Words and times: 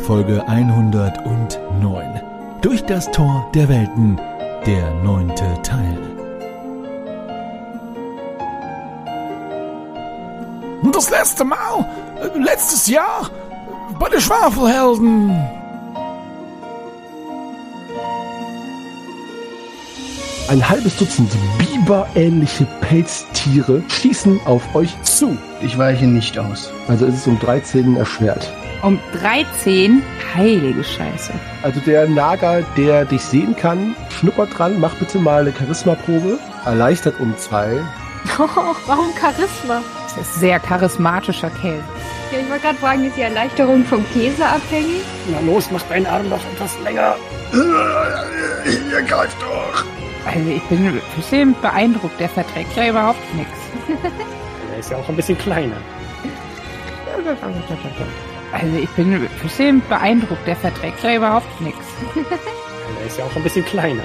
Folge 0.00 0.42
109. 0.48 2.22
Durch 2.62 2.82
das 2.84 3.10
Tor 3.10 3.50
der 3.54 3.68
Welten. 3.68 4.18
Der 4.66 4.90
neunte 5.02 5.44
Teil. 5.62 5.98
Das 10.92 11.10
letzte 11.10 11.44
Mal, 11.44 11.86
äh, 12.22 12.38
letztes 12.38 12.86
Jahr, 12.86 13.30
bei 13.98 14.08
den 14.08 14.20
Schwafelhelden. 14.20 15.63
Ein 20.54 20.68
halbes 20.68 20.96
Dutzend 20.98 21.32
biberähnliche 21.58 22.64
Pelztiere 22.80 23.82
schießen 23.88 24.40
auf 24.44 24.72
euch 24.76 24.94
zu. 25.02 25.36
Ich 25.60 25.76
weiche 25.76 26.06
nicht 26.06 26.38
aus. 26.38 26.72
Also 26.86 27.06
ist 27.06 27.16
es 27.16 27.26
um 27.26 27.40
13 27.40 27.96
erschwert. 27.96 28.52
Um 28.80 29.00
13? 29.20 30.00
Heilige 30.32 30.84
Scheiße. 30.84 31.32
Also 31.64 31.80
der 31.80 32.06
Nager, 32.06 32.62
der 32.76 33.04
dich 33.04 33.22
sehen 33.22 33.56
kann, 33.56 33.96
schnuppert 34.16 34.56
dran, 34.56 34.78
mach 34.78 34.94
bitte 34.94 35.18
mal 35.18 35.40
eine 35.40 35.52
Charisma-Probe. 35.52 36.38
Erleichtert 36.64 37.18
um 37.18 37.36
zwei. 37.36 37.80
Oh, 38.38 38.46
warum 38.86 39.08
Charisma? 39.20 39.82
Das 40.04 40.24
ist 40.24 40.34
sehr 40.36 40.60
charismatischer 40.60 41.50
Kerl. 41.50 41.82
Ja, 42.30 42.38
ich 42.38 42.48
wollte 42.48 42.62
gerade 42.62 42.78
fragen, 42.78 43.04
ist 43.06 43.16
die 43.16 43.22
Erleichterung 43.22 43.84
vom 43.84 44.04
Käse 44.12 44.46
abhängig? 44.46 45.02
Na 45.32 45.40
los, 45.40 45.68
mach 45.72 45.82
deinen 45.88 46.06
Arm 46.06 46.30
doch 46.30 46.38
etwas 46.54 46.78
länger. 46.84 47.16
Ihr 47.52 49.02
greift 49.02 49.42
doch. 49.42 49.84
Also 50.26 50.48
ich 50.50 50.62
bin 50.64 50.86
ein 50.86 51.00
bisschen 51.16 51.54
beeindruckt. 51.60 52.18
Der 52.18 52.28
verträgt 52.28 52.74
ja 52.76 52.88
überhaupt 52.88 53.34
nichts. 53.34 53.52
Er 54.72 54.80
ist 54.80 54.90
ja 54.90 54.96
auch 54.96 55.08
ein 55.08 55.14
bisschen 55.14 55.38
kleiner. 55.38 55.76
Also 58.52 58.76
ich 58.76 58.90
bin 58.90 59.14
ein 59.14 59.28
bisschen 59.40 59.80
beeindruckt. 59.88 60.46
Der 60.48 60.56
verträgt 60.56 61.02
ja 61.04 61.14
überhaupt 61.14 61.60
nichts. 61.60 61.86
Er 63.00 63.06
ist 63.06 63.18
ja 63.18 63.24
auch 63.24 63.36
ein 63.36 63.42
bisschen 63.44 63.64
kleiner. 63.64 64.02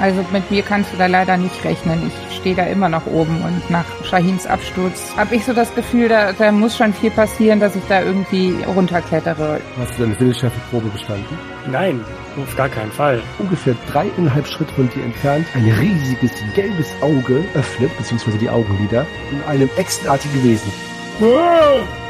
Also 0.00 0.24
mit 0.32 0.50
mir 0.50 0.62
kannst 0.62 0.92
du 0.92 0.96
da 0.96 1.06
leider 1.06 1.36
nicht 1.36 1.62
rechnen. 1.64 2.10
Ich 2.30 2.36
stehe 2.38 2.56
da 2.56 2.64
immer 2.64 2.88
noch 2.88 3.06
oben 3.06 3.42
und 3.42 3.70
nach 3.70 3.84
Shahins 4.04 4.46
Absturz 4.46 5.12
habe 5.16 5.34
ich 5.34 5.44
so 5.44 5.52
das 5.52 5.74
Gefühl, 5.74 6.08
da, 6.08 6.32
da 6.32 6.50
muss 6.50 6.76
schon 6.76 6.92
viel 6.94 7.10
passieren, 7.10 7.60
dass 7.60 7.76
ich 7.76 7.84
da 7.88 8.02
irgendwie 8.02 8.56
runterklettere. 8.66 9.60
Hast 9.78 9.98
du 9.98 10.02
deine 10.04 10.18
Willensschärfe-Probe 10.18 10.88
bestanden? 10.88 11.38
Nein, 11.70 12.04
auf 12.36 12.56
gar 12.56 12.68
keinen 12.68 12.90
Fall. 12.90 13.22
Ungefähr 13.38 13.76
dreieinhalb 13.90 14.46
Schritte 14.46 14.74
von 14.74 14.90
dir 14.90 15.04
entfernt 15.04 15.46
ein 15.54 15.70
riesiges 15.70 16.32
gelbes 16.54 16.92
Auge 17.00 17.44
öffnet, 17.54 17.96
beziehungsweise 17.96 18.38
die 18.38 18.50
Augenlider, 18.50 19.06
in 19.30 19.42
einem 19.44 19.70
echsenartigen 19.76 20.42
Wesen. 20.42 20.72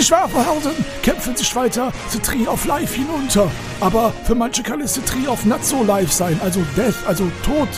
Die 0.00 0.06
Schwafelhelden 0.06 0.72
kämpfen 1.02 1.36
sich 1.36 1.54
weiter 1.54 1.92
zu 2.08 2.18
Tree 2.20 2.46
of 2.46 2.64
Life 2.64 2.94
hinunter. 2.94 3.50
Aber 3.80 4.12
für 4.24 4.34
manche 4.34 4.62
kann 4.62 4.80
es 4.80 4.94
Tree 4.94 5.28
of 5.28 5.44
Not 5.44 5.64
So 5.64 5.84
Life 5.84 6.12
sein, 6.12 6.40
also 6.42 6.60
Death, 6.76 7.06
also 7.06 7.30
Tod. 7.44 7.68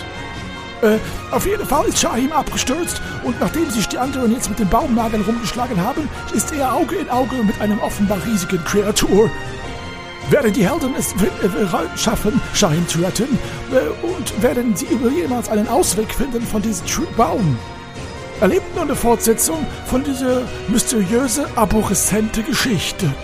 Äh, 0.82 0.98
auf 1.30 1.46
jeden 1.46 1.64
Fall 1.64 1.86
ist 1.86 2.00
Shahim 2.00 2.32
abgestürzt 2.32 3.00
und 3.22 3.40
nachdem 3.40 3.70
sich 3.70 3.86
die 3.88 3.98
anderen 3.98 4.32
jetzt 4.32 4.48
mit 4.50 4.58
den 4.58 4.68
Baumnageln 4.68 5.22
rumgeschlagen 5.22 5.80
haben, 5.80 6.08
ist 6.34 6.52
er 6.52 6.74
Auge 6.74 6.96
in 6.96 7.08
Auge 7.08 7.36
mit 7.36 7.60
einem 7.60 7.78
offenbar 7.78 8.18
riesigen 8.26 8.62
Kreatur. 8.64 9.30
Werden 10.30 10.52
die 10.52 10.68
Helden 10.68 10.94
es 10.98 11.12
äh, 11.12 11.98
schaffen, 11.98 12.40
Shahim 12.54 12.86
zu 12.88 12.98
retten? 12.98 13.38
Äh, 13.70 14.06
und 14.06 14.42
werden 14.42 14.74
sie 14.74 14.86
jemals 15.16 15.48
einen 15.48 15.68
Ausweg 15.68 16.12
finden 16.12 16.42
von 16.42 16.62
diesem 16.62 16.84
Baum? 17.16 17.56
Erlebt 18.40 18.74
nur 18.74 18.82
eine 18.82 18.96
Fortsetzung 18.96 19.64
von 19.86 20.02
dieser 20.02 20.42
mysteriöse, 20.66 21.46
aborreszente 21.54 22.42
Geschichte. 22.42 23.14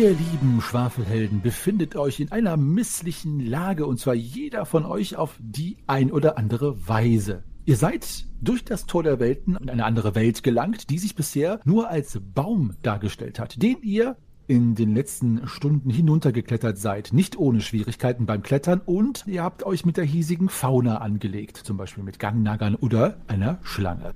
Ihr 0.00 0.12
lieben 0.12 0.62
Schwafelhelden 0.62 1.42
befindet 1.42 1.94
euch 1.94 2.20
in 2.20 2.32
einer 2.32 2.56
misslichen 2.56 3.38
Lage 3.38 3.84
und 3.84 4.00
zwar 4.00 4.14
jeder 4.14 4.64
von 4.64 4.86
euch 4.86 5.16
auf 5.16 5.36
die 5.38 5.76
ein 5.86 6.10
oder 6.10 6.38
andere 6.38 6.88
Weise. 6.88 7.42
Ihr 7.66 7.76
seid 7.76 8.24
durch 8.40 8.64
das 8.64 8.86
Tor 8.86 9.02
der 9.02 9.20
Welten 9.20 9.56
in 9.56 9.68
eine 9.68 9.84
andere 9.84 10.14
Welt 10.14 10.42
gelangt, 10.42 10.88
die 10.88 10.96
sich 10.96 11.14
bisher 11.14 11.60
nur 11.66 11.90
als 11.90 12.18
Baum 12.34 12.76
dargestellt 12.80 13.38
hat, 13.38 13.62
den 13.62 13.82
ihr 13.82 14.16
in 14.46 14.74
den 14.74 14.94
letzten 14.94 15.46
Stunden 15.46 15.90
hinuntergeklettert 15.90 16.78
seid, 16.78 17.12
nicht 17.12 17.38
ohne 17.38 17.60
Schwierigkeiten 17.60 18.24
beim 18.24 18.42
Klettern 18.42 18.80
und 18.82 19.24
ihr 19.26 19.42
habt 19.42 19.64
euch 19.64 19.84
mit 19.84 19.98
der 19.98 20.04
hiesigen 20.04 20.48
Fauna 20.48 21.02
angelegt, 21.02 21.58
zum 21.58 21.76
Beispiel 21.76 22.04
mit 22.04 22.18
Gangnagern 22.18 22.74
oder 22.74 23.18
einer 23.26 23.58
Schlange. 23.64 24.14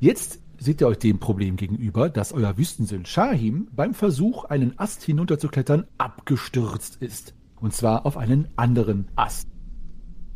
Jetzt 0.00 0.40
seht 0.60 0.80
ihr 0.82 0.86
euch 0.86 0.98
dem 0.98 1.18
Problem 1.18 1.56
gegenüber, 1.56 2.10
dass 2.10 2.32
euer 2.32 2.56
Wüstensinn 2.58 3.06
Shahim 3.06 3.68
beim 3.72 3.94
Versuch, 3.94 4.44
einen 4.44 4.78
Ast 4.78 5.02
hinunterzuklettern, 5.02 5.86
abgestürzt 5.98 6.98
ist. 7.00 7.34
Und 7.56 7.74
zwar 7.74 8.06
auf 8.06 8.16
einen 8.16 8.48
anderen 8.56 9.08
Ast. 9.16 9.48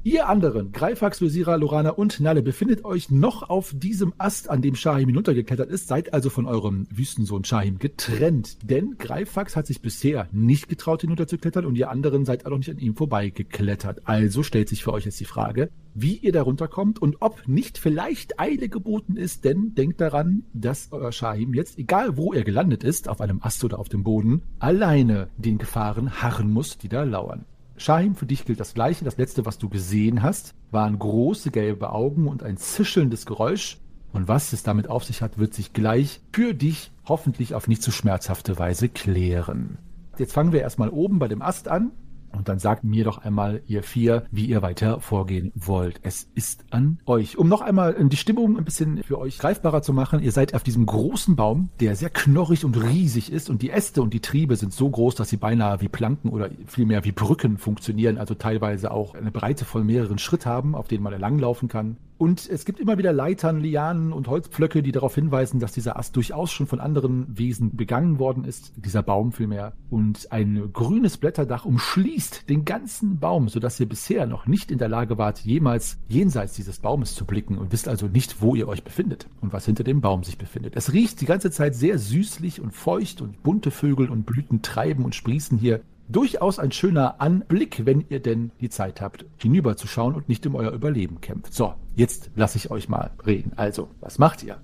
Ihr 0.06 0.28
anderen, 0.28 0.70
Greifax, 0.70 1.22
Visira, 1.22 1.54
Lorana 1.54 1.88
und 1.88 2.20
Nalle, 2.20 2.42
befindet 2.42 2.84
euch 2.84 3.10
noch 3.10 3.48
auf 3.48 3.72
diesem 3.74 4.12
Ast, 4.18 4.50
an 4.50 4.60
dem 4.60 4.74
Shahim 4.74 5.08
hinuntergeklettert 5.08 5.70
ist, 5.70 5.88
seid 5.88 6.12
also 6.12 6.28
von 6.28 6.44
eurem 6.44 6.86
Wüstensohn 6.90 7.42
Shahim 7.42 7.78
getrennt. 7.78 8.58
Denn 8.68 8.96
Greifax 8.98 9.56
hat 9.56 9.66
sich 9.66 9.80
bisher 9.80 10.28
nicht 10.30 10.68
getraut, 10.68 11.00
hinunterzuklettern 11.00 11.64
und 11.64 11.76
ihr 11.76 11.88
anderen 11.88 12.26
seid 12.26 12.44
auch 12.44 12.50
noch 12.50 12.58
nicht 12.58 12.70
an 12.70 12.76
ihm 12.76 12.94
vorbeigeklettert. 12.94 14.02
Also 14.06 14.42
stellt 14.42 14.68
sich 14.68 14.84
für 14.84 14.92
euch 14.92 15.06
jetzt 15.06 15.20
die 15.20 15.24
Frage, 15.24 15.70
wie 15.94 16.18
ihr 16.18 16.32
da 16.32 16.42
runterkommt 16.42 17.00
und 17.00 17.16
ob 17.20 17.48
nicht 17.48 17.78
vielleicht 17.78 18.38
Eile 18.38 18.68
geboten 18.68 19.16
ist, 19.16 19.46
denn 19.46 19.74
denkt 19.74 20.02
daran, 20.02 20.42
dass 20.52 20.88
euer 20.90 21.12
Shahim 21.12 21.54
jetzt, 21.54 21.78
egal 21.78 22.18
wo 22.18 22.34
er 22.34 22.44
gelandet 22.44 22.84
ist, 22.84 23.08
auf 23.08 23.22
einem 23.22 23.40
Ast 23.42 23.64
oder 23.64 23.78
auf 23.78 23.88
dem 23.88 24.04
Boden, 24.04 24.42
alleine 24.58 25.30
den 25.38 25.56
Gefahren 25.56 26.20
harren 26.20 26.50
muss, 26.50 26.76
die 26.76 26.90
da 26.90 27.04
lauern. 27.04 27.46
Shahim, 27.76 28.14
für 28.14 28.26
dich 28.26 28.44
gilt 28.44 28.60
das 28.60 28.74
Gleiche. 28.74 29.04
Das 29.04 29.16
letzte, 29.16 29.46
was 29.46 29.58
du 29.58 29.68
gesehen 29.68 30.22
hast, 30.22 30.54
waren 30.70 30.98
große 30.98 31.50
gelbe 31.50 31.90
Augen 31.90 32.28
und 32.28 32.42
ein 32.42 32.56
zischelndes 32.56 33.26
Geräusch. 33.26 33.78
Und 34.12 34.28
was 34.28 34.52
es 34.52 34.62
damit 34.62 34.88
auf 34.88 35.04
sich 35.04 35.22
hat, 35.22 35.38
wird 35.38 35.54
sich 35.54 35.72
gleich 35.72 36.20
für 36.32 36.54
dich 36.54 36.92
hoffentlich 37.06 37.54
auf 37.54 37.66
nicht 37.66 37.82
zu 37.82 37.90
schmerzhafte 37.90 38.58
Weise 38.58 38.88
klären. 38.88 39.78
Jetzt 40.18 40.32
fangen 40.32 40.52
wir 40.52 40.60
erstmal 40.60 40.90
oben 40.90 41.18
bei 41.18 41.26
dem 41.26 41.42
Ast 41.42 41.66
an. 41.66 41.90
Und 42.34 42.48
dann 42.48 42.58
sagt 42.58 42.84
mir 42.84 43.04
doch 43.04 43.18
einmal, 43.18 43.62
ihr 43.66 43.82
vier, 43.82 44.24
wie 44.30 44.46
ihr 44.46 44.62
weiter 44.62 45.00
vorgehen 45.00 45.52
wollt. 45.54 46.00
Es 46.02 46.28
ist 46.34 46.64
an 46.70 46.98
euch. 47.06 47.38
Um 47.38 47.48
noch 47.48 47.60
einmal 47.60 47.94
die 48.08 48.16
Stimmung 48.16 48.58
ein 48.58 48.64
bisschen 48.64 49.02
für 49.02 49.18
euch 49.18 49.38
greifbarer 49.38 49.82
zu 49.82 49.92
machen, 49.92 50.22
ihr 50.22 50.32
seid 50.32 50.54
auf 50.54 50.62
diesem 50.62 50.86
großen 50.86 51.36
Baum, 51.36 51.70
der 51.80 51.96
sehr 51.96 52.10
knorrig 52.10 52.64
und 52.64 52.82
riesig 52.82 53.32
ist 53.32 53.50
und 53.50 53.62
die 53.62 53.70
Äste 53.70 54.02
und 54.02 54.12
die 54.14 54.20
Triebe 54.20 54.56
sind 54.56 54.72
so 54.72 54.88
groß, 54.88 55.14
dass 55.14 55.28
sie 55.28 55.36
beinahe 55.36 55.80
wie 55.80 55.88
Planken 55.88 56.28
oder 56.28 56.50
vielmehr 56.66 57.04
wie 57.04 57.12
Brücken 57.12 57.58
funktionieren, 57.58 58.18
also 58.18 58.34
teilweise 58.34 58.90
auch 58.90 59.14
eine 59.14 59.30
Breite 59.30 59.64
von 59.64 59.86
mehreren 59.86 60.18
Schritt 60.18 60.46
haben, 60.46 60.74
auf 60.74 60.88
denen 60.88 61.02
man 61.02 61.18
langlaufen 61.18 61.68
kann. 61.68 61.96
Und 62.16 62.48
es 62.48 62.64
gibt 62.64 62.78
immer 62.78 62.96
wieder 62.96 63.12
Leitern, 63.12 63.60
Lianen 63.60 64.12
und 64.12 64.28
Holzpflöcke, 64.28 64.82
die 64.82 64.92
darauf 64.92 65.14
hinweisen, 65.14 65.58
dass 65.58 65.72
dieser 65.72 65.98
Ast 65.98 66.14
durchaus 66.14 66.52
schon 66.52 66.66
von 66.66 66.80
anderen 66.80 67.26
Wesen 67.36 67.76
begangen 67.76 68.18
worden 68.18 68.44
ist, 68.44 68.72
dieser 68.76 69.02
Baum 69.02 69.32
vielmehr. 69.32 69.72
Und 69.90 70.30
ein 70.30 70.70
grünes 70.72 71.16
Blätterdach 71.16 71.64
umschließt 71.64 72.48
den 72.48 72.64
ganzen 72.64 73.18
Baum, 73.18 73.48
sodass 73.48 73.80
ihr 73.80 73.88
bisher 73.88 74.26
noch 74.26 74.46
nicht 74.46 74.70
in 74.70 74.78
der 74.78 74.88
Lage 74.88 75.18
wart, 75.18 75.40
jemals 75.40 75.98
jenseits 76.08 76.54
dieses 76.54 76.78
Baumes 76.78 77.14
zu 77.14 77.24
blicken 77.24 77.58
und 77.58 77.72
wisst 77.72 77.88
also 77.88 78.06
nicht, 78.06 78.40
wo 78.40 78.54
ihr 78.54 78.68
euch 78.68 78.84
befindet 78.84 79.28
und 79.40 79.52
was 79.52 79.66
hinter 79.66 79.84
dem 79.84 80.00
Baum 80.00 80.22
sich 80.22 80.38
befindet. 80.38 80.76
Es 80.76 80.92
riecht 80.92 81.20
die 81.20 81.26
ganze 81.26 81.50
Zeit 81.50 81.74
sehr 81.74 81.98
süßlich 81.98 82.60
und 82.60 82.72
feucht 82.72 83.22
und 83.22 83.42
bunte 83.42 83.70
Vögel 83.70 84.08
und 84.08 84.24
Blüten 84.24 84.62
treiben 84.62 85.04
und 85.04 85.14
sprießen 85.14 85.58
hier 85.58 85.80
durchaus 86.08 86.58
ein 86.58 86.72
schöner 86.72 87.20
Anblick, 87.20 87.86
wenn 87.86 88.04
ihr 88.08 88.20
denn 88.20 88.50
die 88.60 88.68
Zeit 88.70 89.00
habt, 89.00 89.24
hinüberzuschauen 89.38 90.14
und 90.14 90.28
nicht 90.28 90.46
um 90.46 90.54
euer 90.54 90.72
Überleben 90.72 91.20
kämpft. 91.20 91.54
So, 91.54 91.74
jetzt 91.94 92.30
lasse 92.36 92.58
ich 92.58 92.70
euch 92.70 92.88
mal 92.88 93.10
reden. 93.26 93.52
Also, 93.56 93.88
was 94.00 94.18
macht 94.18 94.42
ihr? 94.42 94.58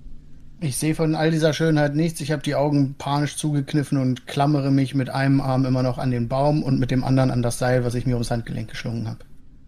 Ich 0.59 0.77
sehe 0.77 0.93
von 0.93 1.15
all 1.15 1.31
dieser 1.31 1.53
Schönheit 1.53 1.95
nichts. 1.95 2.21
Ich 2.21 2.31
habe 2.31 2.43
die 2.43 2.53
Augen 2.53 2.93
panisch 2.99 3.35
zugekniffen 3.37 3.97
und 3.97 4.27
klammere 4.27 4.69
mich 4.71 4.93
mit 4.93 5.09
einem 5.09 5.41
Arm 5.41 5.65
immer 5.65 5.81
noch 5.81 5.97
an 5.97 6.11
den 6.11 6.27
Baum 6.27 6.61
und 6.61 6.79
mit 6.79 6.91
dem 6.91 7.03
anderen 7.03 7.31
an 7.31 7.41
das 7.41 7.57
Seil, 7.57 7.83
was 7.83 7.95
ich 7.95 8.05
mir 8.05 8.13
ums 8.13 8.29
Handgelenk 8.29 8.69
geschlungen 8.69 9.07
habe. 9.07 9.19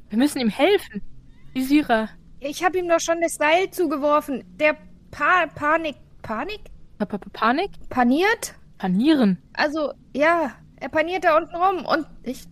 Wir 0.10 0.20
müssen 0.20 0.40
ihm 0.40 0.50
helfen. 0.50 1.02
Visira. 1.54 2.10
Ich 2.40 2.64
habe 2.64 2.78
ihm 2.78 2.88
doch 2.88 3.00
schon 3.00 3.22
das 3.22 3.36
Seil 3.36 3.72
zugeworfen. 3.72 4.44
Der 4.60 4.76
pa 5.10 5.48
Panik. 5.56 5.96
Panik? 6.22 6.60
Pa- 7.00 7.06
pa- 7.06 7.18
pa- 7.18 7.30
Panik? 7.34 7.72
Paniert? 7.90 8.54
Panieren. 8.78 9.40
Also, 9.54 9.94
ja, 10.16 10.52
er 10.84 10.90
paniert 10.90 11.24
da 11.24 11.38
unten 11.38 11.56
rum 11.56 11.86
und 11.86 12.06
ich. 12.24 12.44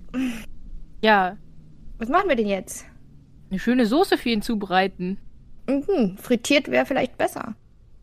Ja, 1.01 1.37
Was 1.97 2.09
machen 2.09 2.29
wir 2.29 2.35
denn 2.35 2.47
jetzt? 2.47 2.85
eine 3.49 3.59
schöne 3.59 3.85
Soße 3.85 4.17
für 4.17 4.29
ihn 4.29 4.41
zubereiten. 4.41 5.17
Mhm, 5.67 6.17
frittiert 6.17 6.71
wäre 6.71 6.85
vielleicht 6.85 7.17
besser. 7.17 7.55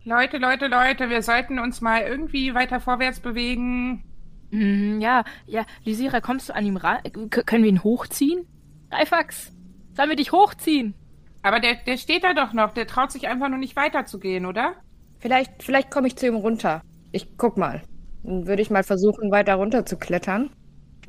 Leute, 0.04 0.36
Leute, 0.36 0.66
Leute, 0.66 1.08
wir 1.08 1.22
sollten 1.22 1.58
uns 1.58 1.80
mal 1.80 2.02
irgendwie 2.02 2.54
weiter 2.54 2.80
vorwärts 2.80 3.20
bewegen. 3.20 4.04
Hm, 4.50 5.00
ja, 5.00 5.24
ja, 5.46 5.64
Lysira, 5.84 6.20
kommst 6.20 6.50
du 6.50 6.54
an 6.54 6.66
ihm 6.66 6.76
ran? 6.76 6.98
K 7.30 7.42
können 7.44 7.62
wir 7.64 7.70
ihn 7.70 7.82
hochziehen? 7.82 8.46
Greifax, 8.90 9.52
sollen 9.94 10.10
wir 10.10 10.16
dich 10.16 10.32
hochziehen? 10.32 10.94
Aber 11.42 11.60
der, 11.60 11.76
der 11.76 11.96
steht 11.96 12.24
da 12.24 12.34
doch 12.34 12.52
noch. 12.52 12.74
Der 12.74 12.86
traut 12.86 13.10
sich 13.10 13.26
einfach 13.28 13.48
nur 13.48 13.58
nicht 13.58 13.76
weiterzugehen, 13.76 14.44
oder? 14.44 14.74
Vielleicht, 15.18 15.62
vielleicht 15.62 15.90
komme 15.90 16.08
ich 16.08 16.16
zu 16.16 16.26
ihm 16.26 16.36
runter. 16.36 16.82
Ich 17.12 17.38
guck 17.38 17.56
mal. 17.56 17.82
Dann 18.22 18.46
würde 18.46 18.62
ich 18.62 18.70
mal 18.70 18.82
versuchen, 18.82 19.30
weiter 19.30 19.54
runter 19.54 19.86
zu 19.86 19.96
klettern. 19.96 20.50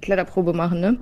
Kletterprobe 0.01 0.53
machen, 0.53 0.79
ne? 0.79 0.99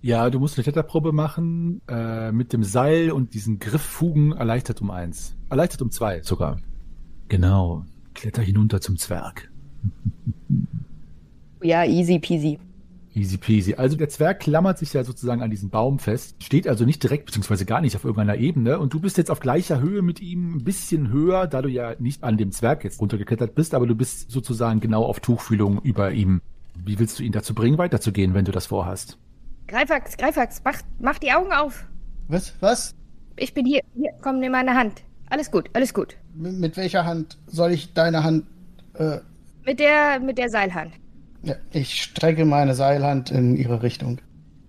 Ja, 0.00 0.30
du 0.30 0.40
musst 0.40 0.58
eine 0.58 0.64
Kletterprobe 0.64 1.12
machen 1.12 1.80
äh, 1.88 2.32
mit 2.32 2.52
dem 2.52 2.64
Seil 2.64 3.12
und 3.12 3.34
diesen 3.34 3.60
Grifffugen 3.60 4.32
erleichtert 4.32 4.80
um 4.80 4.90
eins. 4.90 5.36
Erleichtert 5.48 5.82
um 5.82 5.90
zwei 5.92 6.22
sogar. 6.22 6.58
Genau. 7.28 7.84
Kletter 8.14 8.42
hinunter 8.42 8.80
zum 8.80 8.96
Zwerg. 8.96 9.50
Ja, 11.62 11.84
easy 11.84 12.18
peasy. 12.18 12.58
Easy 13.14 13.36
peasy. 13.36 13.74
Also 13.74 13.96
der 13.96 14.08
Zwerg 14.08 14.40
klammert 14.40 14.78
sich 14.78 14.92
ja 14.94 15.04
sozusagen 15.04 15.42
an 15.42 15.50
diesen 15.50 15.68
Baum 15.68 15.98
fest, 15.98 16.36
steht 16.42 16.66
also 16.66 16.84
nicht 16.86 17.02
direkt 17.02 17.26
beziehungsweise 17.26 17.66
gar 17.66 17.82
nicht 17.82 17.94
auf 17.94 18.04
irgendeiner 18.04 18.38
Ebene 18.38 18.78
und 18.78 18.94
du 18.94 19.00
bist 19.00 19.18
jetzt 19.18 19.30
auf 19.30 19.40
gleicher 19.40 19.80
Höhe 19.80 20.00
mit 20.00 20.20
ihm, 20.20 20.56
ein 20.56 20.64
bisschen 20.64 21.10
höher, 21.10 21.46
da 21.46 21.60
du 21.60 21.68
ja 21.68 21.94
nicht 21.98 22.24
an 22.24 22.38
dem 22.38 22.52
Zwerg 22.52 22.84
jetzt 22.84 23.00
runtergeklettert 23.00 23.54
bist, 23.54 23.74
aber 23.74 23.86
du 23.86 23.94
bist 23.94 24.30
sozusagen 24.30 24.80
genau 24.80 25.04
auf 25.04 25.20
Tuchfühlung 25.20 25.80
über 25.82 26.12
ihm. 26.12 26.40
Wie 26.84 26.98
willst 26.98 27.18
du 27.18 27.22
ihn 27.22 27.32
dazu 27.32 27.54
bringen, 27.54 27.76
weiterzugehen, 27.76 28.32
wenn 28.32 28.46
du 28.46 28.52
das 28.52 28.66
vorhast? 28.66 29.18
Greifax, 29.68 30.16
Greifax, 30.16 30.62
mach, 30.64 30.80
mach 30.98 31.18
die 31.18 31.32
Augen 31.32 31.52
auf. 31.52 31.86
Was? 32.28 32.54
Was? 32.60 32.94
Ich 33.36 33.52
bin 33.52 33.66
hier. 33.66 33.80
Hier, 33.94 34.10
komm, 34.22 34.38
nimm 34.38 34.52
meine 34.52 34.74
Hand. 34.74 35.02
Alles 35.28 35.50
gut, 35.50 35.68
alles 35.74 35.92
gut. 35.92 36.16
M 36.42 36.60
mit 36.60 36.76
welcher 36.76 37.04
Hand 37.04 37.38
soll 37.46 37.72
ich 37.72 37.92
deine 37.92 38.24
Hand. 38.24 38.46
Äh, 38.94 39.18
Mit 39.64 39.80
der, 39.80 40.20
mit 40.20 40.38
der 40.38 40.48
Seilhand. 40.50 40.92
Ich 41.72 42.02
strecke 42.02 42.44
meine 42.44 42.74
Seilhand 42.74 43.30
in 43.30 43.56
ihre 43.56 43.82
Richtung. 43.82 44.20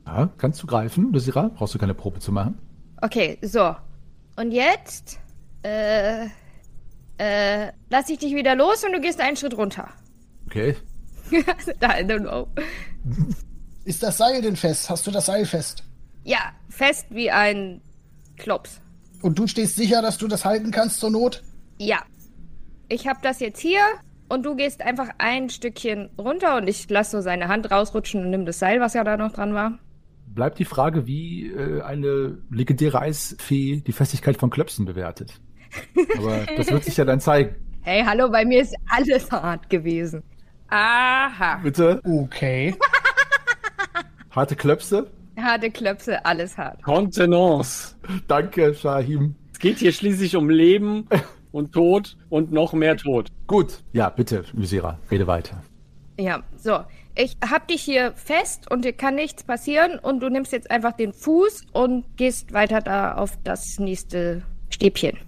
Ja, 0.06 0.30
kannst 0.38 0.62
du 0.62 0.68
greifen, 0.68 1.14
Lysira? 1.14 1.50
Brauchst 1.56 1.74
du 1.74 1.80
keine 1.80 1.94
Probe 1.94 2.20
zu 2.20 2.32
machen? 2.32 2.58
Okay, 3.02 3.38
so. 3.42 3.76
Und 4.36 4.52
jetzt, 4.52 5.20
äh, 5.64 6.26
äh, 7.18 7.72
lass 7.90 8.10
ich 8.10 8.20
dich 8.20 8.34
wieder 8.36 8.56
los 8.56 8.84
und 8.84 8.94
du 8.94 9.00
gehst 9.00 9.22
einen 9.22 9.38
Schritt 9.38 9.58
runter. 9.58 9.90
Okay. 10.48 10.76
I 11.32 11.36
don't 12.04 12.22
know. 12.22 12.48
Ist 13.86 14.04
das 14.04 14.18
Seil 14.18 14.42
denn 14.42 14.56
fest? 14.56 14.90
Hast 14.90 15.06
du 15.08 15.12
das 15.12 15.26
Seil 15.26 15.46
fest? 15.46 15.84
Ja, 16.24 16.54
fest 16.70 17.08
wie 17.10 17.32
ein 17.32 17.82
Klops. 18.38 18.80
Und 19.22 19.40
du 19.40 19.48
stehst 19.48 19.76
sicher, 19.76 20.02
dass 20.02 20.18
du 20.18 20.28
das 20.28 20.46
halten 20.46 20.72
kannst 20.72 21.00
zur 21.00 21.12
Not? 21.12 21.44
Ja. 21.78 22.04
Ich 22.90 23.08
hab 23.08 23.22
das 23.22 23.40
jetzt 23.40 23.60
hier 23.60 23.82
und 24.34 24.44
du 24.44 24.56
gehst 24.56 24.82
einfach 24.82 25.10
ein 25.20 25.50
Stückchen 25.50 26.10
runter 26.18 26.58
und 26.58 26.68
ich 26.68 26.90
lasse 26.90 27.18
so 27.18 27.22
seine 27.22 27.48
Hand 27.48 27.70
rausrutschen 27.70 28.24
und 28.24 28.32
nimm 28.32 28.46
das 28.46 28.58
Seil, 28.58 28.80
was 28.80 28.96
ja 28.96 29.04
da 29.04 29.16
noch 29.16 29.32
dran 29.32 29.54
war. 29.54 29.78
Bleibt 30.26 30.58
die 30.58 30.66
Frage, 30.66 31.06
wie 31.06 31.52
äh, 31.52 31.82
eine 31.82 32.40
legendäre 32.50 33.00
Eisfee 33.00 33.84
die 33.86 33.92
Festigkeit 33.92 34.38
von 34.38 34.50
Klöpsen 34.50 34.86
bewertet. 34.86 35.40
Aber 36.18 36.40
das 36.58 36.72
wird 36.72 36.84
sich 36.84 36.98
ja 36.98 37.06
dann 37.06 37.20
zeigen. 37.20 37.56
Hey, 37.82 38.04
hallo, 38.04 38.30
bei 38.30 38.44
mir 38.44 38.62
ist 38.62 38.76
alles 38.90 39.32
hart 39.32 39.70
gewesen. 39.70 40.24
Aha. 40.70 41.60
Bitte? 41.62 42.02
Okay. 42.04 42.76
Harte 44.32 44.56
Klöpse? 44.56 45.12
Harte 45.38 45.70
Klöpse, 45.70 46.26
alles 46.26 46.58
hart. 46.58 46.82
Kontenance. 46.82 47.96
Danke, 48.28 48.74
Shahim. 48.74 49.36
Es 49.52 49.60
geht 49.60 49.78
hier 49.78 49.92
schließlich 49.92 50.36
um 50.36 50.50
Leben 50.50 51.08
und 51.52 51.72
Tod 51.72 52.18
und 52.30 52.52
noch 52.52 52.74
mehr 52.74 52.98
Tod. 52.98 53.30
Gut. 53.54 53.84
Ja, 53.92 54.10
bitte, 54.10 54.46
Lysira, 54.54 54.98
rede 55.12 55.28
weiter. 55.28 55.62
Ja, 56.18 56.42
so. 56.58 56.80
Ich 57.14 57.38
hab 57.48 57.68
dich 57.68 57.84
hier 57.84 58.14
fest 58.16 58.72
und 58.72 58.84
dir 58.84 58.94
kann 58.94 59.14
nichts 59.14 59.44
passieren 59.44 60.00
und 60.00 60.22
du 60.22 60.30
nimmst 60.30 60.52
jetzt 60.52 60.72
einfach 60.72 60.94
den 60.94 61.14
Fuß 61.14 61.68
und 61.72 62.04
gehst 62.18 62.54
weiter 62.54 62.82
da 62.82 63.14
auf 63.14 63.38
das 63.44 63.78
nächste 63.78 64.42
Stäbchen. 64.72 65.20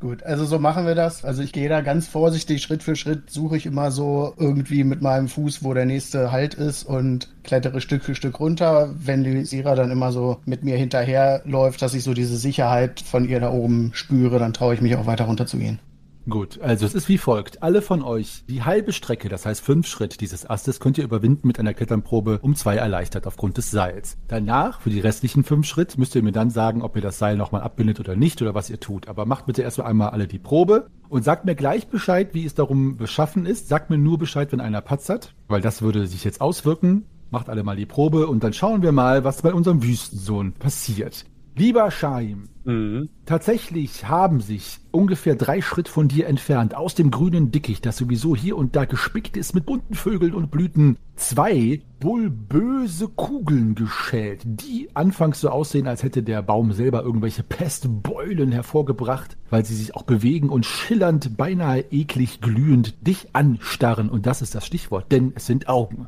Gut, 0.00 0.22
also 0.22 0.46
so 0.46 0.58
machen 0.58 0.86
wir 0.86 0.94
das. 0.94 1.26
Also 1.26 1.42
ich 1.42 1.52
gehe 1.52 1.68
da 1.68 1.82
ganz 1.82 2.08
vorsichtig, 2.08 2.62
Schritt 2.62 2.82
für 2.82 2.96
Schritt 2.96 3.28
suche 3.28 3.58
ich 3.58 3.66
immer 3.66 3.90
so 3.90 4.32
irgendwie 4.38 4.82
mit 4.82 5.02
meinem 5.02 5.28
Fuß, 5.28 5.62
wo 5.62 5.74
der 5.74 5.84
nächste 5.84 6.32
Halt 6.32 6.54
ist 6.54 6.84
und 6.84 7.28
klettere 7.44 7.82
Stück 7.82 8.02
für 8.02 8.14
Stück 8.14 8.40
runter. 8.40 8.94
Wenn 8.98 9.24
die 9.24 9.44
Sira 9.44 9.74
dann 9.74 9.90
immer 9.90 10.10
so 10.10 10.38
mit 10.46 10.64
mir 10.64 10.78
hinterherläuft, 10.78 11.82
dass 11.82 11.92
ich 11.92 12.02
so 12.02 12.14
diese 12.14 12.38
Sicherheit 12.38 13.00
von 13.00 13.28
ihr 13.28 13.40
da 13.40 13.52
oben 13.52 13.90
spüre, 13.92 14.38
dann 14.38 14.54
traue 14.54 14.72
ich 14.72 14.80
mich 14.80 14.96
auch 14.96 15.04
weiter 15.04 15.24
runter 15.26 15.46
zu 15.46 15.58
gehen. 15.58 15.80
Gut, 16.28 16.60
also 16.60 16.84
es 16.84 16.94
ist 16.94 17.08
wie 17.08 17.16
folgt. 17.16 17.62
Alle 17.62 17.80
von 17.80 18.02
euch, 18.02 18.44
die 18.50 18.62
halbe 18.62 18.92
Strecke, 18.92 19.30
das 19.30 19.46
heißt 19.46 19.62
fünf 19.62 19.86
Schritt 19.86 20.20
dieses 20.20 20.48
Astes, 20.48 20.78
könnt 20.78 20.98
ihr 20.98 21.04
überwinden 21.04 21.46
mit 21.46 21.58
einer 21.58 21.72
Kletternprobe 21.72 22.40
um 22.42 22.54
zwei 22.54 22.76
erleichtert 22.76 23.26
aufgrund 23.26 23.56
des 23.56 23.70
Seils. 23.70 24.18
Danach, 24.28 24.82
für 24.82 24.90
die 24.90 25.00
restlichen 25.00 25.42
fünf 25.42 25.66
Schritt, 25.66 25.96
müsst 25.96 26.14
ihr 26.14 26.22
mir 26.22 26.32
dann 26.32 26.50
sagen, 26.50 26.82
ob 26.82 26.96
ihr 26.96 27.02
das 27.02 27.18
Seil 27.18 27.38
nochmal 27.38 27.62
abbindet 27.62 27.98
oder 27.98 28.14
nicht 28.14 28.42
oder 28.42 28.54
was 28.54 28.68
ihr 28.68 28.78
tut. 28.78 29.08
Aber 29.08 29.24
macht 29.24 29.46
bitte 29.46 29.62
erstmal 29.62 29.86
einmal 29.86 30.10
alle 30.10 30.26
die 30.26 30.38
Probe 30.38 30.90
und 31.08 31.24
sagt 31.24 31.46
mir 31.46 31.54
gleich 31.54 31.88
Bescheid, 31.88 32.34
wie 32.34 32.44
es 32.44 32.54
darum 32.54 32.98
beschaffen 32.98 33.46
ist. 33.46 33.68
Sagt 33.68 33.88
mir 33.88 33.96
nur 33.96 34.18
Bescheid, 34.18 34.52
wenn 34.52 34.60
einer 34.60 34.82
patzert, 34.82 35.34
weil 35.46 35.62
das 35.62 35.80
würde 35.80 36.06
sich 36.06 36.24
jetzt 36.24 36.42
auswirken. 36.42 37.06
Macht 37.30 37.48
alle 37.48 37.62
mal 37.62 37.76
die 37.76 37.86
Probe 37.86 38.26
und 38.26 38.44
dann 38.44 38.52
schauen 38.52 38.82
wir 38.82 38.92
mal, 38.92 39.24
was 39.24 39.40
bei 39.40 39.54
unserem 39.54 39.82
Wüstensohn 39.82 40.52
passiert. 40.52 41.24
Lieber 41.58 41.90
Shaim, 41.90 42.48
Mhm. 42.68 43.08
Tatsächlich 43.24 44.08
haben 44.08 44.42
sich 44.42 44.78
ungefähr 44.90 45.36
drei 45.36 45.62
Schritt 45.62 45.88
von 45.88 46.06
dir 46.06 46.26
entfernt, 46.26 46.74
aus 46.74 46.94
dem 46.94 47.10
grünen 47.10 47.50
Dickicht, 47.50 47.86
das 47.86 47.96
sowieso 47.96 48.36
hier 48.36 48.58
und 48.58 48.76
da 48.76 48.84
gespickt 48.84 49.38
ist 49.38 49.54
mit 49.54 49.64
bunten 49.64 49.94
Vögeln 49.94 50.34
und 50.34 50.50
Blüten, 50.50 50.98
zwei 51.16 51.80
bulböse 51.98 53.08
Kugeln 53.08 53.74
geschält, 53.74 54.42
die 54.44 54.90
anfangs 54.92 55.40
so 55.40 55.48
aussehen, 55.48 55.86
als 55.86 56.02
hätte 56.02 56.22
der 56.22 56.42
Baum 56.42 56.72
selber 56.72 57.02
irgendwelche 57.02 57.42
Pestbeulen 57.42 58.52
hervorgebracht, 58.52 59.38
weil 59.48 59.64
sie 59.64 59.74
sich 59.74 59.96
auch 59.96 60.02
bewegen 60.02 60.50
und 60.50 60.66
schillernd, 60.66 61.38
beinahe 61.38 61.86
eklig 61.90 62.42
glühend 62.42 63.06
dich 63.06 63.34
anstarren. 63.34 64.10
Und 64.10 64.26
das 64.26 64.42
ist 64.42 64.54
das 64.54 64.66
Stichwort, 64.66 65.10
denn 65.10 65.32
es 65.34 65.46
sind 65.46 65.70
Augen. 65.70 66.06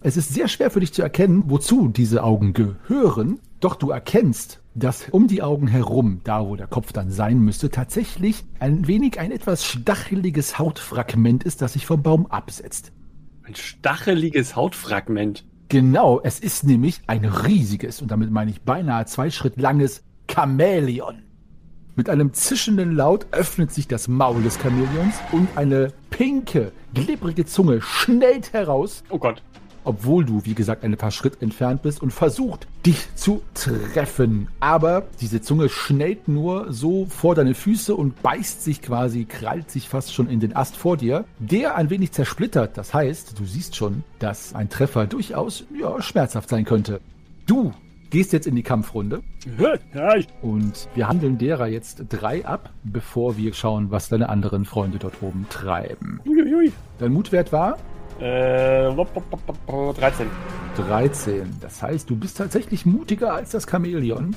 Es 0.00 0.16
ist 0.16 0.34
sehr 0.34 0.48
schwer 0.48 0.72
für 0.72 0.80
dich 0.80 0.92
zu 0.92 1.02
erkennen, 1.02 1.44
wozu 1.46 1.86
diese 1.86 2.24
Augen 2.24 2.54
gehören, 2.54 3.38
doch 3.60 3.76
du 3.76 3.90
erkennst, 3.90 4.60
dass 4.76 5.08
um 5.10 5.26
die 5.26 5.42
Augen 5.42 5.66
herum, 5.66 6.20
da 6.22 6.46
wo 6.46 6.54
der 6.54 6.66
Kopf 6.66 6.92
dann 6.92 7.10
sein 7.10 7.40
müsste, 7.40 7.70
tatsächlich 7.70 8.44
ein 8.60 8.86
wenig 8.86 9.18
ein 9.18 9.32
etwas 9.32 9.64
stacheliges 9.64 10.58
Hautfragment 10.58 11.44
ist, 11.44 11.62
das 11.62 11.72
sich 11.72 11.86
vom 11.86 12.02
Baum 12.02 12.26
absetzt. 12.26 12.92
Ein 13.42 13.54
stacheliges 13.54 14.54
Hautfragment. 14.54 15.44
Genau, 15.68 16.20
es 16.22 16.38
ist 16.38 16.64
nämlich 16.64 17.00
ein 17.06 17.24
riesiges, 17.24 18.02
und 18.02 18.10
damit 18.10 18.30
meine 18.30 18.50
ich 18.50 18.62
beinahe 18.62 19.06
zwei 19.06 19.30
Schritt 19.30 19.56
langes 19.56 20.04
Chamäleon. 20.30 21.22
Mit 21.94 22.10
einem 22.10 22.34
zischenden 22.34 22.94
Laut 22.94 23.26
öffnet 23.32 23.72
sich 23.72 23.88
das 23.88 24.06
Maul 24.06 24.42
des 24.42 24.58
Chamäleons 24.60 25.14
und 25.32 25.48
eine 25.56 25.94
pinke, 26.10 26.72
glibbrige 26.92 27.46
Zunge 27.46 27.80
schnellt 27.80 28.52
heraus, 28.52 29.02
Oh 29.08 29.18
Gott. 29.18 29.42
Obwohl 29.86 30.24
du, 30.24 30.44
wie 30.44 30.54
gesagt, 30.54 30.84
ein 30.84 30.96
paar 30.96 31.10
Schritt 31.10 31.40
entfernt 31.40 31.82
bist 31.82 32.02
und 32.02 32.12
versucht, 32.12 32.66
dich 32.84 33.14
zu 33.14 33.42
treffen. 33.54 34.48
Aber 34.60 35.04
diese 35.20 35.40
Zunge 35.40 35.68
schnellt 35.68 36.28
nur 36.28 36.72
so 36.72 37.06
vor 37.06 37.34
deine 37.34 37.54
Füße 37.54 37.94
und 37.94 38.20
beißt 38.22 38.62
sich 38.62 38.82
quasi, 38.82 39.24
krallt 39.24 39.70
sich 39.70 39.88
fast 39.88 40.12
schon 40.12 40.28
in 40.28 40.40
den 40.40 40.54
Ast 40.56 40.76
vor 40.76 40.96
dir, 40.96 41.24
der 41.38 41.76
ein 41.76 41.90
wenig 41.90 42.12
zersplittert. 42.12 42.76
Das 42.76 42.92
heißt, 42.92 43.38
du 43.38 43.44
siehst 43.44 43.76
schon, 43.76 44.02
dass 44.18 44.54
ein 44.54 44.68
Treffer 44.68 45.06
durchaus, 45.06 45.64
ja, 45.78 46.00
schmerzhaft 46.02 46.48
sein 46.48 46.64
könnte. 46.64 47.00
Du 47.46 47.72
gehst 48.10 48.32
jetzt 48.32 48.46
in 48.46 48.56
die 48.56 48.62
Kampfrunde 48.62 49.22
und 50.42 50.88
wir 50.94 51.08
handeln 51.08 51.38
derer 51.38 51.66
jetzt 51.66 52.04
drei 52.08 52.44
ab, 52.44 52.70
bevor 52.84 53.36
wir 53.36 53.52
schauen, 53.52 53.90
was 53.90 54.08
deine 54.08 54.28
anderen 54.28 54.64
Freunde 54.64 54.98
dort 54.98 55.22
oben 55.22 55.46
treiben. 55.48 56.20
Dein 56.98 57.12
Mutwert 57.12 57.52
war? 57.52 57.78
Äh, 58.20 58.96
wop, 58.96 59.14
wop, 59.14 59.24
wop, 59.30 59.58
wop, 59.66 59.98
13. 59.98 60.26
13. 60.76 61.56
Das 61.60 61.82
heißt, 61.82 62.08
du 62.08 62.16
bist 62.16 62.38
tatsächlich 62.38 62.86
mutiger 62.86 63.34
als 63.34 63.50
das 63.50 63.66
Chamäleon. 63.68 64.34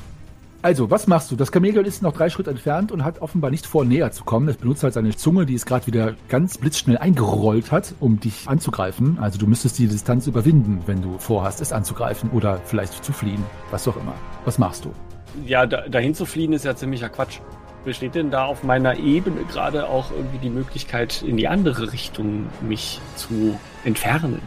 Also, 0.61 0.91
was 0.91 1.07
machst 1.07 1.31
du? 1.31 1.37
Das 1.37 1.51
Chamäleon 1.53 1.85
ist 1.85 2.01
noch 2.01 2.11
drei 2.11 2.29
Schritt 2.29 2.47
entfernt 2.47 2.91
und 2.91 3.05
hat 3.05 3.21
offenbar 3.21 3.49
nicht 3.49 3.65
vor, 3.65 3.85
näher 3.85 4.11
zu 4.11 4.25
kommen. 4.25 4.49
Es 4.49 4.57
benutzt 4.57 4.83
halt 4.83 4.93
seine 4.93 5.15
Zunge, 5.15 5.45
die 5.45 5.55
es 5.55 5.65
gerade 5.65 5.87
wieder 5.87 6.15
ganz 6.27 6.57
blitzschnell 6.57 6.97
eingerollt 6.97 7.71
hat, 7.71 7.93
um 8.01 8.19
dich 8.19 8.49
anzugreifen. 8.49 9.17
Also, 9.21 9.39
du 9.39 9.47
müsstest 9.47 9.79
die 9.79 9.87
Distanz 9.87 10.27
überwinden, 10.27 10.83
wenn 10.85 11.01
du 11.01 11.17
vorhast, 11.17 11.61
es 11.61 11.71
anzugreifen 11.71 12.29
oder 12.31 12.59
vielleicht 12.65 13.05
zu 13.05 13.13
fliehen. 13.13 13.41
Was 13.71 13.87
auch 13.87 13.95
immer. 13.95 14.13
Was 14.43 14.57
machst 14.57 14.83
du? 14.83 14.91
Ja, 15.45 15.65
da, 15.65 15.87
dahin 15.87 16.13
zu 16.13 16.25
fliehen 16.25 16.51
ist 16.51 16.65
ja 16.65 16.75
ziemlicher 16.75 17.07
Quatsch. 17.07 17.39
Besteht 17.85 18.15
denn 18.15 18.29
da 18.29 18.45
auf 18.45 18.63
meiner 18.63 18.97
Ebene 18.97 19.43
gerade 19.45 19.87
auch 19.87 20.11
irgendwie 20.11 20.37
die 20.37 20.49
Möglichkeit, 20.49 21.21
in 21.21 21.37
die 21.37 21.47
andere 21.47 21.93
Richtung 21.93 22.47
mich 22.61 22.99
zu 23.15 23.57
entfernen? 23.85 24.41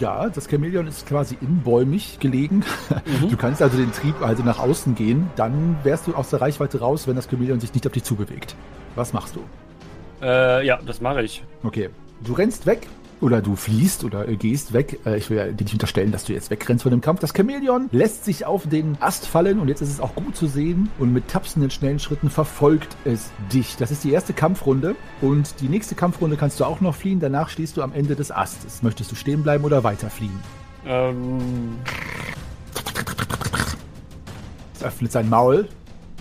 Ja, 0.00 0.30
das 0.30 0.48
Chamäleon 0.48 0.86
ist 0.86 1.06
quasi 1.06 1.36
inbäumig 1.42 2.18
gelegen. 2.18 2.64
Du 3.28 3.36
kannst 3.36 3.60
also 3.60 3.76
den 3.76 3.92
Trieb 3.92 4.22
also 4.22 4.42
nach 4.42 4.58
außen 4.58 4.94
gehen. 4.94 5.28
Dann 5.36 5.76
wärst 5.82 6.06
du 6.06 6.14
aus 6.14 6.30
der 6.30 6.40
Reichweite 6.40 6.80
raus, 6.80 7.06
wenn 7.06 7.14
das 7.14 7.28
Chamäleon 7.28 7.60
sich 7.60 7.74
nicht 7.74 7.86
auf 7.86 7.92
dich 7.92 8.04
zubewegt. 8.04 8.56
Was 8.94 9.12
machst 9.12 9.36
du? 9.36 9.40
Äh, 10.22 10.66
ja, 10.66 10.78
das 10.86 11.02
mache 11.02 11.22
ich. 11.22 11.44
Okay. 11.62 11.90
Du 12.24 12.32
rennst 12.32 12.64
weg 12.64 12.86
oder 13.22 13.40
du 13.40 13.56
fliehst 13.56 14.04
oder 14.04 14.28
äh, 14.28 14.36
gehst 14.36 14.72
weg. 14.72 15.00
Äh, 15.06 15.16
ich 15.16 15.30
will 15.30 15.52
dir 15.52 15.64
nicht 15.64 15.72
unterstellen, 15.72 16.12
dass 16.12 16.24
du 16.24 16.32
jetzt 16.32 16.50
wegrennst 16.50 16.82
von 16.82 16.90
dem 16.90 17.00
Kampf. 17.00 17.20
Das 17.20 17.32
Chamäleon 17.34 17.88
lässt 17.92 18.24
sich 18.24 18.44
auf 18.44 18.68
den 18.68 18.96
Ast 19.00 19.26
fallen 19.26 19.58
und 19.58 19.68
jetzt 19.68 19.80
ist 19.80 19.90
es 19.90 20.00
auch 20.00 20.14
gut 20.14 20.36
zu 20.36 20.46
sehen 20.46 20.90
und 20.98 21.12
mit 21.12 21.28
tapsenden 21.28 21.70
schnellen 21.70 21.98
Schritten 21.98 22.30
verfolgt 22.30 22.96
es 23.04 23.30
dich. 23.52 23.76
Das 23.76 23.90
ist 23.90 24.04
die 24.04 24.12
erste 24.12 24.32
Kampfrunde 24.32 24.96
und 25.20 25.60
die 25.60 25.68
nächste 25.68 25.94
Kampfrunde 25.94 26.36
kannst 26.36 26.60
du 26.60 26.64
auch 26.64 26.80
noch 26.80 26.94
fliehen. 26.94 27.20
Danach 27.20 27.48
stehst 27.48 27.76
du 27.76 27.82
am 27.82 27.92
Ende 27.92 28.16
des 28.16 28.30
Astes. 28.30 28.82
Möchtest 28.82 29.10
du 29.12 29.14
stehen 29.14 29.42
bleiben 29.42 29.64
oder 29.64 29.84
weiter 29.84 30.10
fliehen? 30.10 30.38
Ähm, 30.86 31.38
Es 34.74 34.82
öffnet 34.82 35.12
sein 35.12 35.28
Maul. 35.28 35.68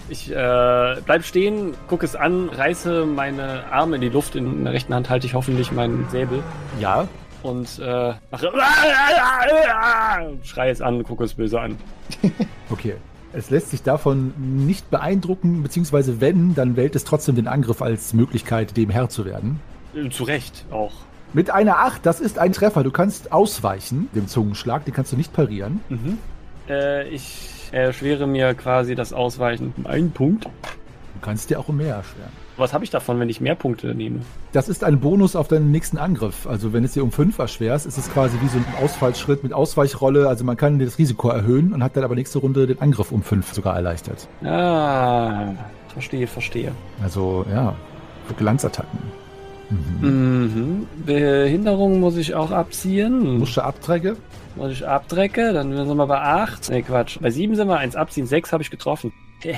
Ich 0.10 0.32
äh, 0.32 0.96
bleib 1.06 1.24
stehen, 1.24 1.74
gucke 1.88 2.06
es 2.06 2.16
an, 2.16 2.50
reiße 2.50 3.06
meine 3.06 3.64
Arme 3.72 3.96
in 3.96 4.02
die 4.02 4.10
Luft. 4.10 4.36
In 4.36 4.64
der 4.64 4.74
rechten 4.74 4.94
Hand 4.94 5.10
halte 5.10 5.26
ich 5.28 5.34
hoffentlich 5.34 5.72
meinen 5.72 6.08
Säbel 6.10 6.44
Ja. 6.80 7.08
und 7.44 7.80
äh, 7.80 8.14
mache 8.32 8.52
und 10.26 10.46
schreie 10.46 10.72
es 10.72 10.82
an, 10.82 11.04
gucke 11.04 11.24
es 11.24 11.34
böse 11.34 11.60
an. 11.60 11.78
Okay. 12.70 12.96
Es 13.34 13.50
lässt 13.50 13.70
sich 13.72 13.82
davon 13.82 14.34
nicht 14.66 14.90
beeindrucken, 14.92 15.64
beziehungsweise 15.64 16.20
wenn, 16.20 16.54
dann 16.54 16.76
wählt 16.76 16.98
es 16.98 17.06
trotzdem 17.06 17.36
den 17.36 17.48
Angriff 17.48 17.82
als 17.82 18.14
Möglichkeit, 18.14 18.76
dem 18.76 18.90
Herr 18.90 19.08
zu 19.08 19.24
werden. 19.24 19.62
Äh, 19.96 20.10
Zu 20.10 20.24
Recht 20.26 20.66
auch. 20.70 20.92
Mit 21.32 21.50
einer 21.50 21.78
8, 21.78 22.06
das 22.06 22.20
ist 22.20 22.38
ein 22.40 22.52
Treffer. 22.52 22.84
Du 22.84 22.92
kannst 22.92 23.32
ausweichen, 23.32 24.10
dem 24.14 24.28
Zungenschlag, 24.28 24.84
den 24.84 24.94
kannst 24.94 25.14
du 25.14 25.16
nicht 25.16 25.32
parieren. 25.32 25.80
Mhm. 25.88 26.18
Äh, 26.68 27.08
ich 27.08 27.61
erschwere 27.72 28.28
mir 28.28 28.54
quasi 28.54 28.96
das 28.96 29.14
Ausweichen 29.14 29.74
um 29.78 29.88
einen 29.88 30.12
Punkt. 30.12 30.46
Du 30.46 31.20
kannst 31.22 31.50
dir 31.50 31.60
auch 31.60 31.70
um 31.70 31.78
mehr 31.78 31.96
erschweren. 31.96 32.32
Was 32.58 32.74
habe 32.74 32.84
ich 32.84 32.90
davon, 32.90 33.20
wenn 33.20 33.30
ich 33.30 33.42
mehr 33.42 33.56
Punkte 33.56 33.96
nehme? 33.96 34.20
Das 34.52 34.70
ist 34.70 34.84
ein 34.84 35.00
Bonus 35.00 35.36
auf 35.36 35.48
deinen 35.48 35.72
nächsten 35.72 35.98
Angriff. 35.98 36.46
Also 36.46 36.74
wenn 36.74 36.84
es 36.84 36.94
dir 36.94 37.04
um 37.04 37.12
5 37.12 37.40
erschwerst, 37.40 37.86
ist 37.86 37.98
es 37.98 38.12
quasi 38.12 38.38
wie 38.42 38.48
so 38.48 38.58
ein 38.58 38.66
Ausfallschritt 38.84 39.44
mit 39.44 39.54
Ausweichrolle. 39.54 40.28
Also 40.28 40.44
man 40.44 40.58
kann 40.58 40.78
das 40.78 40.98
Risiko 40.98 41.30
erhöhen 41.30 41.74
und 41.74 41.84
hat 41.84 41.96
dann 41.96 42.04
aber 42.04 42.16
nächste 42.16 42.40
Runde 42.40 42.68
den 42.68 42.82
Angriff 42.82 43.12
um 43.12 43.24
5 43.24 43.54
sogar 43.54 43.76
erleichtert. 43.76 44.28
Ah, 44.44 45.54
verstehe, 45.88 46.28
verstehe. 46.28 46.72
Also 47.02 47.46
ja, 47.52 47.74
für 48.28 48.34
Glanzattacken. 48.34 49.00
Mhm. 49.72 50.08
Mhm. 50.08 50.88
Behinderung 51.06 52.00
muss 52.00 52.18
ich 52.18 52.36
auch 52.36 52.52
abziehen. 52.52 53.40
Musche 53.40 53.64
Abträge. 53.64 54.18
Muss 54.56 54.74
ich 54.74 54.88
abdrecke, 54.88 55.54
dann 55.54 55.74
sind 55.74 55.98
wir 55.98 56.08
bei 56.08 56.20
8. 56.20 56.70
Nee, 56.70 56.82
Quatsch. 56.82 57.18
Bei 57.22 57.30
7 57.30 57.56
sind 57.56 57.68
wir, 57.68 57.78
1 57.78 57.96
abziehen, 57.96 58.28
6 58.28 58.52
habe 58.52 58.64
ich 58.64 58.70
getroffen. 58.70 59.14
Äh. 59.44 59.56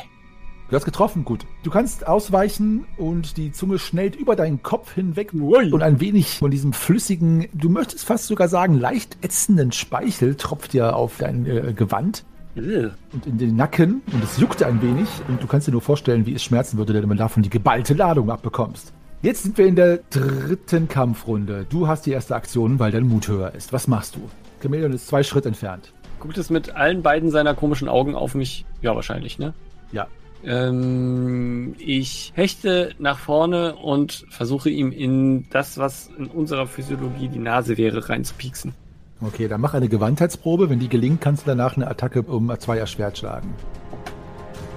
Du 0.69 0.75
hast 0.75 0.85
getroffen, 0.85 1.25
gut. 1.25 1.45
Du 1.63 1.69
kannst 1.69 2.07
ausweichen 2.07 2.85
und 2.97 3.37
die 3.37 3.51
Zunge 3.51 3.79
schnellt 3.79 4.15
über 4.15 4.35
deinen 4.35 4.63
Kopf 4.63 4.93
hinweg 4.93 5.33
und 5.33 5.83
ein 5.83 5.99
wenig 5.99 6.39
von 6.39 6.51
diesem 6.51 6.73
flüssigen, 6.73 7.47
du 7.53 7.69
möchtest 7.69 8.05
fast 8.05 8.27
sogar 8.27 8.47
sagen, 8.47 8.79
leicht 8.79 9.17
ätzenden 9.21 9.71
Speichel 9.71 10.35
tropft 10.35 10.73
dir 10.73 10.95
auf 10.95 11.17
dein 11.19 11.45
äh, 11.45 11.73
Gewand 11.73 12.23
und 12.55 13.25
in 13.25 13.37
den 13.37 13.55
Nacken 13.55 14.01
und 14.11 14.23
es 14.23 14.37
juckt 14.37 14.63
ein 14.63 14.81
wenig 14.81 15.07
und 15.27 15.43
du 15.43 15.47
kannst 15.47 15.67
dir 15.67 15.71
nur 15.71 15.81
vorstellen, 15.81 16.25
wie 16.25 16.33
es 16.33 16.43
schmerzen 16.43 16.77
würde, 16.77 16.93
wenn 16.93 17.09
du 17.09 17.15
davon 17.15 17.43
die 17.43 17.49
geballte 17.49 17.93
Ladung 17.93 18.31
abbekommst. 18.31 18.93
Jetzt 19.23 19.43
sind 19.43 19.57
wir 19.57 19.67
in 19.67 19.77
der 19.77 19.99
dritten 20.09 20.89
Kampfrunde. 20.89 21.65
Du 21.69 21.87
hast 21.87 22.05
die 22.05 22.11
erste 22.11 22.35
Aktion, 22.35 22.77
weil 22.77 22.91
dein 22.91 23.07
Mut 23.07 23.29
höher 23.29 23.55
ist. 23.55 23.71
Was 23.71 23.87
machst 23.87 24.17
du? 24.17 24.29
Chameleon 24.61 24.91
ist 24.91 25.07
zwei 25.07 25.23
Schritt 25.23 25.45
entfernt. 25.45 25.93
Guckt 26.19 26.37
es 26.37 26.49
mit 26.49 26.75
allen 26.75 27.03
beiden 27.03 27.31
seiner 27.31 27.55
komischen 27.55 27.87
Augen 27.87 28.15
auf 28.15 28.35
mich? 28.35 28.65
Ja, 28.81 28.93
wahrscheinlich, 28.95 29.39
ne? 29.39 29.53
Ja. 29.93 30.07
Ähm, 30.43 31.73
ich 31.79 32.33
hechte 32.35 32.95
nach 32.99 33.17
vorne 33.17 33.77
und 33.77 34.25
versuche 34.29 34.69
ihm 34.69 34.91
in 34.91 35.49
das, 35.51 35.77
was 35.77 36.09
in 36.17 36.27
unserer 36.27 36.67
Physiologie 36.67 37.29
die 37.29 37.39
Nase 37.39 37.77
wäre, 37.77 38.09
reinzupieksen. 38.09 38.73
Okay, 39.21 39.47
dann 39.47 39.61
mach 39.61 39.73
eine 39.73 39.87
Gewandheitsprobe. 39.87 40.69
Wenn 40.69 40.79
die 40.79 40.89
gelingt, 40.89 41.21
kannst 41.21 41.43
du 41.43 41.51
danach 41.51 41.77
eine 41.77 41.87
Attacke 41.87 42.23
um 42.23 42.53
zwei 42.59 42.77
erschwert 42.77 43.19
schlagen. 43.19 43.53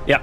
Ja. 0.06 0.20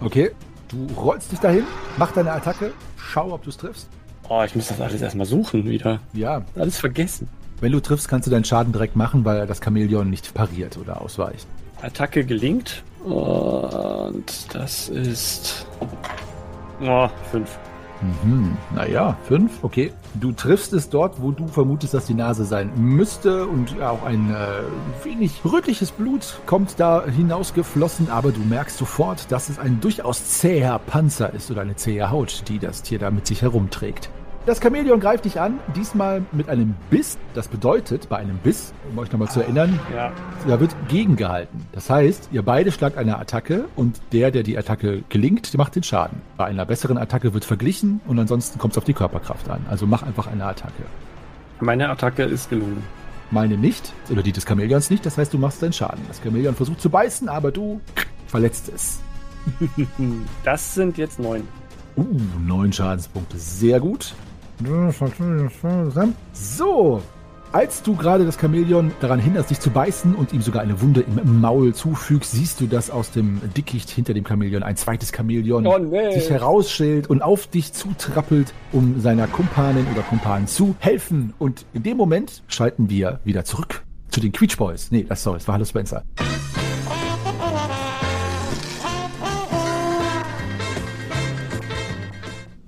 Okay, 0.00 0.30
du 0.68 0.86
rollst 0.94 1.32
dich 1.32 1.40
dahin, 1.40 1.64
mach 1.98 2.12
deine 2.12 2.30
Attacke, 2.30 2.70
schau, 3.06 3.32
ob 3.32 3.42
du 3.44 3.50
es 3.50 3.56
triffst. 3.56 3.88
Oh, 4.28 4.42
ich 4.44 4.54
muss 4.56 4.68
das 4.68 4.80
alles 4.80 5.00
erstmal 5.00 5.26
suchen 5.26 5.64
wieder. 5.68 6.00
Ja, 6.12 6.42
Alles 6.56 6.78
vergessen. 6.78 7.28
wenn 7.60 7.72
du 7.72 7.80
triffst, 7.80 8.08
kannst 8.08 8.26
du 8.26 8.30
deinen 8.30 8.44
Schaden 8.44 8.72
direkt 8.72 8.96
machen, 8.96 9.24
weil 9.24 9.46
das 9.46 9.60
Chamäleon 9.62 10.10
nicht 10.10 10.34
pariert 10.34 10.76
oder 10.76 11.00
ausweicht. 11.00 11.46
Attacke 11.80 12.24
gelingt. 12.24 12.82
Und 13.04 14.24
das 14.52 14.88
ist. 14.88 15.66
Oh, 16.82 17.08
fünf. 17.30 17.56
Mhm, 18.24 18.56
naja, 18.74 19.16
fünf, 19.28 19.52
okay. 19.62 19.92
Du 20.20 20.32
triffst 20.32 20.72
es 20.72 20.88
dort, 20.88 21.20
wo 21.20 21.30
du 21.30 21.46
vermutest, 21.46 21.92
dass 21.92 22.06
die 22.06 22.14
Nase 22.14 22.44
sein 22.44 22.70
müsste 22.76 23.46
und 23.46 23.80
auch 23.82 24.02
ein 24.02 24.30
äh, 24.30 25.04
wenig 25.04 25.44
rötliches 25.44 25.90
Blut 25.90 26.40
kommt 26.46 26.80
da 26.80 27.04
hinausgeflossen, 27.04 28.08
aber 28.10 28.32
du 28.32 28.40
merkst 28.40 28.78
sofort, 28.78 29.30
dass 29.30 29.48
es 29.48 29.58
ein 29.58 29.80
durchaus 29.80 30.24
zäher 30.24 30.78
Panzer 30.78 31.34
ist 31.34 31.50
oder 31.50 31.62
eine 31.62 31.76
zähe 31.76 32.10
Haut, 32.10 32.44
die 32.48 32.58
das 32.58 32.82
Tier 32.82 32.98
da 32.98 33.10
mit 33.10 33.26
sich 33.26 33.42
herumträgt. 33.42 34.10
Das 34.46 34.60
Chamäleon 34.60 35.00
greift 35.00 35.24
dich 35.24 35.40
an, 35.40 35.58
diesmal 35.74 36.22
mit 36.30 36.48
einem 36.48 36.76
Biss. 36.88 37.18
Das 37.34 37.48
bedeutet, 37.48 38.08
bei 38.08 38.18
einem 38.18 38.38
Biss, 38.38 38.72
um 38.88 38.96
euch 38.96 39.10
nochmal 39.10 39.28
zu 39.28 39.40
erinnern, 39.40 39.80
Ja. 39.92 40.12
da 40.46 40.60
wird 40.60 40.70
gegengehalten. 40.88 41.66
Das 41.72 41.90
heißt, 41.90 42.28
ihr 42.30 42.42
beide 42.44 42.70
schlagt 42.70 42.96
eine 42.96 43.18
Attacke 43.18 43.64
und 43.74 44.00
der, 44.12 44.30
der 44.30 44.44
die 44.44 44.56
Attacke 44.56 45.02
gelingt, 45.08 45.52
macht 45.58 45.74
den 45.74 45.82
Schaden. 45.82 46.20
Bei 46.36 46.44
einer 46.44 46.64
besseren 46.64 46.96
Attacke 46.96 47.34
wird 47.34 47.44
verglichen 47.44 48.00
und 48.06 48.20
ansonsten 48.20 48.60
kommt 48.60 48.74
es 48.74 48.78
auf 48.78 48.84
die 48.84 48.92
Körperkraft 48.94 49.50
an. 49.50 49.66
Also 49.68 49.84
mach 49.84 50.04
einfach 50.04 50.28
eine 50.28 50.44
Attacke. 50.44 50.84
Meine 51.58 51.88
Attacke 51.88 52.22
ist 52.22 52.48
gelungen. 52.48 52.84
Meine 53.32 53.56
nicht, 53.58 53.92
oder 54.10 54.22
die 54.22 54.30
des 54.30 54.46
Chamäleons 54.46 54.90
nicht, 54.90 55.04
das 55.04 55.18
heißt, 55.18 55.34
du 55.34 55.38
machst 55.38 55.60
deinen 55.60 55.72
Schaden. 55.72 56.04
Das 56.06 56.22
Chamäleon 56.22 56.54
versucht 56.54 56.80
zu 56.80 56.88
beißen, 56.88 57.28
aber 57.28 57.50
du 57.50 57.80
verletzt 58.28 58.70
es. 58.72 59.00
Das 60.44 60.74
sind 60.74 60.98
jetzt 60.98 61.18
neun. 61.18 61.48
Uh, 61.96 62.04
neun 62.46 62.72
Schadenspunkte. 62.72 63.38
Sehr 63.38 63.80
gut. 63.80 64.14
So. 66.32 67.02
Als 67.52 67.82
du 67.82 67.94
gerade 67.94 68.26
das 68.26 68.38
Chamäleon 68.38 68.90
daran 69.00 69.18
hinderst, 69.20 69.50
dich 69.50 69.60
zu 69.60 69.70
beißen 69.70 70.14
und 70.14 70.32
ihm 70.32 70.42
sogar 70.42 70.62
eine 70.62 70.80
Wunde 70.82 71.02
im 71.02 71.40
Maul 71.40 71.74
zufügst, 71.74 72.32
siehst 72.32 72.60
du, 72.60 72.66
dass 72.66 72.90
aus 72.90 73.12
dem 73.12 73.40
Dickicht 73.56 73.88
hinter 73.88 74.12
dem 74.14 74.26
Chamäleon 74.26 74.62
ein 74.62 74.76
zweites 74.76 75.12
Chamäleon 75.14 75.66
Oh, 75.66 75.78
nee. 75.78 76.12
sich 76.12 76.28
herausschält 76.28 77.08
und 77.08 77.22
auf 77.22 77.46
dich 77.46 77.72
zutrappelt, 77.72 78.52
um 78.72 79.00
seiner 79.00 79.26
Kumpanin 79.26 79.86
oder 79.92 80.02
Kumpan 80.02 80.46
zu 80.46 80.74
helfen. 80.80 81.32
Und 81.38 81.64
in 81.72 81.82
dem 81.82 81.96
Moment 81.96 82.42
schalten 82.48 82.90
wir 82.90 83.20
wieder 83.24 83.44
zurück 83.44 83.84
zu 84.10 84.20
den 84.20 84.32
Queech 84.32 84.56
Boys. 84.56 84.90
Nee, 84.90 85.06
das, 85.08 85.22
sorry, 85.22 85.38
das 85.38 85.46
war 85.48 85.54
Hallo 85.54 85.64
Spencer. 85.64 86.02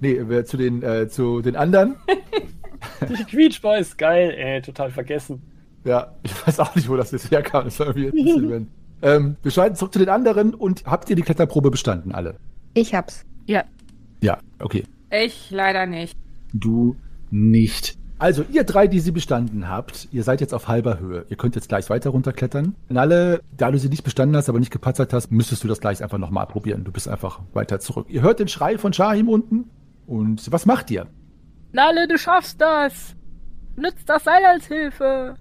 Nee, 0.00 0.20
wir- 0.28 0.44
zu 0.44 0.56
den, 0.56 0.82
äh, 0.82 1.08
zu 1.08 1.40
den 1.42 1.56
anderen. 1.56 1.96
Die 3.08 3.24
Quietsch 3.24 3.60
Boys, 3.60 3.96
geil, 3.96 4.30
ey, 4.36 4.62
total 4.62 4.90
vergessen. 4.90 5.42
Ja, 5.84 6.14
ich 6.22 6.46
weiß 6.46 6.60
auch 6.60 6.74
nicht, 6.74 6.88
wo 6.88 6.96
das 6.96 7.10
jetzt 7.10 7.30
herkam. 7.30 7.64
Das 7.64 7.78
war 7.80 7.88
irgendwie 7.96 8.32
ein 8.54 8.68
ähm, 9.02 9.36
Wir 9.42 9.50
schalten 9.50 9.76
zurück 9.76 9.92
zu 9.92 9.98
den 9.98 10.08
anderen 10.08 10.54
und 10.54 10.84
habt 10.86 11.08
ihr 11.10 11.16
die 11.16 11.22
Kletterprobe 11.22 11.70
bestanden, 11.70 12.12
alle? 12.12 12.36
Ich 12.74 12.94
hab's. 12.94 13.24
Ja. 13.46 13.64
Ja, 14.20 14.38
okay. 14.60 14.84
Ich 15.10 15.50
leider 15.50 15.86
nicht. 15.86 16.16
Du 16.52 16.96
nicht. 17.30 17.96
Also, 18.20 18.44
ihr 18.52 18.64
drei, 18.64 18.88
die 18.88 18.98
sie 18.98 19.12
bestanden 19.12 19.68
habt, 19.68 20.08
ihr 20.10 20.24
seid 20.24 20.40
jetzt 20.40 20.52
auf 20.52 20.66
halber 20.66 20.98
Höhe. 20.98 21.24
Ihr 21.28 21.36
könnt 21.36 21.54
jetzt 21.54 21.68
gleich 21.68 21.88
weiter 21.88 22.10
runterklettern. 22.10 22.74
Nalle, 22.88 23.40
da 23.56 23.70
du 23.70 23.78
sie 23.78 23.88
nicht 23.88 24.02
bestanden 24.02 24.34
hast, 24.36 24.48
aber 24.48 24.58
nicht 24.58 24.72
gepatzert 24.72 25.12
hast, 25.12 25.30
müsstest 25.30 25.62
du 25.62 25.68
das 25.68 25.80
gleich 25.80 26.02
einfach 26.02 26.18
nochmal 26.18 26.46
probieren. 26.46 26.82
Du 26.82 26.90
bist 26.90 27.06
einfach 27.08 27.40
weiter 27.54 27.78
zurück. 27.78 28.06
Ihr 28.08 28.22
hört 28.22 28.40
den 28.40 28.48
Schrei 28.48 28.76
von 28.76 28.92
Shahim 28.92 29.28
unten. 29.28 29.70
Und 30.08 30.50
was 30.50 30.64
macht 30.64 30.90
ihr? 30.90 31.06
Nalle, 31.72 32.08
du 32.08 32.16
schaffst 32.18 32.60
das! 32.60 33.14
Nütz 33.76 34.04
das 34.06 34.24
Seil 34.24 34.44
als 34.44 34.66
Hilfe! 34.66 35.36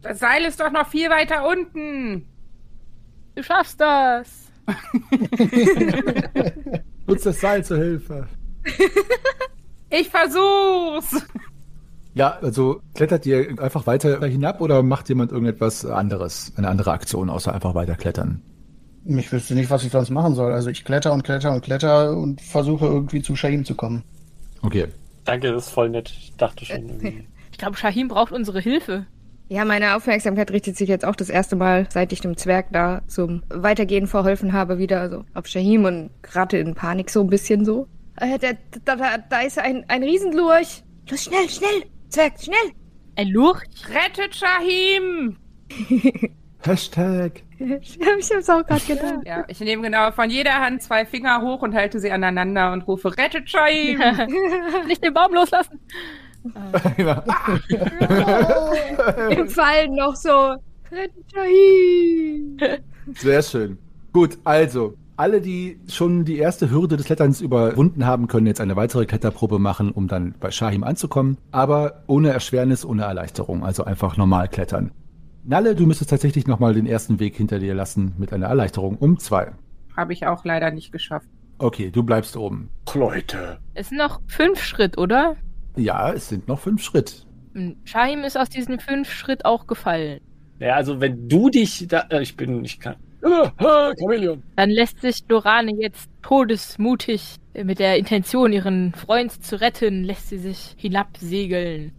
Das 0.00 0.18
Seil 0.18 0.44
ist 0.46 0.58
doch 0.58 0.72
noch 0.72 0.88
viel 0.88 1.10
weiter 1.10 1.46
unten. 1.46 2.26
Du 3.34 3.42
schaffst 3.42 3.78
das! 3.78 4.50
Nutzt 7.06 7.26
das 7.26 7.40
Seil 7.40 7.64
zur 7.64 7.78
Hilfe. 7.78 8.26
Ich 9.92 10.08
versuch's. 10.08 11.26
Ja, 12.14 12.38
also 12.42 12.80
klettert 12.94 13.26
ihr 13.26 13.60
einfach 13.60 13.88
weiter 13.88 14.24
hinab 14.24 14.60
oder 14.60 14.84
macht 14.84 15.08
jemand 15.08 15.32
irgendetwas 15.32 15.84
anderes, 15.84 16.52
eine 16.54 16.68
andere 16.68 16.92
Aktion, 16.92 17.28
außer 17.28 17.52
einfach 17.52 17.74
weiter 17.74 17.96
klettern? 17.96 18.40
Ich 19.04 19.32
wüsste 19.32 19.54
nicht, 19.54 19.70
was 19.70 19.84
ich 19.84 19.92
sonst 19.92 20.10
machen 20.10 20.34
soll. 20.34 20.52
Also 20.52 20.70
ich 20.70 20.84
kletter 20.84 21.12
und 21.12 21.22
kletter 21.22 21.52
und 21.52 21.62
kletter 21.62 22.16
und 22.16 22.40
versuche 22.40 22.86
irgendwie 22.86 23.22
zu 23.22 23.34
Shahim 23.34 23.64
zu 23.64 23.74
kommen. 23.74 24.04
Okay. 24.62 24.88
Danke, 25.24 25.52
das 25.52 25.66
ist 25.66 25.72
voll 25.72 25.90
nett. 25.90 26.12
Ich 26.18 26.34
dachte 26.36 26.64
schon 26.64 26.88
irgendwie. 26.88 27.26
Ich 27.52 27.58
glaube, 27.58 27.76
Shahim 27.76 28.08
braucht 28.08 28.32
unsere 28.32 28.58
Hilfe. 28.58 29.04
Ja, 29.48 29.66
meine 29.66 29.94
Aufmerksamkeit 29.94 30.50
richtet 30.50 30.76
sich 30.76 30.88
jetzt 30.88 31.04
auch 31.04 31.16
das 31.16 31.28
erste 31.28 31.56
Mal, 31.56 31.86
seit 31.90 32.12
ich 32.12 32.20
dem 32.20 32.36
Zwerg 32.36 32.68
da 32.72 33.02
zum 33.06 33.42
Weitergehen 33.48 34.06
verholfen 34.06 34.54
habe, 34.54 34.78
wieder 34.78 35.10
so 35.10 35.24
auf 35.34 35.46
Shahim 35.46 35.84
und 35.84 36.10
gerade 36.22 36.58
in 36.58 36.74
Panik 36.74 37.10
so 37.10 37.20
ein 37.20 37.26
bisschen 37.26 37.66
so. 37.66 37.86
Äh, 38.16 38.38
da, 38.38 38.52
da, 38.84 38.96
da, 38.96 39.18
da 39.18 39.40
ist 39.40 39.58
ein, 39.58 39.84
ein 39.88 40.04
Riesenlurch. 40.04 40.84
Los, 41.10 41.24
schnell, 41.24 41.50
schnell. 41.50 41.82
Zwerg, 42.08 42.40
schnell. 42.40 42.72
Ein 43.16 43.28
Lurch? 43.28 43.64
Rettet 43.88 44.36
Shahim! 44.36 45.36
Hashtag. 46.60 47.42
Ich 47.60 47.98
hab's 48.32 48.48
auch 48.48 48.64
gerade 48.64 48.80
gedacht. 48.86 49.20
Ja, 49.26 49.44
ich 49.48 49.60
nehme 49.60 49.82
genau 49.82 50.10
von 50.12 50.30
jeder 50.30 50.60
Hand 50.60 50.82
zwei 50.82 51.04
Finger 51.04 51.42
hoch 51.42 51.62
und 51.62 51.74
halte 51.74 52.00
sie 52.00 52.10
aneinander 52.10 52.72
und 52.72 52.86
rufe, 52.86 53.16
rettet 53.16 53.50
Shahim! 53.50 53.98
Nicht 54.86 55.04
den 55.04 55.12
Baum 55.12 55.34
loslassen. 55.34 55.78
Genau. 56.96 57.22
Im 59.28 59.48
Fall 59.48 59.88
noch 59.88 60.16
so. 60.16 60.56
Rettet 60.90 61.24
Shahim! 61.34 62.56
Sehr 63.14 63.42
schön. 63.42 63.78
Gut, 64.12 64.38
also, 64.44 64.94
alle, 65.16 65.42
die 65.42 65.78
schon 65.86 66.24
die 66.24 66.38
erste 66.38 66.70
Hürde 66.70 66.96
des 66.96 67.04
Kletterns 67.04 67.42
überwunden 67.42 68.06
haben, 68.06 68.26
können 68.26 68.46
jetzt 68.46 68.60
eine 68.62 68.74
weitere 68.76 69.04
Kletterprobe 69.04 69.58
machen, 69.58 69.92
um 69.92 70.08
dann 70.08 70.34
bei 70.40 70.50
Shahim 70.50 70.82
anzukommen. 70.82 71.36
Aber 71.52 72.04
ohne 72.06 72.30
Erschwernis, 72.30 72.86
ohne 72.86 73.02
Erleichterung. 73.02 73.62
Also 73.62 73.84
einfach 73.84 74.16
normal 74.16 74.48
klettern. 74.48 74.92
Nalle, 75.42 75.74
du 75.74 75.86
müsstest 75.86 76.10
tatsächlich 76.10 76.46
nochmal 76.46 76.74
den 76.74 76.86
ersten 76.86 77.18
Weg 77.18 77.36
hinter 77.36 77.58
dir 77.58 77.74
lassen 77.74 78.14
mit 78.18 78.32
einer 78.32 78.46
Erleichterung 78.46 78.96
um 78.98 79.18
zwei. 79.18 79.52
Habe 79.96 80.12
ich 80.12 80.26
auch 80.26 80.44
leider 80.44 80.70
nicht 80.70 80.92
geschafft. 80.92 81.28
Okay, 81.58 81.90
du 81.90 82.02
bleibst 82.02 82.36
oben. 82.36 82.70
Leute. 82.94 83.58
Es 83.74 83.88
sind 83.88 83.98
noch 83.98 84.20
fünf 84.26 84.62
Schritt, 84.62 84.98
oder? 84.98 85.36
Ja, 85.76 86.12
es 86.12 86.28
sind 86.28 86.48
noch 86.48 86.58
fünf 86.58 86.82
Schritt. 86.82 87.26
Hm, 87.54 87.76
Shahim 87.84 88.22
ist 88.24 88.38
aus 88.38 88.48
diesen 88.48 88.80
fünf 88.80 89.10
Schritt 89.10 89.44
auch 89.44 89.66
gefallen. 89.66 90.20
Ja, 90.58 90.74
also 90.74 91.00
wenn 91.00 91.28
du 91.28 91.48
dich 91.48 91.86
da. 91.88 92.06
Äh, 92.10 92.22
ich 92.22 92.36
bin. 92.36 92.64
Ich 92.64 92.78
kann. 92.78 92.96
Ah, 93.22 93.52
ah, 93.58 93.92
Chameleon. 93.98 94.42
Dann 94.56 94.70
lässt 94.70 95.00
sich 95.00 95.24
Lorane 95.28 95.72
jetzt 95.78 96.08
todesmutig 96.22 97.36
äh, 97.54 97.64
mit 97.64 97.78
der 97.78 97.98
Intention, 97.98 98.52
ihren 98.52 98.94
Freund 98.94 99.44
zu 99.44 99.60
retten, 99.60 100.04
lässt 100.04 100.28
sie 100.28 100.38
sich 100.38 100.74
hinabsegeln. 100.76 101.92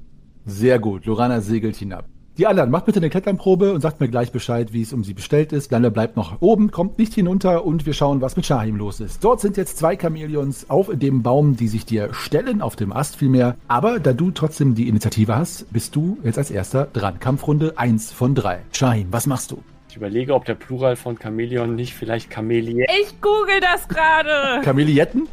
Sehr 0.45 0.79
gut, 0.79 1.05
Lorana 1.05 1.41
segelt 1.41 1.75
hinab. 1.75 2.05
Die 2.41 2.48
anderen, 2.48 2.71
macht 2.71 2.86
bitte 2.86 2.98
eine 2.98 3.12
Kletternprobe 3.12 3.71
und 3.71 3.81
sagt 3.81 4.00
mir 4.00 4.07
gleich 4.07 4.31
Bescheid, 4.31 4.74
wie 4.74 4.81
es 4.81 4.93
um 4.93 5.03
sie 5.03 5.13
bestellt 5.13 5.53
ist. 5.53 5.71
Lander 5.71 5.91
bleibt 5.91 6.17
noch 6.17 6.41
oben, 6.41 6.71
kommt 6.71 6.98
nicht 6.98 7.13
hinunter 7.13 7.63
und 7.63 7.86
wir 7.86 7.93
schauen, 7.93 8.19
was 8.19 8.36
mit 8.36 8.48
Shahim 8.48 8.77
los 8.77 9.00
ist. 9.00 9.24
Dort 9.24 9.41
sind 9.41 9.57
jetzt 9.57 9.77
zwei 9.77 9.95
Chamäleons 9.95 10.67
auf 10.67 10.89
dem 10.91 11.21
Baum, 11.21 11.55
die 11.55 11.67
sich 11.67 11.86
dir 11.86 12.12
stellen, 12.15 12.63
auf 12.63 12.75
dem 12.75 12.93
Ast 12.93 13.15
vielmehr. 13.15 13.57
Aber 13.67 14.00
da 14.00 14.13
du 14.13 14.31
trotzdem 14.31 14.74
die 14.74 14.88
Initiative 14.88 15.36
hast, 15.36 15.71
bist 15.71 15.95
du 15.95 16.17
jetzt 16.24 16.39
als 16.39 16.50
erster 16.50 16.88
dran. 16.91 17.19
Kampfrunde 17.19 17.77
1 17.77 18.12
von 18.12 18.33
3. 18.33 18.62
Shahim, 18.71 19.10
was 19.12 19.27
machst 19.27 19.51
du? 19.51 19.62
Ich 19.89 19.98
überlege, 19.98 20.33
ob 20.33 20.45
der 20.45 20.55
Plural 20.55 20.95
von 20.95 21.19
Chamäleon 21.19 21.75
nicht 21.75 21.93
vielleicht 21.93 22.33
Chamäleon. 22.33 22.88
Ich 23.03 23.21
google 23.21 23.60
das 23.62 23.88
gerade! 23.88 24.74
Milliarden. 24.74 25.27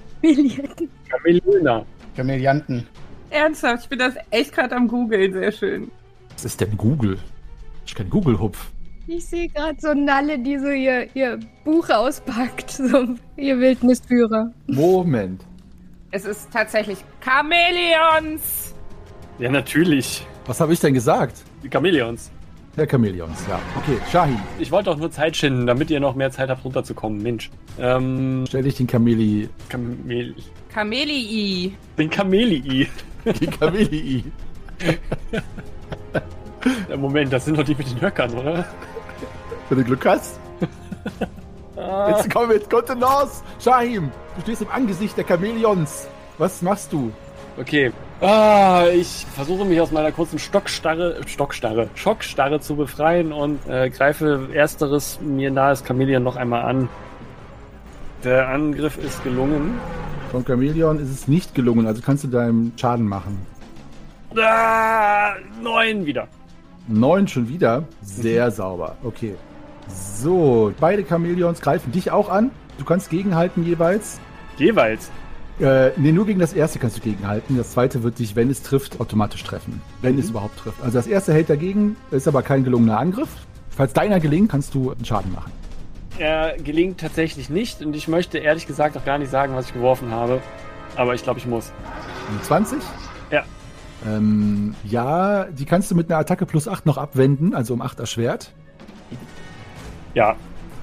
Chamäleoner. 1.08 1.86
Chameleanten. 2.14 2.86
Ernsthaft, 3.30 3.84
ich 3.84 3.88
bin 3.88 3.98
das 3.98 4.14
echt 4.30 4.52
gerade 4.52 4.76
am 4.76 4.88
googeln, 4.88 5.32
sehr 5.32 5.52
schön. 5.52 5.90
Was 6.38 6.45
ist 6.45 6.61
denn 6.61 6.76
Google? 6.76 7.18
Ich 7.85 7.96
kenn 7.96 8.09
Google-Hupf. 8.09 8.70
Ich 9.09 9.27
sehe 9.27 9.48
gerade 9.48 9.77
so 9.81 9.92
Nalle, 9.92 10.38
die 10.38 10.57
so 10.57 10.68
ihr, 10.68 11.09
ihr 11.16 11.40
Buch 11.64 11.90
auspackt. 11.90 12.70
So 12.70 13.16
ihr 13.37 13.59
Wildnisführer. 13.59 14.53
Moment. 14.68 15.44
Es 16.12 16.24
ist 16.24 16.48
tatsächlich 16.53 16.98
Chamäleons! 17.24 18.72
Ja, 19.40 19.51
natürlich. 19.51 20.24
Was 20.46 20.61
habe 20.61 20.72
ich 20.72 20.79
denn 20.79 20.94
gesagt? 20.94 21.42
Die 21.64 21.68
Chamäleons. 21.68 22.31
Der 22.77 22.88
Chamäleons, 22.88 23.44
ja. 23.48 23.59
Okay, 23.77 23.98
Shahim, 24.12 24.38
Ich 24.61 24.70
wollte 24.70 24.92
auch 24.92 24.96
nur 24.96 25.11
Zeit 25.11 25.37
schinden, 25.37 25.66
damit 25.66 25.90
ihr 25.90 25.98
noch 25.98 26.14
mehr 26.14 26.31
Zeit 26.31 26.51
habt, 26.51 26.64
runterzukommen. 26.64 27.20
Mensch. 27.20 27.51
Ähm. 27.81 28.44
stell 28.46 28.62
dich 28.62 28.77
den 28.77 28.87
Chameli... 28.87 29.48
Kamel. 29.68 30.37
Chamelii. 30.72 31.74
Den 31.98 32.12
Chamelii. 32.12 32.88
Die 33.24 33.51
Chamelii. 33.59 34.24
Äh, 36.90 36.97
Moment, 36.97 37.33
das 37.33 37.44
sind 37.44 37.59
doch 37.59 37.64
die 37.64 37.75
mit 37.75 37.90
den 37.90 38.01
Höckern, 38.01 38.33
oder? 38.35 38.64
Wenn 39.68 39.79
du 39.79 39.85
Glück 39.85 40.05
hast. 40.07 40.40
Jetzt 42.09 42.31
komm 42.31 42.49
mit 42.49 42.68
Kontenance. 42.68 43.42
Shahim, 43.62 44.11
du 44.37 44.42
stehst 44.42 44.62
im 44.62 44.71
Angesicht 44.71 45.16
der 45.16 45.25
Chamäleons. 45.25 46.09
Was 46.38 46.62
machst 46.62 46.92
du? 46.92 47.12
Okay. 47.59 47.92
Ah, 48.21 48.87
ich 48.92 49.27
versuche 49.35 49.64
mich 49.64 49.81
aus 49.81 49.92
meiner 49.92 50.11
kurzen 50.11 50.38
Stockstarre, 50.38 51.21
Stockstarre, 51.27 51.88
Schockstarre 51.94 52.61
zu 52.61 52.75
befreien 52.75 53.33
und 53.33 53.61
äh, 53.68 53.90
greife 53.90 54.49
ersteres 54.53 55.21
mir 55.21 55.53
nahes 55.53 55.85
Chamäleon 55.87 56.25
noch 56.25 56.37
einmal 56.37 56.62
an. 56.62 56.88
Der 58.25 58.49
Angriff 58.49 58.99
ist 58.99 59.23
gelungen. 59.23 59.79
Vom 60.33 60.44
Chamäleon 60.44 60.99
ist 60.99 61.11
es 61.11 61.29
nicht 61.29 61.55
gelungen, 61.55 61.87
also 61.87 62.03
kannst 62.03 62.25
du 62.25 62.29
deinem 62.29 62.73
Schaden 62.77 63.07
machen. 63.07 63.47
Ah, 64.36 65.34
neun 65.62 66.04
wieder. 66.06 66.28
Neun 66.86 67.28
schon 67.28 67.48
wieder. 67.48 67.84
Sehr 68.02 68.50
sauber. 68.50 68.96
Okay. 69.02 69.34
So, 69.88 70.72
beide 70.78 71.04
Chamäleons 71.04 71.60
greifen 71.60 71.92
dich 71.92 72.10
auch 72.10 72.28
an. 72.28 72.50
Du 72.78 72.84
kannst 72.84 73.10
gegenhalten 73.10 73.64
jeweils. 73.64 74.20
Jeweils. 74.58 75.10
Äh, 75.60 75.90
nee, 75.96 76.12
nur 76.12 76.26
gegen 76.26 76.38
das 76.38 76.52
erste 76.52 76.78
kannst 76.78 76.98
du 76.98 77.00
gegenhalten. 77.00 77.56
Das 77.56 77.72
zweite 77.72 78.02
wird 78.02 78.18
dich, 78.18 78.36
wenn 78.36 78.48
es 78.50 78.62
trifft, 78.62 79.00
automatisch 79.00 79.42
treffen. 79.42 79.80
Wenn 80.02 80.18
es 80.18 80.30
überhaupt 80.30 80.58
trifft. 80.58 80.82
Also 80.82 80.98
das 80.98 81.06
erste 81.06 81.32
hält 81.32 81.50
dagegen, 81.50 81.96
ist 82.10 82.28
aber 82.28 82.42
kein 82.42 82.64
gelungener 82.64 82.98
Angriff. 82.98 83.28
Falls 83.70 83.92
deiner 83.92 84.20
gelingt, 84.20 84.50
kannst 84.50 84.74
du 84.74 84.92
einen 84.92 85.04
Schaden 85.04 85.32
machen. 85.32 85.52
Er 86.18 86.56
gelingt 86.58 87.00
tatsächlich 87.00 87.48
nicht 87.48 87.80
und 87.82 87.94
ich 87.94 88.08
möchte 88.08 88.38
ehrlich 88.38 88.66
gesagt 88.66 88.96
auch 88.96 89.04
gar 89.04 89.18
nicht 89.18 89.30
sagen, 89.30 89.54
was 89.54 89.66
ich 89.66 89.72
geworfen 89.72 90.10
habe. 90.10 90.40
Aber 90.96 91.14
ich 91.14 91.22
glaube, 91.22 91.38
ich 91.38 91.46
muss. 91.46 91.72
Um 92.30 92.42
20? 92.42 92.78
Ja. 94.04 94.16
Ähm, 94.16 94.74
ja, 94.84 95.44
die 95.44 95.64
kannst 95.64 95.90
du 95.90 95.94
mit 95.94 96.11
einer 96.11 96.20
Attacke 96.20 96.46
plus 96.46 96.68
8 96.68 96.87
noch 96.87 96.98
abwenden, 96.98 97.54
also 97.54 97.74
um 97.74 97.82
8 97.82 98.00
erschwert. 98.00 98.52
Ja. 100.14 100.37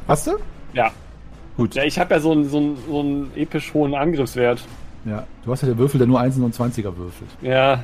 Hast 0.08 0.28
du? 0.28 0.32
Ja. 0.74 0.92
Gut. 1.58 1.76
Ja, 1.76 1.84
ich 1.84 1.98
habe 1.98 2.14
ja 2.14 2.20
so 2.20 2.32
einen, 2.32 2.50
so, 2.50 2.58
einen, 2.58 2.78
so 2.88 3.00
einen 3.00 3.32
episch 3.36 3.74
hohen 3.74 3.96
Angriffswert. 3.96 4.62
Ja, 5.06 5.26
du 5.44 5.52
hast 5.52 5.62
ja 5.62 5.68
den 5.68 5.78
Würfel, 5.78 5.98
der 6.00 6.08
nur 6.08 6.20
1 6.20 6.38
und 6.38 6.54
20er 6.56 6.96
würfelt. 6.98 7.30
Ja. 7.42 7.84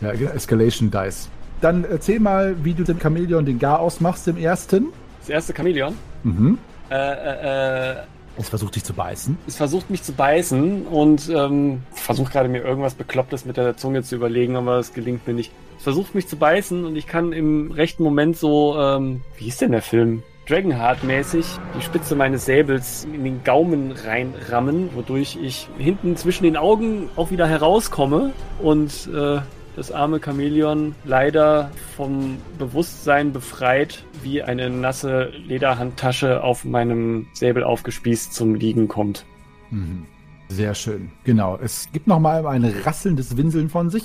Ja, 0.00 0.10
Escalation 0.10 0.90
Dice. 0.90 1.28
Dann 1.60 1.84
erzähl 1.84 2.20
mal, 2.20 2.54
wie 2.62 2.74
du 2.74 2.84
den 2.84 3.00
Chamäleon 3.00 3.44
den 3.44 3.58
Gar 3.58 3.80
ausmachst 3.80 4.28
im 4.28 4.36
ersten. 4.36 4.88
Das 5.20 5.28
erste 5.28 5.54
Chamäleon. 5.54 5.94
Mhm. 6.22 6.58
Äh, 6.90 6.94
äh, 6.94 7.90
äh, 7.90 7.96
Es 8.38 8.48
versucht 8.48 8.76
dich 8.76 8.84
zu 8.84 8.94
beißen. 8.94 9.36
es 9.46 9.56
versucht 9.56 9.90
mich 9.90 10.02
zu 10.02 10.12
beißen 10.12 10.86
und 10.86 11.28
ähm, 11.28 11.82
versucht 11.90 12.32
gerade 12.32 12.48
mir 12.48 12.62
irgendwas 12.62 12.94
Beklopptes 12.94 13.44
mit 13.44 13.56
der 13.56 13.76
Zunge 13.76 14.04
zu 14.04 14.14
überlegen, 14.14 14.56
aber 14.56 14.78
es 14.78 14.92
gelingt 14.92 15.26
mir 15.26 15.34
nicht. 15.34 15.50
Es 15.76 15.82
versucht 15.82 16.14
mich 16.14 16.28
zu 16.28 16.36
beißen 16.36 16.84
und 16.84 16.96
ich 16.96 17.06
kann 17.06 17.32
im 17.32 17.72
rechten 17.72 18.04
Moment 18.04 18.36
so, 18.36 18.78
ähm, 18.78 19.22
wie 19.36 19.44
hieß 19.44 19.58
denn 19.58 19.72
der 19.72 19.82
Film? 19.82 20.22
Dragonheart-mäßig 20.48 21.44
die 21.76 21.82
Spitze 21.82 22.14
meines 22.16 22.46
Säbels 22.46 23.06
in 23.12 23.24
den 23.24 23.44
Gaumen 23.44 23.92
reinrammen, 23.92 24.90
wodurch 24.94 25.36
ich 25.42 25.68
hinten 25.76 26.16
zwischen 26.16 26.44
den 26.44 26.56
Augen 26.56 27.10
auch 27.16 27.30
wieder 27.30 27.46
herauskomme 27.46 28.32
und 28.62 29.10
äh, 29.14 29.40
das 29.76 29.92
arme 29.92 30.20
Chamäleon 30.24 30.94
leider 31.04 31.70
vom 31.96 32.38
Bewusstsein 32.58 33.32
befreit, 33.32 34.04
wie 34.22 34.42
eine 34.42 34.70
nasse 34.70 35.32
Lederhandtasche 35.46 36.42
auf 36.42 36.64
meinem 36.64 37.26
Säbel 37.32 37.64
aufgespießt 37.64 38.32
zum 38.32 38.54
Liegen 38.54 38.88
kommt. 38.88 39.24
Mhm. 39.70 40.06
Sehr 40.48 40.74
schön. 40.74 41.10
Genau. 41.24 41.58
Es 41.62 41.88
gibt 41.92 42.06
nochmal 42.06 42.46
ein 42.46 42.64
rasselndes 42.84 43.36
Winseln 43.36 43.68
von 43.68 43.90
sich. 43.90 44.04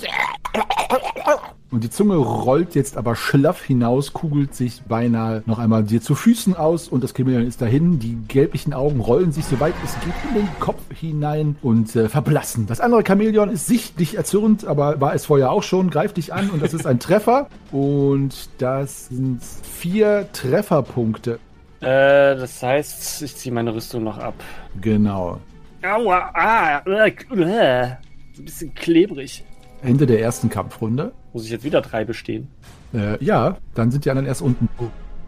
Und 1.70 1.82
die 1.82 1.90
Zunge 1.90 2.14
rollt 2.14 2.76
jetzt 2.76 2.96
aber 2.96 3.16
schlaff 3.16 3.64
hinaus, 3.64 4.12
kugelt 4.12 4.54
sich 4.54 4.82
beinahe 4.82 5.42
noch 5.44 5.58
einmal 5.58 5.82
dir 5.82 6.00
zu 6.00 6.14
Füßen 6.14 6.54
aus 6.54 6.86
und 6.86 7.02
das 7.02 7.14
Chamäleon 7.16 7.48
ist 7.48 7.62
dahin. 7.62 7.98
Die 7.98 8.16
gelblichen 8.28 8.72
Augen 8.72 9.00
rollen 9.00 9.32
sich 9.32 9.44
so 9.44 9.58
weit 9.58 9.74
es 9.82 9.94
geht 9.94 10.14
in 10.28 10.36
den 10.36 10.48
Kopf 10.60 10.80
hinein 10.94 11.56
und 11.62 11.96
äh, 11.96 12.08
verblassen. 12.08 12.68
Das 12.68 12.78
andere 12.78 13.02
Chamäleon 13.04 13.50
ist 13.50 13.66
sichtlich 13.66 14.16
erzürnt, 14.16 14.64
aber 14.64 15.00
war 15.00 15.16
es 15.16 15.26
vorher 15.26 15.50
auch 15.50 15.64
schon, 15.64 15.90
greift 15.90 16.16
dich 16.16 16.32
an 16.32 16.48
und 16.50 16.62
das 16.62 16.74
ist 16.74 16.86
ein 16.86 17.00
Treffer. 17.00 17.48
Und 17.72 18.50
das 18.58 19.08
sind 19.08 19.40
vier 19.42 20.28
Trefferpunkte. 20.32 21.40
Äh, 21.80 22.36
das 22.36 22.62
heißt, 22.62 23.22
ich 23.22 23.34
ziehe 23.34 23.52
meine 23.52 23.74
Rüstung 23.74 24.04
noch 24.04 24.18
ab. 24.18 24.34
Genau. 24.80 25.40
Aua, 25.84 26.30
ah, 26.32 26.82
äh, 26.86 27.08
äh, 27.08 27.82
ein 27.82 28.44
bisschen 28.44 28.74
klebrig. 28.74 29.44
Ende 29.82 30.06
der 30.06 30.20
ersten 30.20 30.48
Kampfrunde. 30.48 31.12
Muss 31.34 31.44
ich 31.44 31.50
jetzt 31.50 31.64
wieder 31.64 31.82
drei 31.82 32.06
bestehen? 32.06 32.48
Äh, 32.94 33.22
ja, 33.22 33.58
dann 33.74 33.90
sind 33.90 34.06
die 34.06 34.10
anderen 34.10 34.26
erst 34.26 34.40
unten. 34.40 34.70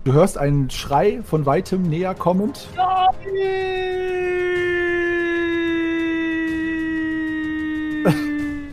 Du 0.04 0.14
hörst 0.14 0.38
einen 0.38 0.70
Schrei 0.70 1.20
von 1.22 1.44
weitem 1.44 1.82
näher 1.82 2.14
kommend. 2.14 2.68